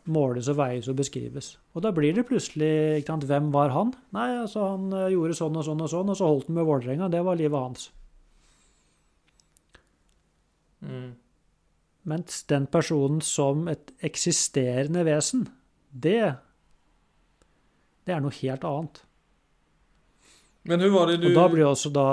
måles 0.08 0.48
og 0.48 0.58
veies 0.60 0.88
og 0.88 0.96
beskrives. 1.00 1.54
Og 1.76 1.84
da 1.84 1.92
blir 1.94 2.14
det 2.16 2.26
plutselig 2.28 3.00
ikke 3.00 3.12
sant, 3.12 3.28
Hvem 3.28 3.52
var 3.52 3.72
han? 3.74 3.92
Nei, 4.16 4.28
altså 4.40 4.64
han 4.72 4.92
eh, 4.92 5.12
gjorde 5.12 5.36
sånn 5.36 5.56
og 5.60 5.66
sånn 5.66 5.84
og 5.84 5.90
sånn, 5.92 6.12
og 6.12 6.18
så 6.18 6.28
holdt 6.28 6.48
han 6.48 6.58
med 6.58 6.68
Vålerenga. 6.68 7.10
Det 7.12 7.22
var 7.24 7.40
livet 7.40 7.64
hans. 7.64 7.88
Mm. 10.80 11.10
Mens 12.08 12.42
den 12.48 12.68
personen 12.72 13.20
som 13.24 13.66
et 13.68 13.92
eksisterende 14.04 15.04
vesen, 15.04 15.48
det 15.92 16.38
det 18.08 18.16
er 18.16 18.24
noe 18.24 18.34
helt 18.40 18.64
annet. 18.64 19.02
Men 20.68 20.80
hvordan 20.80 20.94
var 20.96 21.10
det 21.10 21.20
du 21.22 21.28
Og 21.30 21.36
da 21.36 21.46
blir 21.52 21.64
det 21.64 21.70
også 21.70 21.92
da 21.94 22.08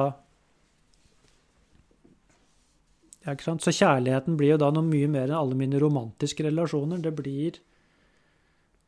ja, 3.25 3.33
ikke 3.33 3.47
sant? 3.47 3.63
Så 3.65 3.73
kjærligheten 3.73 4.35
blir 4.37 4.53
jo 4.53 4.61
da 4.61 4.69
noe 4.73 4.85
mye 4.85 5.07
mer 5.09 5.31
enn 5.31 5.39
alle 5.39 5.57
mine 5.57 5.79
romantiske 5.81 6.45
relasjoner. 6.45 6.99
Det 7.01 7.13
blir, 7.17 7.57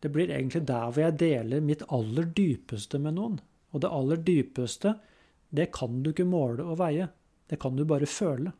det 0.04 0.12
blir 0.14 0.30
egentlig 0.30 0.62
der 0.70 0.92
hvor 0.92 1.02
jeg 1.08 1.18
deler 1.24 1.64
mitt 1.66 1.82
aller 1.90 2.28
dypeste 2.38 3.02
med 3.02 3.18
noen. 3.18 3.40
Og 3.74 3.82
det 3.82 3.90
aller 3.92 4.22
dypeste, 4.22 4.94
det 5.50 5.72
kan 5.74 6.04
du 6.04 6.12
ikke 6.12 6.28
måle 6.30 6.68
og 6.68 6.78
veie. 6.84 7.10
Det 7.50 7.58
kan 7.64 7.80
du 7.80 7.86
bare 7.88 8.10
føle. 8.10 8.54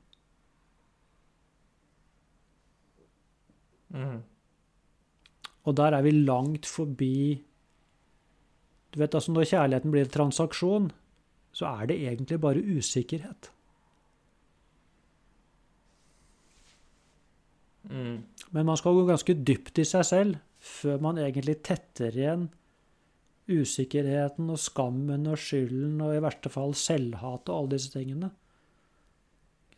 mm. 3.94 4.18
Og 5.68 5.76
der 5.76 5.94
er 5.94 6.02
vi 6.02 6.12
langt 6.16 6.66
forbi 6.66 7.44
Du 8.98 9.04
vet, 9.04 9.14
altså 9.14 9.30
Når 9.30 9.46
kjærligheten 9.46 9.92
blir 9.94 10.08
en 10.08 10.10
transaksjon, 10.10 10.86
så 11.54 11.70
er 11.70 11.90
det 11.92 11.98
egentlig 12.02 12.40
bare 12.42 12.64
usikkerhet. 12.66 13.52
Mm. 17.92 18.24
Men 18.52 18.66
man 18.66 18.80
skal 18.82 18.98
gå 18.98 19.04
ganske 19.06 19.36
dypt 19.46 19.78
i 19.78 19.86
seg 19.86 20.06
selv 20.10 20.40
før 20.58 20.98
man 21.06 21.20
egentlig 21.22 21.60
tetter 21.62 22.10
igjen 22.18 22.48
usikkerheten 23.48 24.50
og 24.50 24.58
skammen 24.60 25.30
og 25.30 25.38
skylden 25.40 26.02
og 26.02 26.16
i 26.18 26.24
verste 26.26 26.50
fall 26.52 26.74
selvhat 26.76 27.48
og 27.48 27.54
alle 27.54 27.76
disse 27.78 27.94
tingene. 27.94 28.32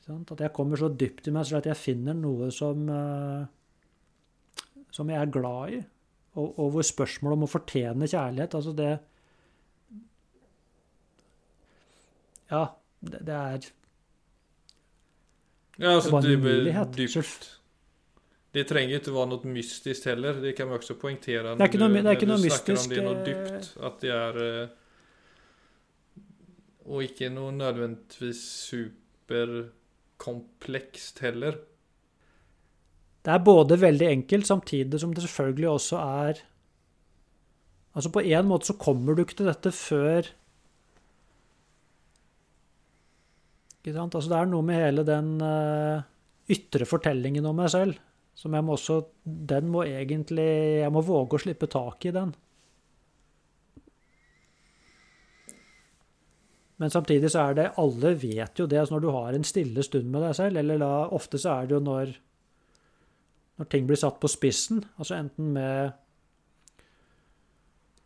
At 0.10 0.40
jeg 0.42 0.56
kommer 0.56 0.80
så 0.80 0.88
dypt 0.90 1.28
i 1.28 1.36
meg 1.36 1.46
selv 1.46 1.60
at 1.60 1.70
jeg 1.74 1.84
finner 1.84 2.16
noe 2.18 2.48
som, 2.56 2.88
eh, 2.88 4.64
som 4.96 5.12
jeg 5.12 5.20
er 5.20 5.36
glad 5.36 5.76
i. 5.76 5.84
Og, 6.40 6.48
og 6.56 6.72
hvor 6.74 6.88
spørsmålet 6.88 7.38
om 7.38 7.46
å 7.46 7.52
fortjene 7.52 8.08
kjærlighet 8.10 8.56
altså 8.58 8.74
det 8.78 8.94
Ja, 12.52 12.66
det, 13.02 13.20
det 13.28 13.34
er 13.36 13.60
Ja, 15.80 15.90
altså, 15.96 16.10
Det 16.10 16.14
var 16.14 16.22
en 16.34 16.40
mulighet. 16.44 16.98
dypt. 16.98 17.56
Det 18.54 18.68
trenger 18.68 18.96
ikke 19.00 19.14
være 19.14 19.28
noe 19.30 19.46
mystisk 19.54 20.06
heller. 20.10 20.34
Det 20.42 20.56
kan 20.58 20.68
vi 20.68 20.74
også 20.80 20.94
poengtere 21.00 21.46
er 21.54 21.66
ikke 21.70 21.78
noe- 21.78 22.02
det 22.04 22.12
ikke 22.18 22.26
når 22.28 22.38
du 22.42 22.50
snakker 22.50 22.74
mystisk, 22.74 22.84
om 22.84 22.90
det 22.90 22.98
er 22.98 23.04
noe 23.06 23.18
eh, 23.20 23.26
dypt. 23.26 23.78
At 23.86 23.96
det 24.02 24.10
er 24.10 24.34
eh, 24.64 24.68
Og 26.90 27.04
ikke 27.06 27.30
noe 27.30 27.52
nødvendigvis 27.54 28.42
superkomplekst 28.66 31.20
heller. 31.22 31.52
Det 33.26 33.32
er 33.34 33.38
både 33.46 33.78
veldig 33.82 34.08
enkelt, 34.08 34.48
samtidig 34.48 35.00
som 35.00 35.14
det 35.14 35.24
selvfølgelig 35.24 35.70
også 35.70 35.98
er 35.98 36.34
Altså 37.96 38.10
På 38.12 38.20
en 38.22 38.46
måte 38.48 38.66
så 38.66 38.74
kommer 38.80 39.14
du 39.16 39.22
ikke 39.24 39.36
til 39.36 39.46
dette 39.50 39.72
før 39.72 40.18
Ikke 40.20 40.26
sant? 40.26 40.36
Altså 43.88 44.28
Det 44.28 44.38
er 44.38 44.50
noe 44.52 44.66
med 44.66 44.76
hele 44.76 45.06
den 45.08 45.38
uh, 45.40 46.04
ytre 46.52 46.86
fortellingen 46.86 47.46
om 47.48 47.56
meg 47.62 47.72
selv 47.72 48.00
som 48.40 48.56
jeg 48.56 48.64
må 48.64 48.76
også 48.78 49.00
Den 49.24 49.68
må 49.72 49.84
egentlig 49.88 50.48
Jeg 50.84 50.92
må 50.96 51.04
våge 51.06 51.36
å 51.36 51.44
slippe 51.44 51.68
tak 51.72 52.06
i 52.08 52.14
den. 52.16 52.32
Men 56.80 56.94
samtidig 56.94 57.32
så 57.34 57.50
er 57.50 57.58
det 57.58 57.72
Alle 57.82 58.14
vet 58.16 58.62
jo 58.62 58.68
det. 58.68 58.80
altså 58.80 58.96
Når 58.96 59.04
du 59.04 59.10
har 59.16 59.36
en 59.36 59.48
stille 59.48 59.84
stund 59.84 60.08
med 60.12 60.24
deg 60.24 60.38
selv, 60.40 60.62
eller 60.62 60.80
da 60.80 60.94
ofte 61.16 61.42
så 61.42 61.58
er 61.58 61.70
det 61.70 61.80
jo 61.80 61.84
når 61.84 62.18
når 63.60 63.68
ting 63.68 63.88
blir 63.90 64.00
satt 64.00 64.22
på 64.24 64.30
spissen, 64.32 64.86
altså 64.96 65.18
enten 65.18 65.50
med 65.52 65.90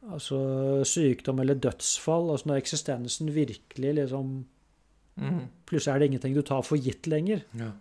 altså 0.10 0.40
sykdom 0.82 1.44
eller 1.44 1.60
dødsfall, 1.62 2.32
altså 2.34 2.50
når 2.50 2.64
eksistensen 2.64 3.30
virkelig 3.36 3.92
liksom 4.00 4.32
Mm. 5.20 5.46
Plutselig 5.70 5.94
er 5.94 6.00
det 6.02 6.08
ingenting 6.12 6.36
du 6.36 6.42
tar 6.46 6.64
for 6.66 6.80
gitt 6.82 7.08
lenger. 7.08 7.44
Ja. 7.60 7.72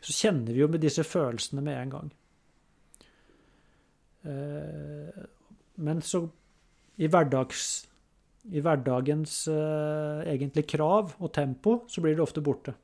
Så 0.00 0.14
kjenner 0.16 0.52
vi 0.54 0.62
jo 0.62 0.68
med 0.72 0.82
disse 0.82 1.04
følelsene 1.06 1.62
med 1.62 1.78
en 1.78 1.90
gang. 1.96 2.12
Eh, 4.24 5.24
Men 5.82 6.00
så 6.04 6.28
i 6.98 7.08
hverdags 7.08 7.88
i 8.50 8.60
hverdagens 8.60 9.46
eh, 9.48 10.22
egentlig 10.32 10.64
krav 10.66 11.12
og 11.22 11.30
tempo, 11.32 11.84
så 11.86 12.02
blir 12.02 12.16
det 12.16 12.24
ofte 12.24 12.42
borte. 12.42 12.74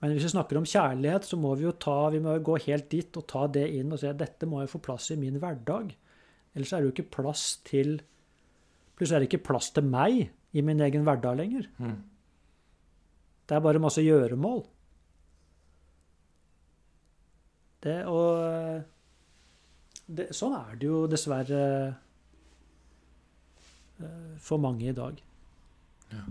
Men 0.00 0.14
hvis 0.14 0.28
vi 0.28 0.32
snakker 0.32 0.56
om 0.56 0.68
kjærlighet, 0.68 1.26
så 1.26 1.36
må 1.36 1.56
vi 1.58 1.66
jo 1.66 1.74
ta, 1.76 2.08
vi 2.14 2.22
må 2.22 2.36
gå 2.38 2.56
helt 2.64 2.86
dit 2.92 3.18
og 3.18 3.26
ta 3.28 3.42
det 3.52 3.66
inn 3.76 3.90
og 3.92 4.00
si 4.00 4.08
at 4.08 4.20
dette 4.22 4.48
må 4.48 4.62
jo 4.62 4.70
få 4.70 4.80
plass 4.86 5.10
i 5.12 5.18
min 5.20 5.40
hverdag. 5.42 5.90
Ellers 6.54 6.72
er 6.72 6.80
det 6.80 6.88
jo 6.88 6.94
ikke 6.94 7.16
plass 7.20 7.44
til 7.66 7.98
Plutselig 8.96 9.16
er 9.16 9.22
det 9.22 9.28
ikke 9.30 9.46
plass 9.48 9.70
til 9.72 9.86
meg 9.88 10.26
i 10.52 10.62
min 10.66 10.80
egen 10.82 11.04
hverdag 11.06 11.38
lenger. 11.38 11.68
Mm. 11.78 11.98
Det 13.46 13.56
er 13.56 13.64
bare 13.64 13.82
masse 13.82 14.02
gjøremål. 14.02 14.64
Det 17.80 17.96
og 18.10 18.84
det, 20.10 20.28
Sånn 20.36 20.56
er 20.58 20.76
det 20.78 20.88
jo 20.90 21.04
dessverre 21.10 21.62
eh, 24.02 24.34
for 24.42 24.62
mange 24.62 24.90
i 24.90 24.96
dag. 24.96 25.18
Ja. 26.10 26.24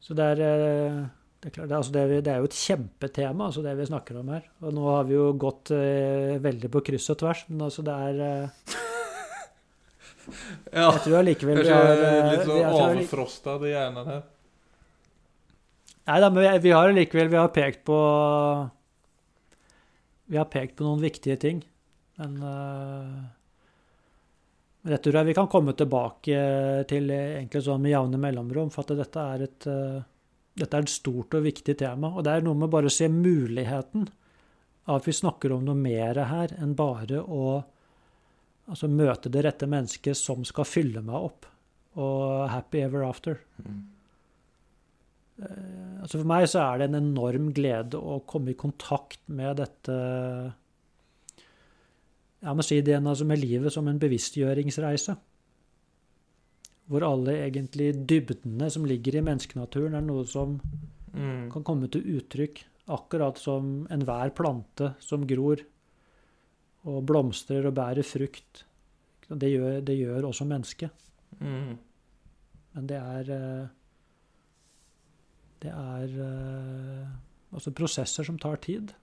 Så 0.00 0.16
det 0.18 0.26
er, 0.34 0.42
eh, 0.42 1.00
det 1.40 1.50
er, 1.50 1.54
klart, 1.54 1.70
det, 1.70 1.76
altså 1.78 1.94
det, 1.94 2.02
er, 2.02 2.24
det 2.26 2.36
jo 2.42 2.50
et 2.50 2.60
kjempetema, 2.60 3.46
altså 3.46 3.62
det 3.62 3.76
vi 3.78 3.90
snakker 3.92 4.20
om 4.20 4.34
her. 4.34 4.46
Og 4.64 4.74
nå 4.74 4.86
har 4.90 5.06
vi 5.06 5.14
jo 5.14 5.30
gått 5.38 5.70
eh, 5.76 6.36
veldig 6.42 6.72
på 6.74 6.82
kryss 6.90 7.10
og 7.14 7.20
tvers, 7.22 7.46
men 7.52 7.68
altså 7.68 7.86
det 7.86 7.98
er 8.10 8.79
ja. 10.72 10.86
Jeg 10.90 11.02
tror 11.04 11.16
allikevel 11.20 11.62
vi 11.62 11.72
har 11.72 11.90
eh, 11.94 12.28
litt 12.30 12.44
vi- 12.44 12.60
sånn 12.60 12.76
overfrosta 12.84 13.56
i 13.64 13.72
hjernen 13.72 14.12
her. 14.12 14.22
Nei 16.10 16.20
da, 16.24 16.30
men 16.30 16.42
vi, 16.42 16.52
vi 16.64 16.70
har 16.74 16.92
likevel 16.96 17.28
Vi 17.30 17.38
har 17.38 17.50
pekt 17.54 17.84
på 17.86 17.96
Vi 20.32 20.38
har 20.40 20.48
pekt 20.50 20.76
på 20.78 20.86
noen 20.86 21.02
viktige 21.02 21.36
ting. 21.38 21.60
Men 22.20 22.36
uh, 22.42 23.20
dette 24.86 25.02
tror 25.04 25.20
jeg 25.20 25.30
vi 25.30 25.36
kan 25.36 25.48
komme 25.52 25.74
tilbake 25.76 26.40
til 26.90 27.10
egentlig 27.14 27.62
sånn 27.64 27.82
med 27.82 27.94
jevne 27.94 28.20
mellomrom. 28.20 28.70
For 28.74 28.84
at 28.84 28.98
dette 29.00 29.26
er 29.34 29.44
et 29.46 29.68
uh, 29.70 30.00
dette 30.60 30.76
er 30.76 30.84
et 30.86 30.92
stort 30.92 31.34
og 31.38 31.44
viktig 31.46 31.76
tema. 31.80 32.12
Og 32.14 32.24
det 32.26 32.34
er 32.34 32.44
noe 32.44 32.58
med 32.58 32.70
bare 32.72 32.90
å 32.90 32.94
se 32.94 33.08
muligheten 33.10 34.08
av 34.90 34.98
at 34.98 35.06
vi 35.08 35.14
snakker 35.16 35.54
om 35.54 35.64
noe 35.66 35.78
mer 35.78 36.18
her 36.30 36.54
enn 36.58 36.74
bare 36.78 37.22
å 37.22 37.60
altså, 38.70 38.88
møte 38.90 39.32
det 39.32 39.44
rette 39.44 39.68
mennesket 39.70 40.18
som 40.18 40.44
skal 40.48 40.68
fylle 40.68 41.02
meg 41.04 41.16
opp. 41.30 41.48
Og 42.00 42.48
happy 42.52 42.84
ever 42.86 43.02
after. 43.08 43.40
Mm. 43.64 43.80
Eh, 45.42 45.76
Altså 46.00 46.16
for 46.16 46.28
meg 46.30 46.46
så 46.48 46.62
er 46.62 46.78
det 46.80 46.86
en 46.88 47.00
enorm 47.02 47.50
glede 47.52 47.98
å 48.00 48.22
komme 48.24 48.54
i 48.54 48.56
kontakt 48.56 49.20
med 49.28 49.58
dette 49.60 49.96
Jeg 52.40 52.56
må 52.56 52.64
si 52.64 52.78
det 52.80 52.96
altså 52.96 53.26
med 53.28 53.42
livet 53.42 53.74
som 53.74 53.88
en 53.90 54.00
bevisstgjøringsreise. 54.00 55.12
Hvor 56.88 57.04
alle 57.04 57.34
egentlig 57.44 57.90
dybdene 58.08 58.70
som 58.72 58.86
ligger 58.88 59.18
i 59.18 59.24
menneskenaturen, 59.26 59.94
er 59.94 60.06
noe 60.06 60.24
som 60.26 60.56
Mm. 61.10 61.50
kan 61.50 61.64
komme 61.66 61.90
til 61.90 62.02
uttrykk 62.06 62.62
akkurat 62.88 63.36
som 63.36 63.86
enhver 63.90 64.30
plante 64.30 64.94
som 65.00 65.26
gror 65.26 65.58
og 66.88 67.02
blomstrer 67.06 67.66
og 67.68 67.74
bærer 67.76 68.06
frukt. 68.06 68.64
Det 69.30 69.50
gjør, 69.52 69.80
det 69.84 69.98
gjør 69.98 70.30
også 70.30 70.46
mennesket. 70.48 70.90
Mm. 71.40 71.76
Men 72.74 72.86
det 72.88 72.96
er 72.96 73.30
eh, 73.34 73.68
Det 75.60 75.70
er 75.70 76.14
eh, 76.24 77.08
altså 77.52 77.70
prosesser 77.76 78.24
som 78.24 78.38
tar 78.40 78.56
tid. 78.64 78.94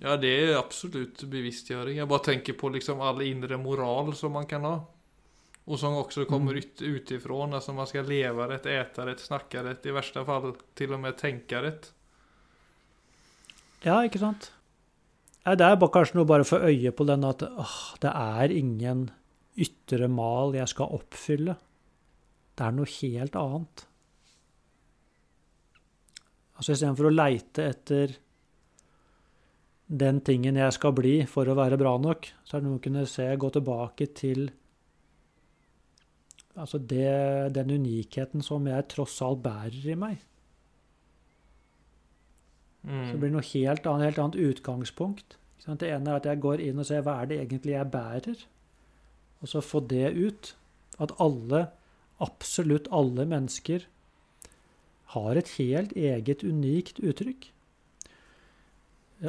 Ja, 0.00 0.16
det 0.16 0.30
er 0.32 0.56
absolutt 0.58 1.22
bevisstgjøring. 1.30 2.00
Jeg 2.00 2.08
bare 2.10 2.24
tenker 2.24 2.56
på 2.58 2.70
liksom 2.74 3.02
all 3.04 3.20
indre 3.22 3.58
moral 3.60 4.14
som 4.18 4.32
man 4.34 4.48
kan 4.50 4.64
ha. 4.66 4.78
Og 5.64 5.78
som 5.80 5.94
også 5.96 6.26
kommer 6.28 6.52
Mm. 6.52 6.58
ut, 6.58 6.82
utifrån. 6.82 7.54
Altså 7.54 7.72
man 7.72 7.86
skal 7.86 8.04
leve 8.04 8.48
rett, 8.48 8.66
ete 8.66 9.06
rett, 9.06 9.20
snakke 9.20 9.62
rett. 9.64 9.86
I 9.86 9.92
verste 9.92 10.24
fall 10.24 10.56
til 10.74 10.92
og 10.92 11.00
med 11.00 11.16
tenke 11.16 11.62
rett. 11.62 11.92
Ja, 13.84 13.98
ikke 14.00 14.22
sant? 14.22 14.48
Nei, 15.44 15.58
det 15.60 15.66
er 15.66 15.76
bare 15.76 15.92
kanskje 15.92 16.16
noe 16.16 16.28
bare 16.28 16.46
få 16.48 16.62
øye 16.64 16.92
på 16.96 17.04
den 17.08 17.26
at 17.28 17.44
åh, 17.44 17.76
det 18.00 18.10
er 18.10 18.54
ingen 18.54 19.10
ytre 19.60 20.08
mal 20.08 20.56
jeg 20.56 20.70
skal 20.72 20.94
oppfylle. 20.96 21.58
Det 22.56 22.64
er 22.64 22.74
noe 22.74 22.88
helt 22.88 23.36
annet. 23.36 23.84
Altså 26.54 26.72
istedenfor 26.72 27.10
å 27.10 27.14
leite 27.14 27.68
etter 27.74 28.14
den 29.84 30.20
tingen 30.24 30.56
jeg 30.56 30.72
skal 30.72 30.94
bli 30.96 31.16
for 31.28 31.50
å 31.50 31.56
være 31.58 31.76
bra 31.76 31.96
nok, 32.00 32.30
så 32.46 32.56
er 32.56 32.62
det 32.62 32.70
noe 32.70 32.80
å 32.80 32.84
kunne 32.86 33.04
se, 33.10 33.26
gå 33.36 33.50
tilbake 33.52 34.08
til 34.16 34.46
altså 36.54 36.78
det, 36.78 37.52
den 37.52 37.74
unikheten 37.74 38.44
som 38.46 38.64
jeg 38.70 38.86
tross 38.94 39.18
alt 39.26 39.42
bærer 39.44 39.92
i 39.92 39.98
meg. 39.98 40.22
Så 42.84 42.90
Mm. 43.14 43.20
blir 43.20 43.30
noe 43.30 43.40
helt 43.42 43.86
annet, 43.86 44.14
helt 44.14 44.18
annet 44.18 44.36
utgangspunkt. 44.36 45.36
Det 45.64 45.88
ene 45.88 46.08
er 46.10 46.16
at 46.16 46.24
jeg 46.24 46.40
går 46.40 46.60
inn 46.60 46.78
og 46.78 46.84
ser 46.84 47.00
hva 47.02 47.22
er 47.22 47.26
det 47.26 47.38
egentlig 47.40 47.72
jeg 47.72 47.90
bærer, 47.90 48.44
og 49.40 49.48
så 49.48 49.62
få 49.62 49.80
det 49.88 50.14
ut. 50.14 50.54
At 51.00 51.12
alle, 51.18 51.68
absolutt 52.20 52.86
alle 52.92 53.24
mennesker, 53.24 53.86
har 55.14 55.36
et 55.36 55.48
helt 55.58 55.92
eget, 55.96 56.44
unikt 56.44 57.00
uttrykk. 57.00 57.48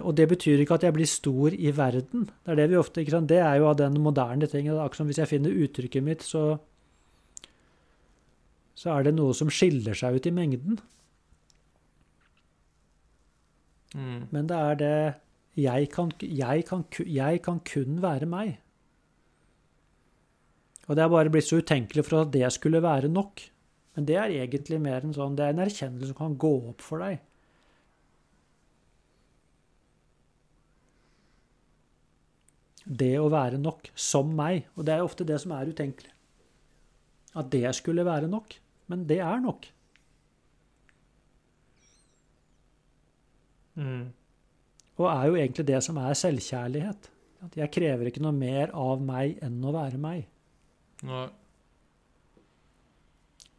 Og 0.02 0.16
det 0.16 0.28
betyr 0.28 0.60
ikke 0.60 0.74
at 0.76 0.84
jeg 0.84 0.94
blir 0.94 1.08
stor 1.08 1.54
i 1.54 1.72
verden. 1.72 2.26
Det 2.44 2.52
er 2.52 2.56
det 2.56 2.70
vi 2.70 2.76
ofte, 2.76 3.02
ikke 3.02 3.12
sant? 3.12 3.30
Det 3.30 3.38
er 3.38 3.56
jo 3.56 3.70
av 3.70 3.78
den 3.78 3.94
moderne 4.02 4.48
tingen. 4.48 4.76
Akkurat 4.76 4.96
som 4.98 5.08
hvis 5.08 5.22
jeg 5.22 5.28
finner 5.32 5.52
uttrykket 5.56 6.04
mitt, 6.04 6.22
så 6.26 6.60
så 8.76 8.92
er 9.00 9.04
det 9.04 9.16
noe 9.16 9.34
som 9.34 9.48
skiller 9.48 9.96
seg 9.96 10.18
ut 10.18 10.26
i 10.28 10.34
mengden. 10.36 10.80
Mm. 13.94 14.28
Men 14.32 14.50
det 14.50 14.58
er 14.58 14.80
det 14.82 14.98
jeg 15.56 15.90
kan, 15.94 16.12
jeg, 16.20 16.66
kan, 16.68 16.84
jeg 17.08 17.42
kan 17.46 17.62
kun 17.64 18.02
være 18.04 18.28
meg. 18.28 18.58
Og 20.86 20.98
det 20.98 21.04
er 21.06 21.14
bare 21.14 21.32
blitt 21.34 21.48
så 21.48 21.62
utenkelig 21.64 22.04
for 22.06 22.26
at 22.26 22.34
det 22.34 22.50
skulle 22.54 22.84
være 22.84 23.10
nok. 23.10 23.42
Men 23.96 24.08
det 24.10 24.18
er 24.20 24.34
egentlig 24.44 24.82
mer 24.84 25.06
en 25.06 25.16
sånn, 25.16 25.38
det 25.38 25.46
er 25.46 25.56
en 25.56 25.64
erkjennelse 25.64 26.12
som 26.12 26.20
kan 26.20 26.36
gå 26.38 26.52
opp 26.74 26.84
for 26.84 27.02
deg. 27.02 27.22
Det 32.86 33.16
å 33.18 33.32
være 33.34 33.58
nok, 33.58 33.90
som 33.98 34.36
meg. 34.38 34.68
Og 34.76 34.86
det 34.86 34.94
er 34.94 35.06
ofte 35.06 35.26
det 35.26 35.40
som 35.42 35.56
er 35.56 35.72
utenkelig. 35.72 36.12
At 37.36 37.50
det 37.56 37.72
skulle 37.80 38.06
være 38.06 38.30
nok. 38.30 38.60
Men 38.92 39.08
det 39.10 39.24
er 39.26 39.40
nok. 39.42 39.66
Mm. 43.76 44.06
Og 44.96 45.08
er 45.12 45.26
jo 45.28 45.40
egentlig 45.40 45.66
det 45.68 45.82
som 45.84 45.98
er 46.00 46.18
selvkjærlighet. 46.18 47.10
At 47.46 47.58
jeg 47.60 47.74
krever 47.74 48.10
ikke 48.10 48.24
noe 48.24 48.36
mer 48.36 48.72
av 48.74 49.02
meg 49.04 49.40
enn 49.44 49.60
å 49.66 49.74
være 49.76 50.00
meg. 50.02 50.24
Nei. 51.06 51.26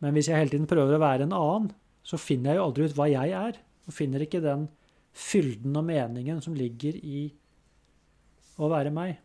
Men 0.03 0.17
hvis 0.17 0.29
jeg 0.31 0.41
hele 0.41 0.53
tiden 0.53 0.69
prøver 0.69 0.97
å 0.97 1.03
være 1.03 1.27
en 1.27 1.37
annen, 1.37 1.71
så 2.07 2.19
finner 2.21 2.53
jeg 2.53 2.61
jo 2.61 2.67
aldri 2.69 2.89
ut 2.89 2.97
hva 2.97 3.07
jeg 3.11 3.37
er. 3.37 3.61
Og 3.87 3.95
finner 3.95 4.25
ikke 4.25 4.43
den 4.45 4.67
fylden 5.17 5.77
og 5.79 5.87
meningen 5.89 6.43
som 6.45 6.57
ligger 6.57 6.99
i 6.99 7.29
å 8.61 8.69
være 8.73 8.93
meg. 8.95 9.17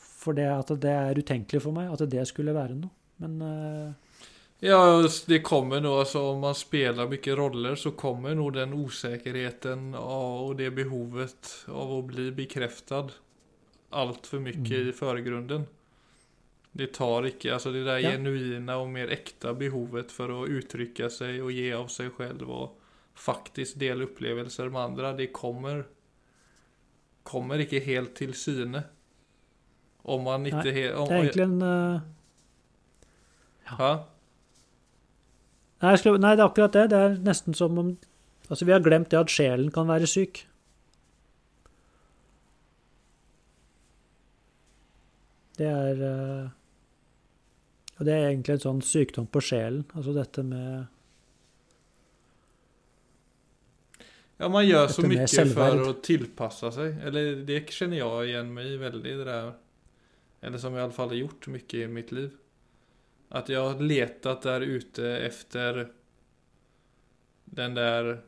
For 0.00 0.36
det 0.36 0.48
at 0.48 0.72
det 0.80 0.92
er 0.92 1.20
utenkelig 1.20 1.62
for 1.64 1.76
meg 1.76 1.92
at 1.92 2.04
det 2.10 2.24
skulle 2.28 2.56
være 2.56 2.76
noe. 2.78 2.92
Men 3.22 3.36
eh, 3.44 4.28
Ja, 4.66 5.08
det 5.26 5.40
kommer 5.40 5.80
nog, 5.80 5.92
alltså 5.92 6.22
om 6.22 6.40
man 6.40 6.54
spelar 6.54 7.08
mycket 7.08 7.36
roller 7.36 7.74
så 7.74 7.90
kommer 7.90 8.34
nog 8.34 8.52
den 8.52 8.72
osäkerheten 8.72 9.94
och 9.94 10.56
det 10.56 10.70
behovet 10.70 11.64
av 11.68 11.98
att 11.98 12.04
bli 12.04 12.32
bekräftad 12.32 13.08
allt 13.90 14.26
för 14.26 14.38
mycket 14.38 14.72
Mm. 14.72 14.88
i 14.88 14.92
förgrunden. 14.92 15.66
Det 16.72 16.86
tar 16.92 17.26
ikke, 17.26 17.52
alltså 17.52 17.72
det 17.72 17.84
där 17.84 17.98
Ja. 17.98 18.10
genuina 18.10 18.76
och 18.76 18.88
mer 18.88 19.08
äkta 19.08 19.54
behovet 19.54 20.12
för 20.12 20.42
att 20.42 20.48
uttrycka 20.48 21.10
sig 21.10 21.42
och 21.42 21.52
ge 21.52 21.72
av 21.72 21.86
sig 21.86 22.10
själv 22.10 22.50
och 22.50 22.80
faktiskt 23.14 23.78
dela 23.78 24.04
upplevelser 24.04 24.68
med 24.68 24.82
andra, 24.82 25.12
det 25.12 25.26
kommer 25.26 25.84
kommer 27.22 27.58
ikke 27.58 27.80
helt 27.80 28.14
til 28.14 28.34
syne. 28.34 28.84
Om 30.04 30.22
man 30.24 30.42
Nei, 30.42 30.50
helt... 30.50 30.96
Om, 30.96 31.08
det 31.08 31.14
är 31.14 31.18
egentlig 31.18 31.62
Uh... 31.62 32.00
Ja. 33.64 33.76
Ja? 33.78 34.13
Nei, 35.84 35.94
skulle, 36.00 36.20
nei, 36.22 36.34
det 36.36 36.44
er 36.44 36.50
akkurat 36.50 36.74
det. 36.76 36.88
Det 36.92 37.04
er 37.04 37.22
nesten 37.24 37.56
som 37.56 37.78
om 37.80 37.94
Altså, 38.44 38.66
vi 38.68 38.74
har 38.74 38.82
glemt 38.84 39.08
det 39.08 39.16
at 39.16 39.32
sjelen 39.32 39.70
kan 39.72 39.88
være 39.88 40.04
syk. 40.04 40.42
Det 45.56 45.68
er 45.70 46.02
eh, 46.02 46.48
Og 47.98 48.04
det 48.04 48.12
er 48.12 48.26
egentlig 48.28 48.56
en 48.56 48.64
sånn 48.66 48.82
sykdom 48.84 49.30
på 49.30 49.40
sjelen. 49.44 49.86
Altså 49.94 50.12
dette 50.16 50.44
med 50.44 50.90
Ja, 54.34 54.48
man 54.50 54.66
gjør 54.66 54.90
så 54.90 55.04
mye 55.06 55.28
for 55.30 55.84
å 55.86 55.92
tilpasse 56.04 56.72
seg. 56.74 56.96
Eller 57.06 57.44
det 57.46 57.62
kjenner 57.70 58.00
jeg 58.00 58.32
igjen 58.32 58.50
meg 58.52 58.72
i 58.72 58.80
veldig, 58.80 59.18
det 59.20 59.28
der. 59.28 59.52
Eller 60.44 60.60
som 60.60 60.74
jeg 60.74 60.82
i 60.82 60.84
alle 60.88 60.96
fall 60.96 61.14
har 61.14 61.20
gjort 61.22 61.46
mye 61.54 61.78
i 61.80 61.86
mitt 61.88 62.10
liv. 62.12 62.32
At 63.34 63.50
jeg 63.50 63.60
har 63.60 63.82
letat 63.82 64.46
der 64.46 64.62
ute 64.62 65.08
efter 65.26 65.88
den 67.44 67.74
der 67.74 68.18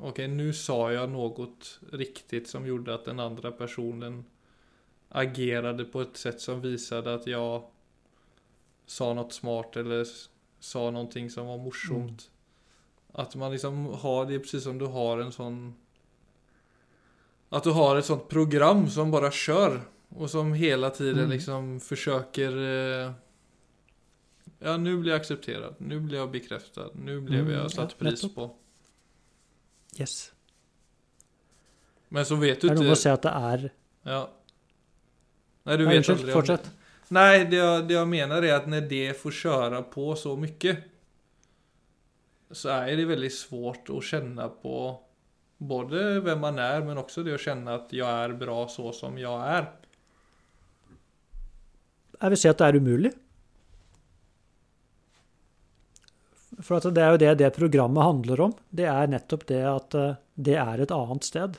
Ok, 0.00 0.18
nu 0.32 0.48
sa 0.56 0.88
jeg 0.94 1.10
noe 1.12 1.46
riktig 1.92 2.46
som 2.48 2.64
gjorde 2.64 2.94
at 2.94 3.04
den 3.04 3.20
andre 3.20 3.50
personen 3.52 4.22
agerade 5.12 5.84
på 5.84 6.00
et 6.06 6.16
sett 6.16 6.40
som 6.40 6.62
visade 6.64 7.12
at 7.12 7.26
jeg 7.28 7.58
sa 8.88 9.10
noe 9.12 9.28
smart 9.34 9.76
eller 9.76 10.08
sa 10.60 10.86
noe 10.90 11.28
som 11.28 11.50
var 11.52 11.60
morsomt. 11.60 12.30
Att 13.12 13.34
man 13.36 13.52
liksom 13.52 13.86
har, 13.86 14.26
det 14.26 14.34
är 14.34 14.38
precis 14.38 14.64
som 14.64 14.78
du 14.78 14.86
har 14.86 15.18
en 15.18 15.32
sån 15.32 15.74
Att 17.48 17.64
du 17.64 17.70
har 17.70 17.96
ett 17.96 18.04
sånt 18.04 18.28
program 18.28 18.90
som 18.90 19.10
bara 19.10 19.30
kör 19.30 19.80
och 20.08 20.30
som 20.30 20.52
hela 20.52 20.90
tiden 20.90 21.18
Mm. 21.18 21.30
liksom 21.30 21.80
försöker 21.80 22.52
eh, 22.56 23.12
Ja, 24.60 24.74
nå 24.76 24.92
blir 25.00 25.14
jeg 25.14 25.20
akseptert. 25.22 25.78
Nå 25.80 26.00
blir 26.04 26.18
jeg 26.20 26.32
bekreftet. 26.34 26.96
Nå 26.96 27.20
blir 27.24 27.40
Mm, 27.42 27.52
jag 27.54 27.70
satt 27.72 27.94
ja, 27.94 27.98
pris 27.98 28.22
nettopp. 28.22 28.34
på. 28.34 28.50
Yes. 30.00 30.32
Men 32.10 32.24
så 32.24 32.36
vet 32.36 32.60
Det 32.60 32.68
du 32.68 32.72
er 32.74 32.76
noe 32.82 32.92
å 32.92 32.98
se 32.98 33.10
at 33.10 33.22
det 33.22 33.32
er 33.32 33.70
Ja. 34.06 34.20
Nei, 35.66 35.76
du 35.76 35.84
Nei, 35.84 35.94
vet 35.94 35.98
Unnskyld, 36.08 36.18
aldrig 36.18 36.34
fortsett. 36.34 36.70
Nei, 37.10 37.44
det 37.44 37.58
jeg, 37.58 37.86
det 37.88 37.94
jeg, 37.94 38.06
mener 38.08 38.44
er 38.44 38.54
at 38.56 38.66
når 38.70 38.88
det 38.88 39.16
får 39.18 39.32
kjøre 39.34 39.80
på 39.90 40.16
så 40.16 40.36
mye, 40.38 40.76
så 42.52 42.70
er 42.82 42.96
det 42.96 43.06
veldig 43.08 43.30
svårt 43.30 43.90
å 43.90 44.00
kjenne 44.02 44.46
på 44.62 44.76
både 45.58 46.20
hvem 46.24 46.40
man 46.40 46.58
er, 46.58 46.80
men 46.86 46.98
også 46.98 47.22
det 47.26 47.34
å 47.34 47.40
kjenne 47.40 47.74
at 47.74 47.92
jeg 47.92 48.06
er 48.06 48.32
bra 48.38 48.66
så 48.68 48.92
som 48.96 49.18
jeg 49.18 49.26
er. 49.56 49.68
Jeg 52.20 52.30
vil 52.30 52.40
si 52.40 52.48
at 52.48 52.58
det 52.58 52.66
er 52.68 52.78
umulig. 52.80 53.12
For 56.64 56.92
det 56.92 57.02
er 57.02 57.14
jo 57.14 57.20
det 57.22 57.34
det 57.40 57.50
programmet 57.56 58.04
handler 58.04 58.44
om. 58.48 58.54
Det 58.70 58.86
er 58.90 59.10
nettopp 59.10 59.46
det 59.48 59.62
at 59.64 59.96
eh, 59.96 60.18
det 60.36 60.56
er 60.60 60.82
et 60.82 60.94
annet 60.94 61.26
sted. 61.26 61.56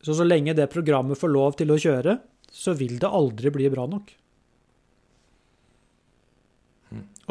Så 0.00 0.16
så 0.16 0.24
lenge 0.24 0.56
det 0.56 0.70
programmet 0.72 1.20
får 1.20 1.32
lov 1.32 1.58
til 1.60 1.72
å 1.74 1.78
kjøre, 1.80 2.16
så 2.50 2.72
vil 2.76 2.96
det 3.02 3.10
aldri 3.10 3.52
bli 3.52 3.68
bra 3.72 3.84
nok. 3.90 4.14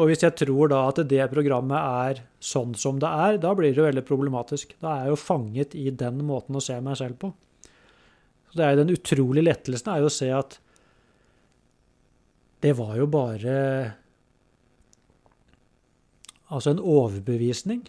Og 0.00 0.08
hvis 0.08 0.22
jeg 0.24 0.32
tror 0.40 0.70
da 0.72 0.80
at 0.88 1.02
det 1.10 1.26
programmet 1.32 1.76
er 1.76 2.22
sånn 2.40 2.72
som 2.78 2.96
det 3.02 3.08
er, 3.10 3.36
da 3.42 3.52
blir 3.56 3.74
det 3.76 3.84
veldig 3.84 4.04
problematisk. 4.08 4.72
Da 4.80 4.94
er 4.94 5.02
jeg 5.04 5.12
jo 5.12 5.20
fanget 5.20 5.76
i 5.76 5.90
den 5.92 6.22
måten 6.24 6.56
å 6.56 6.62
se 6.64 6.78
meg 6.80 6.96
selv 6.96 7.18
på. 7.20 7.34
Så 8.50 8.58
det 8.58 8.64
er 8.64 8.72
jo 8.72 8.80
Den 8.80 8.94
utrolige 8.94 9.44
lettelsen 9.44 9.92
er 9.92 10.00
jo 10.00 10.08
å 10.08 10.14
se 10.14 10.30
at 10.34 10.56
det 12.64 12.72
var 12.76 12.96
jo 12.96 13.06
bare 13.08 13.58
Altså 16.50 16.74
en 16.74 16.82
overbevisning 16.82 17.84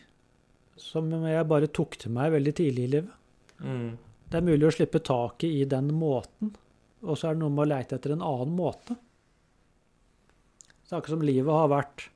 som 0.81 1.09
jeg 1.25 1.49
bare 1.49 1.69
tok 1.73 1.97
til 2.01 2.13
meg 2.13 2.33
veldig 2.35 2.53
tidlig 2.57 2.83
i 2.85 2.91
livet. 2.95 3.13
Mm. 3.61 3.91
Det 4.31 4.39
er 4.39 4.47
mulig 4.47 4.67
å 4.67 4.73
slippe 4.73 5.01
taket 5.03 5.49
i 5.49 5.65
den 5.69 5.91
måten, 5.97 6.53
og 7.03 7.17
så 7.17 7.29
er 7.29 7.35
det 7.35 7.43
noe 7.43 7.53
med 7.53 7.65
å 7.65 7.71
leite 7.73 7.97
etter 7.97 8.13
en 8.15 8.25
annen 8.25 8.53
måte. 8.57 8.95
Det 10.91 10.93
er 10.93 10.99
akkurat 10.99 11.17
som 11.17 11.25
livet 11.25 11.55
har 11.55 11.69
vært 11.71 12.09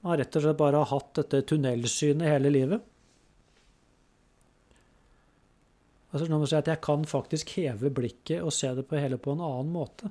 Man 0.00 0.14
har 0.14 0.18
rett 0.22 0.36
og 0.36 0.42
slett 0.44 0.56
bare 0.56 0.78
hatt 0.88 1.10
dette 1.18 1.42
tunnelsynet 1.50 2.28
hele 2.28 2.50
livet. 2.52 2.86
Altså 6.10 6.26
noe 6.26 6.40
med 6.40 6.46
å 6.46 6.50
si 6.50 6.56
at 6.56 6.70
jeg 6.72 6.80
kan 6.86 7.04
faktisk 7.06 7.52
heve 7.58 7.90
blikket 7.94 8.40
og 8.40 8.54
se 8.56 8.70
det 8.78 8.86
på 8.88 8.96
hele 8.96 9.18
på 9.20 9.34
en 9.34 9.42
annen 9.44 9.74
måte. 9.74 10.08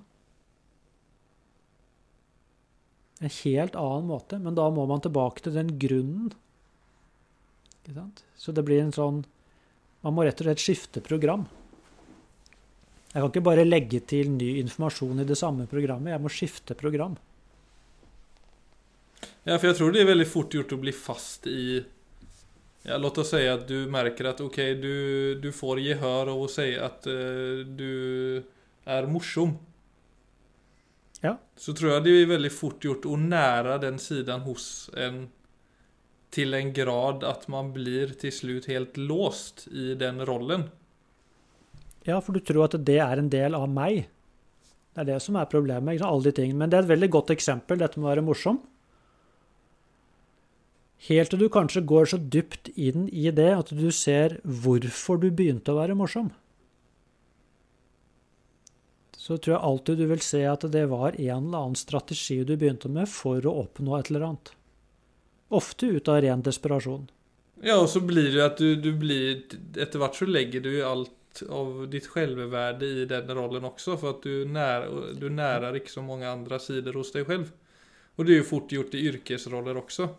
En 3.20 3.32
helt 3.44 3.76
annen 3.76 4.08
måte, 4.08 4.40
men 4.40 4.56
da 4.56 4.70
må 4.72 4.86
man 4.88 5.02
tilbake 5.04 5.44
til 5.44 5.58
den 5.58 5.74
grunnen. 5.82 6.32
Så 8.40 8.54
det 8.56 8.64
blir 8.68 8.84
en 8.84 8.94
sånn 8.94 9.24
Man 10.06 10.14
må 10.16 10.24
rett 10.24 10.40
og 10.40 10.46
slett 10.46 10.62
skifte 10.64 11.02
program. 11.04 11.42
Jeg 13.10 13.20
kan 13.20 13.32
ikke 13.32 13.44
bare 13.44 13.66
legge 13.66 14.00
til 14.08 14.30
ny 14.32 14.54
informasjon 14.62 15.20
i 15.20 15.26
det 15.28 15.36
samme 15.36 15.66
programmet, 15.68 16.14
jeg 16.14 16.24
må 16.24 16.32
skifte 16.32 16.78
program. 16.78 17.18
Ja, 19.44 19.58
for 19.58 19.68
jeg 19.68 19.80
tror 19.80 19.92
det 19.92 20.04
er 20.04 20.12
veldig 20.12 20.28
fort 20.30 20.54
gjort 20.56 20.76
å 20.76 20.80
bli 20.80 20.94
fast 20.96 21.50
i 21.50 21.82
Ja, 22.86 22.96
låt 22.96 23.18
oss 23.20 23.34
si 23.34 23.42
at 23.50 23.66
du 23.68 23.90
merker 23.92 24.30
at 24.30 24.40
ok, 24.40 24.60
du, 24.80 24.94
du 25.42 25.50
får 25.52 25.82
gehør 25.84 26.32
av 26.32 26.46
å 26.46 26.48
si 26.48 26.70
at 26.80 27.10
uh, 27.12 27.66
du 27.66 28.40
er 28.88 29.10
morsom. 29.12 29.58
Ja. 31.26 31.36
Så 31.60 31.76
tror 31.76 31.96
jeg 31.96 32.06
det 32.06 32.16
er 32.16 32.32
veldig 32.32 32.52
fort 32.54 32.86
gjort 32.86 33.08
å 33.10 33.18
nære 33.20 33.80
den 33.84 34.00
siden 34.02 34.46
hos 34.46 34.90
en 34.96 35.28
til 36.30 36.54
en 36.54 36.70
grad 36.74 37.24
at 37.26 37.48
man 37.50 37.72
blir 37.74 38.12
til 38.22 38.34
slutt 38.34 38.68
helt 38.70 38.98
låst 39.02 39.66
i 39.74 39.96
den 39.98 40.22
rollen. 40.30 40.68
Ja, 42.06 42.20
for 42.22 42.38
du 42.38 42.44
tror 42.46 42.68
at 42.68 42.78
det 42.86 43.00
er 43.02 43.22
en 43.22 43.32
del 43.34 43.58
av 43.58 43.66
meg. 43.70 44.08
Det 44.94 45.04
er 45.04 45.08
det 45.14 45.22
som 45.26 45.38
er 45.40 45.50
problemet. 45.50 45.98
Ikke? 45.98 46.10
Alle 46.10 46.30
de 46.30 46.36
tingene. 46.38 46.60
Men 46.62 46.72
det 46.72 46.80
er 46.80 46.86
et 46.86 46.94
veldig 46.94 47.10
godt 47.18 47.34
eksempel, 47.34 47.82
dette 47.82 48.00
med 48.00 48.08
å 48.08 48.12
være 48.12 48.26
morsom. 48.26 48.62
Helt 51.08 51.32
til 51.32 51.40
du 51.40 51.48
kanskje 51.52 51.86
går 51.88 52.10
så 52.12 52.20
dypt 52.20 52.72
inn 52.76 53.08
i 53.08 53.30
det 53.32 53.52
at 53.56 53.70
du 53.72 53.88
ser 53.96 54.40
hvorfor 54.44 55.22
du 55.22 55.30
begynte 55.32 55.72
å 55.72 55.80
være 55.80 55.96
morsom. 55.96 56.34
Så 59.30 59.38
tror 59.38 59.54
jeg 59.54 59.62
alltid 59.62 60.00
du 60.02 60.08
vil 60.10 60.22
se 60.26 60.40
at 60.50 60.64
det 60.74 60.88
var 60.90 61.14
en 61.14 61.44
eller 61.52 61.58
annen 61.60 61.78
strategi 61.78 62.40
du 62.42 62.56
begynte 62.58 62.90
med 62.90 63.06
for 63.14 63.46
å 63.46 63.52
oppnå 63.62 63.94
et 64.00 64.08
eller 64.10 64.24
annet. 64.26 64.50
Ofte 65.54 65.86
ut 65.86 66.10
av 66.10 66.24
ren 66.26 66.42
desperasjon. 66.42 67.04
Ja, 67.62 67.76
og 67.78 67.92
så 67.94 68.02
blir 68.02 68.32
det 68.34 68.42
at 68.42 68.58
du, 68.58 68.72
du 68.80 68.90
blir 68.98 69.44
Etter 69.78 70.02
hvert 70.02 70.18
så 70.18 70.26
legger 70.26 70.64
du 70.66 70.72
alt 70.82 71.44
av 71.46 71.84
ditt 71.92 72.08
selvvärde 72.10 72.90
i 73.04 73.06
den 73.06 73.30
rollen 73.38 73.68
også, 73.70 74.00
for 74.02 74.16
at 74.16 74.26
du, 74.26 74.48
nær, 74.50 74.88
du 75.14 75.28
nærer 75.30 75.78
ikke 75.78 75.94
så 75.94 76.02
mange 76.02 76.26
andre 76.26 76.58
sider 76.64 76.98
hos 76.98 77.14
deg 77.14 77.30
selv. 77.30 77.54
Og 78.18 78.26
det 78.26 78.34
er 78.34 78.42
jo 78.42 78.50
fort 78.50 78.74
gjort 78.74 78.98
i 78.98 79.04
yrkesroller 79.12 79.78
også. 79.78 80.10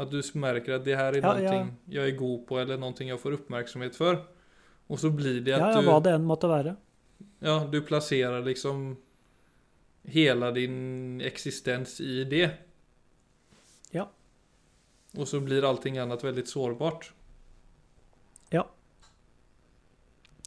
At 0.00 0.12
du 0.12 0.20
merker 0.36 0.76
at 0.76 0.84
det 0.84 1.00
her 1.00 1.16
er 1.16 1.24
Ja, 1.24 1.32
noe 1.32 1.96
jeg 1.96 2.12
er 2.12 2.20
god 2.20 2.44
på, 2.44 2.60
eller 2.60 2.76
noe 2.80 3.08
jeg 3.08 3.24
får 3.24 3.40
oppmerksomhet 3.40 3.96
for. 3.96 4.20
Og 4.92 5.00
så 5.00 5.08
blir 5.14 5.40
det 5.40 5.56
at 5.56 5.64
Ja, 5.64 5.72
ja, 5.72 5.80
du 5.80 5.88
hva 5.88 5.98
det 6.04 6.12
enn 6.18 6.28
måtte 6.28 6.52
være. 6.52 6.76
Ja, 7.40 7.68
du 7.72 7.80
plasserer 7.82 8.42
liksom 8.44 8.96
hele 10.02 10.50
din 10.50 11.20
eksistens 11.20 12.00
i 12.00 12.24
det. 12.24 12.50
Ja. 13.90 14.10
Og 15.16 15.28
så 15.28 15.40
blir 15.40 15.64
allting 15.64 15.98
annet 15.98 16.24
veldig 16.24 16.46
sårbart. 16.48 17.12
Ja. 18.50 18.68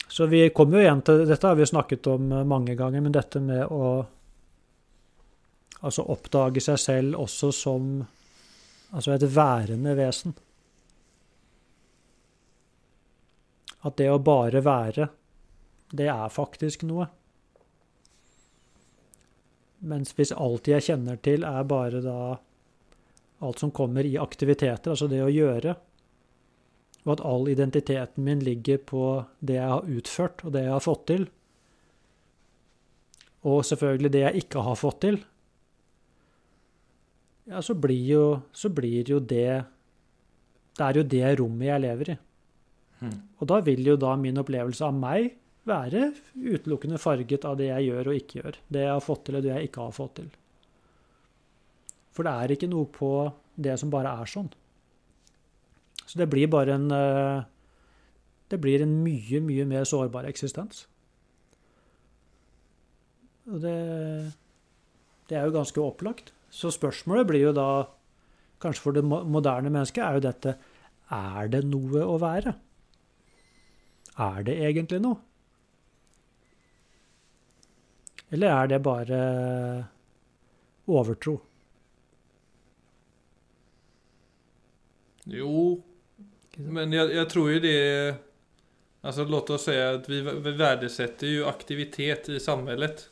Så 0.08 0.26
vi 0.26 0.50
kommer 0.50 0.78
jo 0.78 0.84
igjen 0.86 1.02
til 1.02 1.26
Dette 1.28 1.48
har 1.48 1.58
vi 1.58 1.66
snakket 1.66 2.08
om 2.08 2.32
eh, 2.32 2.46
mange 2.46 2.76
ganger, 2.76 3.02
men 3.02 3.16
dette 3.16 3.41
med 3.41 3.66
å 3.66 4.06
altså 5.84 6.06
oppdage 6.14 6.62
seg 6.64 6.80
selv 6.80 7.20
også 7.20 7.52
som 7.52 7.88
altså 8.94 9.16
et 9.16 9.26
værende 9.36 9.96
vesen. 9.98 10.36
At 13.84 13.98
det 14.00 14.08
å 14.14 14.22
bare 14.24 14.62
være, 14.64 15.10
det 15.94 16.10
er 16.10 16.34
faktisk 16.34 16.86
noe. 16.89 17.08
Mens 19.84 20.14
hvis 20.18 20.32
alt 20.34 20.70
jeg 20.72 20.86
kjenner 20.88 21.20
til, 21.22 21.44
er 21.46 21.68
bare 21.68 22.02
da 22.04 22.18
alt 23.44 23.60
som 23.60 23.74
kommer 23.76 24.08
i 24.08 24.16
aktiviteter, 24.20 24.94
altså 24.94 25.10
det 25.12 25.20
å 25.22 25.32
gjøre, 25.32 25.76
og 27.04 27.12
at 27.18 27.24
all 27.28 27.50
identiteten 27.52 28.24
min 28.24 28.39
ligger 28.44 28.80
på 28.80 29.04
det 29.44 29.58
jeg 29.60 29.72
har 29.74 29.89
utført, 29.98 30.46
og 30.48 30.56
det 30.56 30.64
jeg 30.64 30.72
har 30.72 30.86
fått 30.86 31.06
til, 31.12 31.28
og 33.44 33.60
selvfølgelig 33.68 34.14
det 34.14 34.24
jeg 34.24 34.44
ikke 34.46 34.64
har 34.64 34.80
fått 34.80 35.02
til, 35.04 35.20
ja, 37.52 37.60
så 37.60 37.76
blir 37.76 38.06
jo, 38.08 38.26
så 38.56 38.72
blir 38.72 39.10
jo 39.12 39.20
det 39.20 39.66
Det 40.74 40.86
er 40.86 40.98
jo 40.98 41.02
det 41.04 41.28
rommet 41.38 41.68
jeg 41.68 41.82
lever 41.84 42.10
i. 42.10 42.14
Hmm. 43.04 43.18
Og 43.38 43.48
da 43.52 43.60
vil 43.62 43.84
jo 43.86 43.94
da 44.00 44.16
min 44.18 44.39
opplevelse 44.41 44.88
av 44.88 44.96
meg 44.98 45.36
være 45.68 46.09
utelukkende 46.36 46.99
farget 46.99 47.45
av 47.47 47.57
det 47.59 47.70
jeg 47.70 47.88
gjør 47.89 48.09
og 48.11 48.18
ikke 48.20 48.39
gjør. 48.41 48.57
Det 48.68 48.84
jeg 48.84 48.91
har 48.91 49.03
fått 49.03 49.24
til, 49.28 49.38
og 49.39 49.45
det 49.45 49.53
jeg 49.53 49.70
ikke 49.70 49.86
har 49.88 49.95
fått 49.95 50.16
til. 50.20 50.30
For 52.14 52.28
det 52.28 52.34
er 52.34 52.53
ikke 52.55 52.70
noe 52.70 52.89
på 52.93 53.11
det 53.55 53.78
som 53.80 53.91
bare 53.93 54.11
er 54.22 54.30
sånn. 54.30 54.51
Så 56.03 56.20
det 56.20 56.30
blir 56.30 56.51
bare 56.51 56.76
en 56.76 56.91
eh, 56.91 57.49
Det 58.51 58.59
blir 58.61 58.84
en 58.84 58.91
mye, 59.01 59.39
mye 59.41 59.66
mer 59.66 59.86
sårbar 59.88 60.28
eksistens. 60.30 60.86
Og 63.47 63.61
det 63.64 64.34
Det 65.30 65.38
er 65.39 65.45
jo 65.47 65.55
ganske 65.55 65.80
opplagt. 65.82 66.34
Så 66.51 66.70
spørsmålet 66.70 67.28
blir 67.28 67.47
jo 67.47 67.53
da, 67.55 67.88
kanskje 68.61 68.84
for 68.84 68.91
det 68.93 69.03
moderne 69.03 69.72
mennesket, 69.72 70.03
er 70.03 70.14
jo 70.14 70.28
dette 70.28 70.57
Er 71.09 71.47
det 71.47 71.64
noe 71.66 72.03
å 72.03 72.20
være? 72.20 72.53
Er 74.20 74.43
det 74.43 74.59
egentlig 74.59 74.99
noe? 75.01 75.18
Eller 78.34 78.50
er 78.50 78.68
det 78.72 78.80
bare 78.86 79.18
overtro? 80.90 81.38
Jo, 85.30 85.82
men 86.58 86.94
jeg, 86.94 87.14
jeg 87.16 87.28
tror 87.32 87.50
jo 87.54 87.60
det 87.64 87.78
Altså 89.04 89.26
låt 89.28 89.50
oss 89.52 89.66
si 89.68 89.74
at 89.76 90.06
vi, 90.08 90.22
vi 90.24 90.52
verdsetter 90.60 91.28
jo 91.28 91.48
aktivitet 91.50 92.30
i 92.32 92.40
samfunnet 92.44 93.06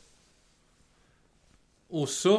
Også 1.92 2.36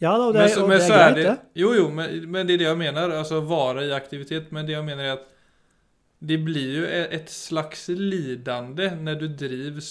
Ja 0.00 0.14
da, 0.16 0.26
og 0.28 0.34
det, 0.36 0.40
men, 0.40 0.48
er- 0.48 0.54
så, 0.54 0.62
og 0.64 0.68
men 0.68 0.80
det 0.80 0.86
er 0.88 0.94
greit, 0.96 1.16
det 1.16 1.24
det. 1.28 1.36
Jo, 1.60 1.72
jo, 1.76 1.88
men, 1.92 2.14
men 2.32 2.46
det 2.48 2.54
er 2.54 2.60
det 2.62 2.68
jeg 2.70 2.78
mener. 2.80 3.12
Altså 3.18 3.40
være 3.44 3.82
i 3.88 3.90
aktivitet. 3.92 4.46
Men 4.52 4.64
det 4.68 4.72
jeg 4.72 4.84
mener 4.86 5.04
er 5.04 5.12
at 5.18 5.26
det 6.20 6.38
blir 6.44 6.78
jo 6.78 6.86
et 7.18 7.28
slags 7.32 7.86
lidande 7.96 8.90
når 9.00 9.18
du 9.20 9.26
drivs 9.42 9.90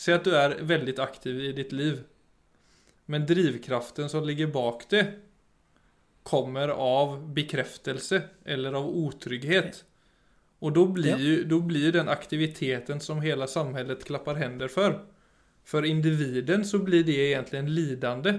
Si 0.00 0.12
at 0.14 0.24
du 0.24 0.32
er 0.32 0.56
veldig 0.64 0.96
aktiv 1.02 1.42
i 1.44 1.52
ditt 1.52 1.74
liv. 1.76 2.00
Men 3.10 3.26
drivkraften 3.28 4.08
som 4.08 4.24
ligger 4.24 4.48
bak 4.54 4.86
det, 4.88 5.02
kommer 6.22 6.68
av 6.68 7.18
bekreftelse 7.34 8.22
eller 8.44 8.72
av 8.78 8.86
otrygghet. 8.88 9.82
Og 10.60 10.74
da 10.76 10.84
blir, 10.86 11.18
ju, 11.18 11.44
då 11.44 11.60
blir 11.60 11.92
den 11.92 12.08
aktiviteten 12.08 13.00
som 13.00 13.20
hele 13.20 13.48
samhället 13.48 14.04
klappar 14.04 14.34
händer 14.34 14.68
for. 14.68 15.00
For 15.64 15.84
individen 15.86 16.64
så 16.64 16.78
blir 16.78 17.04
det 17.04 17.16
egentlig 17.16 17.62
lidande. 17.68 18.34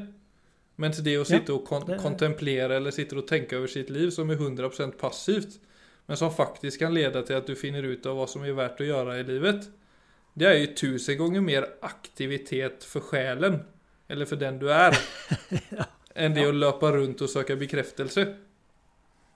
Mens 0.76 0.98
det 0.98 1.18
å 1.18 1.26
sitte 1.26 1.54
og 1.54 1.66
kon 1.68 1.86
kontemplera 2.00 2.78
eller 2.78 2.94
sitte 2.96 3.18
og 3.18 3.28
tenke 3.30 3.58
over 3.58 3.70
sitt 3.70 3.90
liv 3.90 4.10
som 4.10 4.30
er 4.34 4.40
100% 4.40 4.98
passivt, 4.98 5.60
men 6.08 6.18
som 6.18 6.34
faktisk 6.34 6.82
kan 6.82 6.94
lede 6.94 7.22
til 7.26 7.38
at 7.38 7.50
du 7.50 7.54
finner 7.56 7.86
ut 7.86 8.06
av 8.06 8.18
hva 8.18 8.26
som 8.30 8.46
er 8.46 8.58
värt 8.58 8.82
å 8.82 8.88
gjøre 8.88 9.20
i 9.20 9.28
livet, 9.28 9.68
det 10.38 10.48
er 10.48 10.58
jo 10.60 10.70
tusen 10.80 11.18
ganger 11.20 11.44
mer 11.44 11.68
aktivitet 11.84 12.86
for 12.88 13.04
sjelen, 13.12 13.60
eller 14.12 14.30
for 14.30 14.40
den 14.40 14.60
du 14.62 14.70
er, 14.72 14.96
enn 16.16 16.34
det 16.38 16.48
å 16.48 16.56
løpe 16.56 16.94
rundt 16.96 17.24
og 17.26 17.32
søke 17.32 17.58
bekreftelse. 17.60 18.26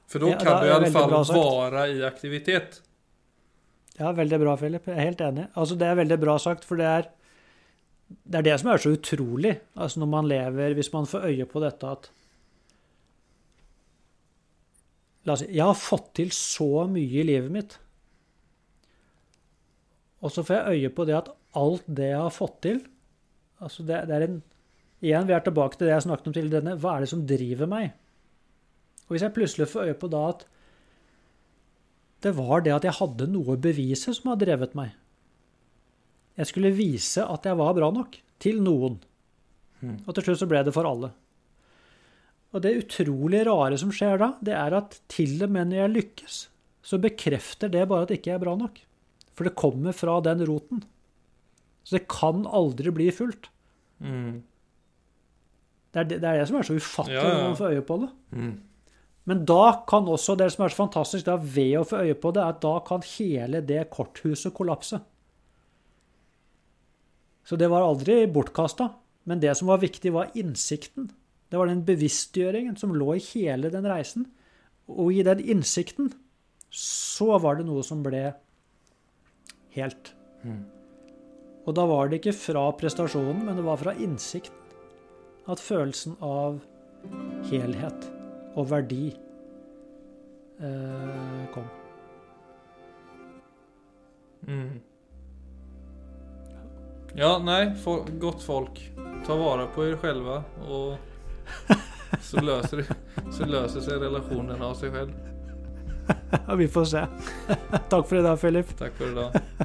For 0.07 0.21
da 0.21 0.31
Ja, 0.31 0.39
kan 0.39 0.61
du 0.61 0.69
i 0.69 0.73
alle 0.75 0.91
fall 0.93 1.11
være 1.11 1.85
i 1.95 2.01
aktivitet. 2.05 2.79
Ja, 3.97 4.11
veldig 4.13 4.39
bra, 4.41 4.55
Philip. 4.59 4.87
Jeg 4.87 4.99
er 4.99 5.07
helt 5.09 5.21
enig. 5.23 5.45
Altså, 5.55 5.77
det 5.79 5.87
er 5.87 5.99
veldig 6.01 6.17
bra 6.21 6.35
sagt, 6.41 6.67
for 6.67 6.79
det 6.79 6.89
er 6.89 7.07
det 8.05 8.37
er 8.37 8.45
det 8.45 8.57
som 8.61 8.69
er 8.69 8.81
så 8.83 8.91
utrolig. 8.93 9.55
Altså, 9.73 9.99
når 10.03 10.09
man 10.11 10.27
lever 10.29 10.75
Hvis 10.77 10.91
man 10.93 11.07
får 11.09 11.23
øye 11.25 11.45
på 11.49 11.61
dette 11.63 11.89
at 11.89 12.11
La 15.25 15.33
oss 15.33 15.41
si 15.41 15.47
Jeg 15.55 15.65
har 15.65 15.79
fått 15.79 16.11
til 16.19 16.29
så 16.35 16.85
mye 16.91 17.21
i 17.23 17.25
livet 17.25 17.49
mitt. 17.49 17.79
Og 20.23 20.31
så 20.31 20.43
får 20.45 20.55
jeg 20.57 20.79
øye 20.79 20.93
på 20.95 21.05
det 21.07 21.17
at 21.17 21.31
alt 21.59 21.87
det 21.87 22.11
jeg 22.11 22.21
har 22.21 22.33
fått 22.33 22.59
til 22.65 22.83
altså 23.63 23.85
det, 23.87 24.01
det 24.09 24.15
er 24.15 24.27
en, 24.27 24.41
Igjen, 25.05 25.27
vi 25.27 25.35
er 25.35 25.43
tilbake 25.43 25.77
til 25.77 25.89
det 25.89 25.93
jeg 25.93 26.05
snakket 26.05 26.27
om 26.29 26.33
til 26.33 26.47
denne. 26.49 26.73
Hva 26.81 26.95
er 26.95 27.03
det 27.03 27.09
som 27.11 27.25
driver 27.27 27.67
meg? 27.69 27.91
Og 29.05 29.13
hvis 29.13 29.25
jeg 29.25 29.35
plutselig 29.35 29.67
får 29.69 29.91
øye 29.91 29.97
på 30.01 30.09
da 30.09 30.21
at 30.31 30.45
det 32.25 32.31
var 32.37 32.63
det 32.65 32.73
at 32.73 32.87
jeg 32.87 32.97
hadde 32.97 33.27
noe 33.29 33.53
å 33.53 33.61
bevise 33.61 34.15
som 34.15 34.31
har 34.31 34.39
drevet 34.41 34.73
meg. 34.77 34.95
Jeg 36.39 36.49
skulle 36.49 36.73
vise 36.73 37.21
at 37.21 37.45
jeg 37.45 37.59
var 37.59 37.75
bra 37.77 37.91
nok 37.93 38.17
til 38.41 38.63
noen. 38.65 38.97
Mm. 39.83 39.99
Og 40.07 40.15
til 40.15 40.25
slutt 40.25 40.41
så 40.41 40.49
ble 40.49 40.63
det 40.65 40.73
for 40.73 40.89
alle. 40.89 41.11
Og 42.55 42.63
det 42.63 42.73
utrolig 42.79 43.43
rare 43.45 43.77
som 43.77 43.91
skjer 43.93 44.17
da, 44.23 44.31
det 44.41 44.55
er 44.57 44.77
at 44.79 44.97
til 45.11 45.37
og 45.43 45.53
med 45.53 45.69
når 45.69 45.83
jeg 45.83 45.93
lykkes, 45.93 46.41
så 46.85 46.99
bekrefter 47.03 47.69
det 47.71 47.85
bare 47.91 48.07
at 48.07 48.15
ikke 48.15 48.31
jeg 48.31 48.39
er 48.39 48.45
bra 48.45 48.55
nok. 48.57 48.79
For 49.35 49.47
det 49.47 49.57
kommer 49.59 49.95
fra 49.95 50.19
den 50.23 50.43
roten. 50.47 50.83
Så 51.85 51.97
det 51.97 52.07
kan 52.09 52.45
aldri 52.47 52.93
bli 52.95 53.09
fullt. 53.13 53.49
Mm. 53.99 54.43
Det 55.93 56.01
er 56.01 56.07
det, 56.09 56.21
det, 56.23 56.29
er 56.29 56.41
det 56.41 56.47
som 56.49 56.57
er 56.59 56.67
så 56.67 56.75
ufattelig 56.75 57.17
Ja, 57.17 57.27
ja. 57.27 57.35
når 57.35 57.49
man 57.49 57.59
får 57.59 57.75
øye 57.75 57.83
på 57.87 57.97
det. 58.01 58.09
Mm. 58.35 58.53
Men 59.25 59.43
da 59.49 59.61
kan 59.89 60.09
også 60.11 60.35
det 60.37 60.51
som 60.53 60.65
er 60.65 60.73
så 60.73 60.81
fantastisk 60.83 61.27
da 61.27 61.35
ved 61.39 61.79
å 61.79 61.85
få 61.87 62.03
øye 62.05 62.17
på 62.19 62.31
det, 62.35 62.43
er 62.43 62.55
at 62.55 62.61
da 62.65 62.73
kan 62.85 63.05
hele 63.15 63.61
det 63.65 63.87
korthuset 63.93 64.53
kollapse. 64.53 64.99
Så 67.45 67.57
det 67.61 67.69
var 67.69 67.85
aldri 67.85 68.23
bortkasta. 68.31 68.89
Men 69.25 69.41
det 69.41 69.55
som 69.57 69.69
var 69.71 69.81
viktig, 69.81 70.11
var 70.13 70.33
innsikten. 70.37 71.09
Det 71.49 71.57
var 71.57 71.69
den 71.69 71.85
bevisstgjøringen 71.85 72.77
som 72.77 72.93
lå 72.93 73.15
i 73.17 73.23
hele 73.31 73.71
den 73.73 73.87
reisen. 73.89 74.27
Og 74.91 75.13
i 75.15 75.23
den 75.25 75.41
innsikten 75.41 76.11
så 76.69 77.37
var 77.41 77.57
det 77.57 77.65
noe 77.65 77.81
som 77.85 78.03
ble 78.05 78.27
helt. 79.75 80.13
Mm. 80.43 80.63
Og 81.65 81.73
da 81.77 81.85
var 81.89 82.09
det 82.09 82.21
ikke 82.21 82.35
fra 82.37 82.65
prestasjonen, 82.77 83.45
men 83.47 83.57
det 83.57 83.65
var 83.65 83.81
fra 83.81 83.95
innsikten 83.97 84.61
at 85.49 85.61
følelsen 85.61 86.15
av 86.25 86.59
helhet 87.49 88.07
og 88.55 88.69
verdi 88.71 89.07
eh, 90.61 91.41
kom. 91.53 91.67
Mm. 94.45 94.81
Ja, 97.17 97.37
nei, 97.41 97.75
for, 97.81 98.05
gott 98.21 98.43
folk. 98.43 98.81
Ta 99.25 99.35
vare 99.35 99.67
på 99.73 99.85
er 99.85 99.97
själva 99.97 100.43
og 100.67 100.97
så 102.21 102.41
løser, 102.41 102.83
så 103.31 103.47
løser 103.49 103.85
seg 103.85 104.01
relationen 104.03 104.61
av 104.61 104.75
seg 104.77 104.93
selv. 104.93 105.15
Vi 106.57 106.67
får 106.69 106.85
se. 106.91 107.05
Takk 107.89 108.05
for 108.05 108.19
i 108.19 108.25
dag, 108.25 108.37
Philip. 108.39 108.75
for 108.97 109.07
i 109.07 109.11
idag. 109.11 109.64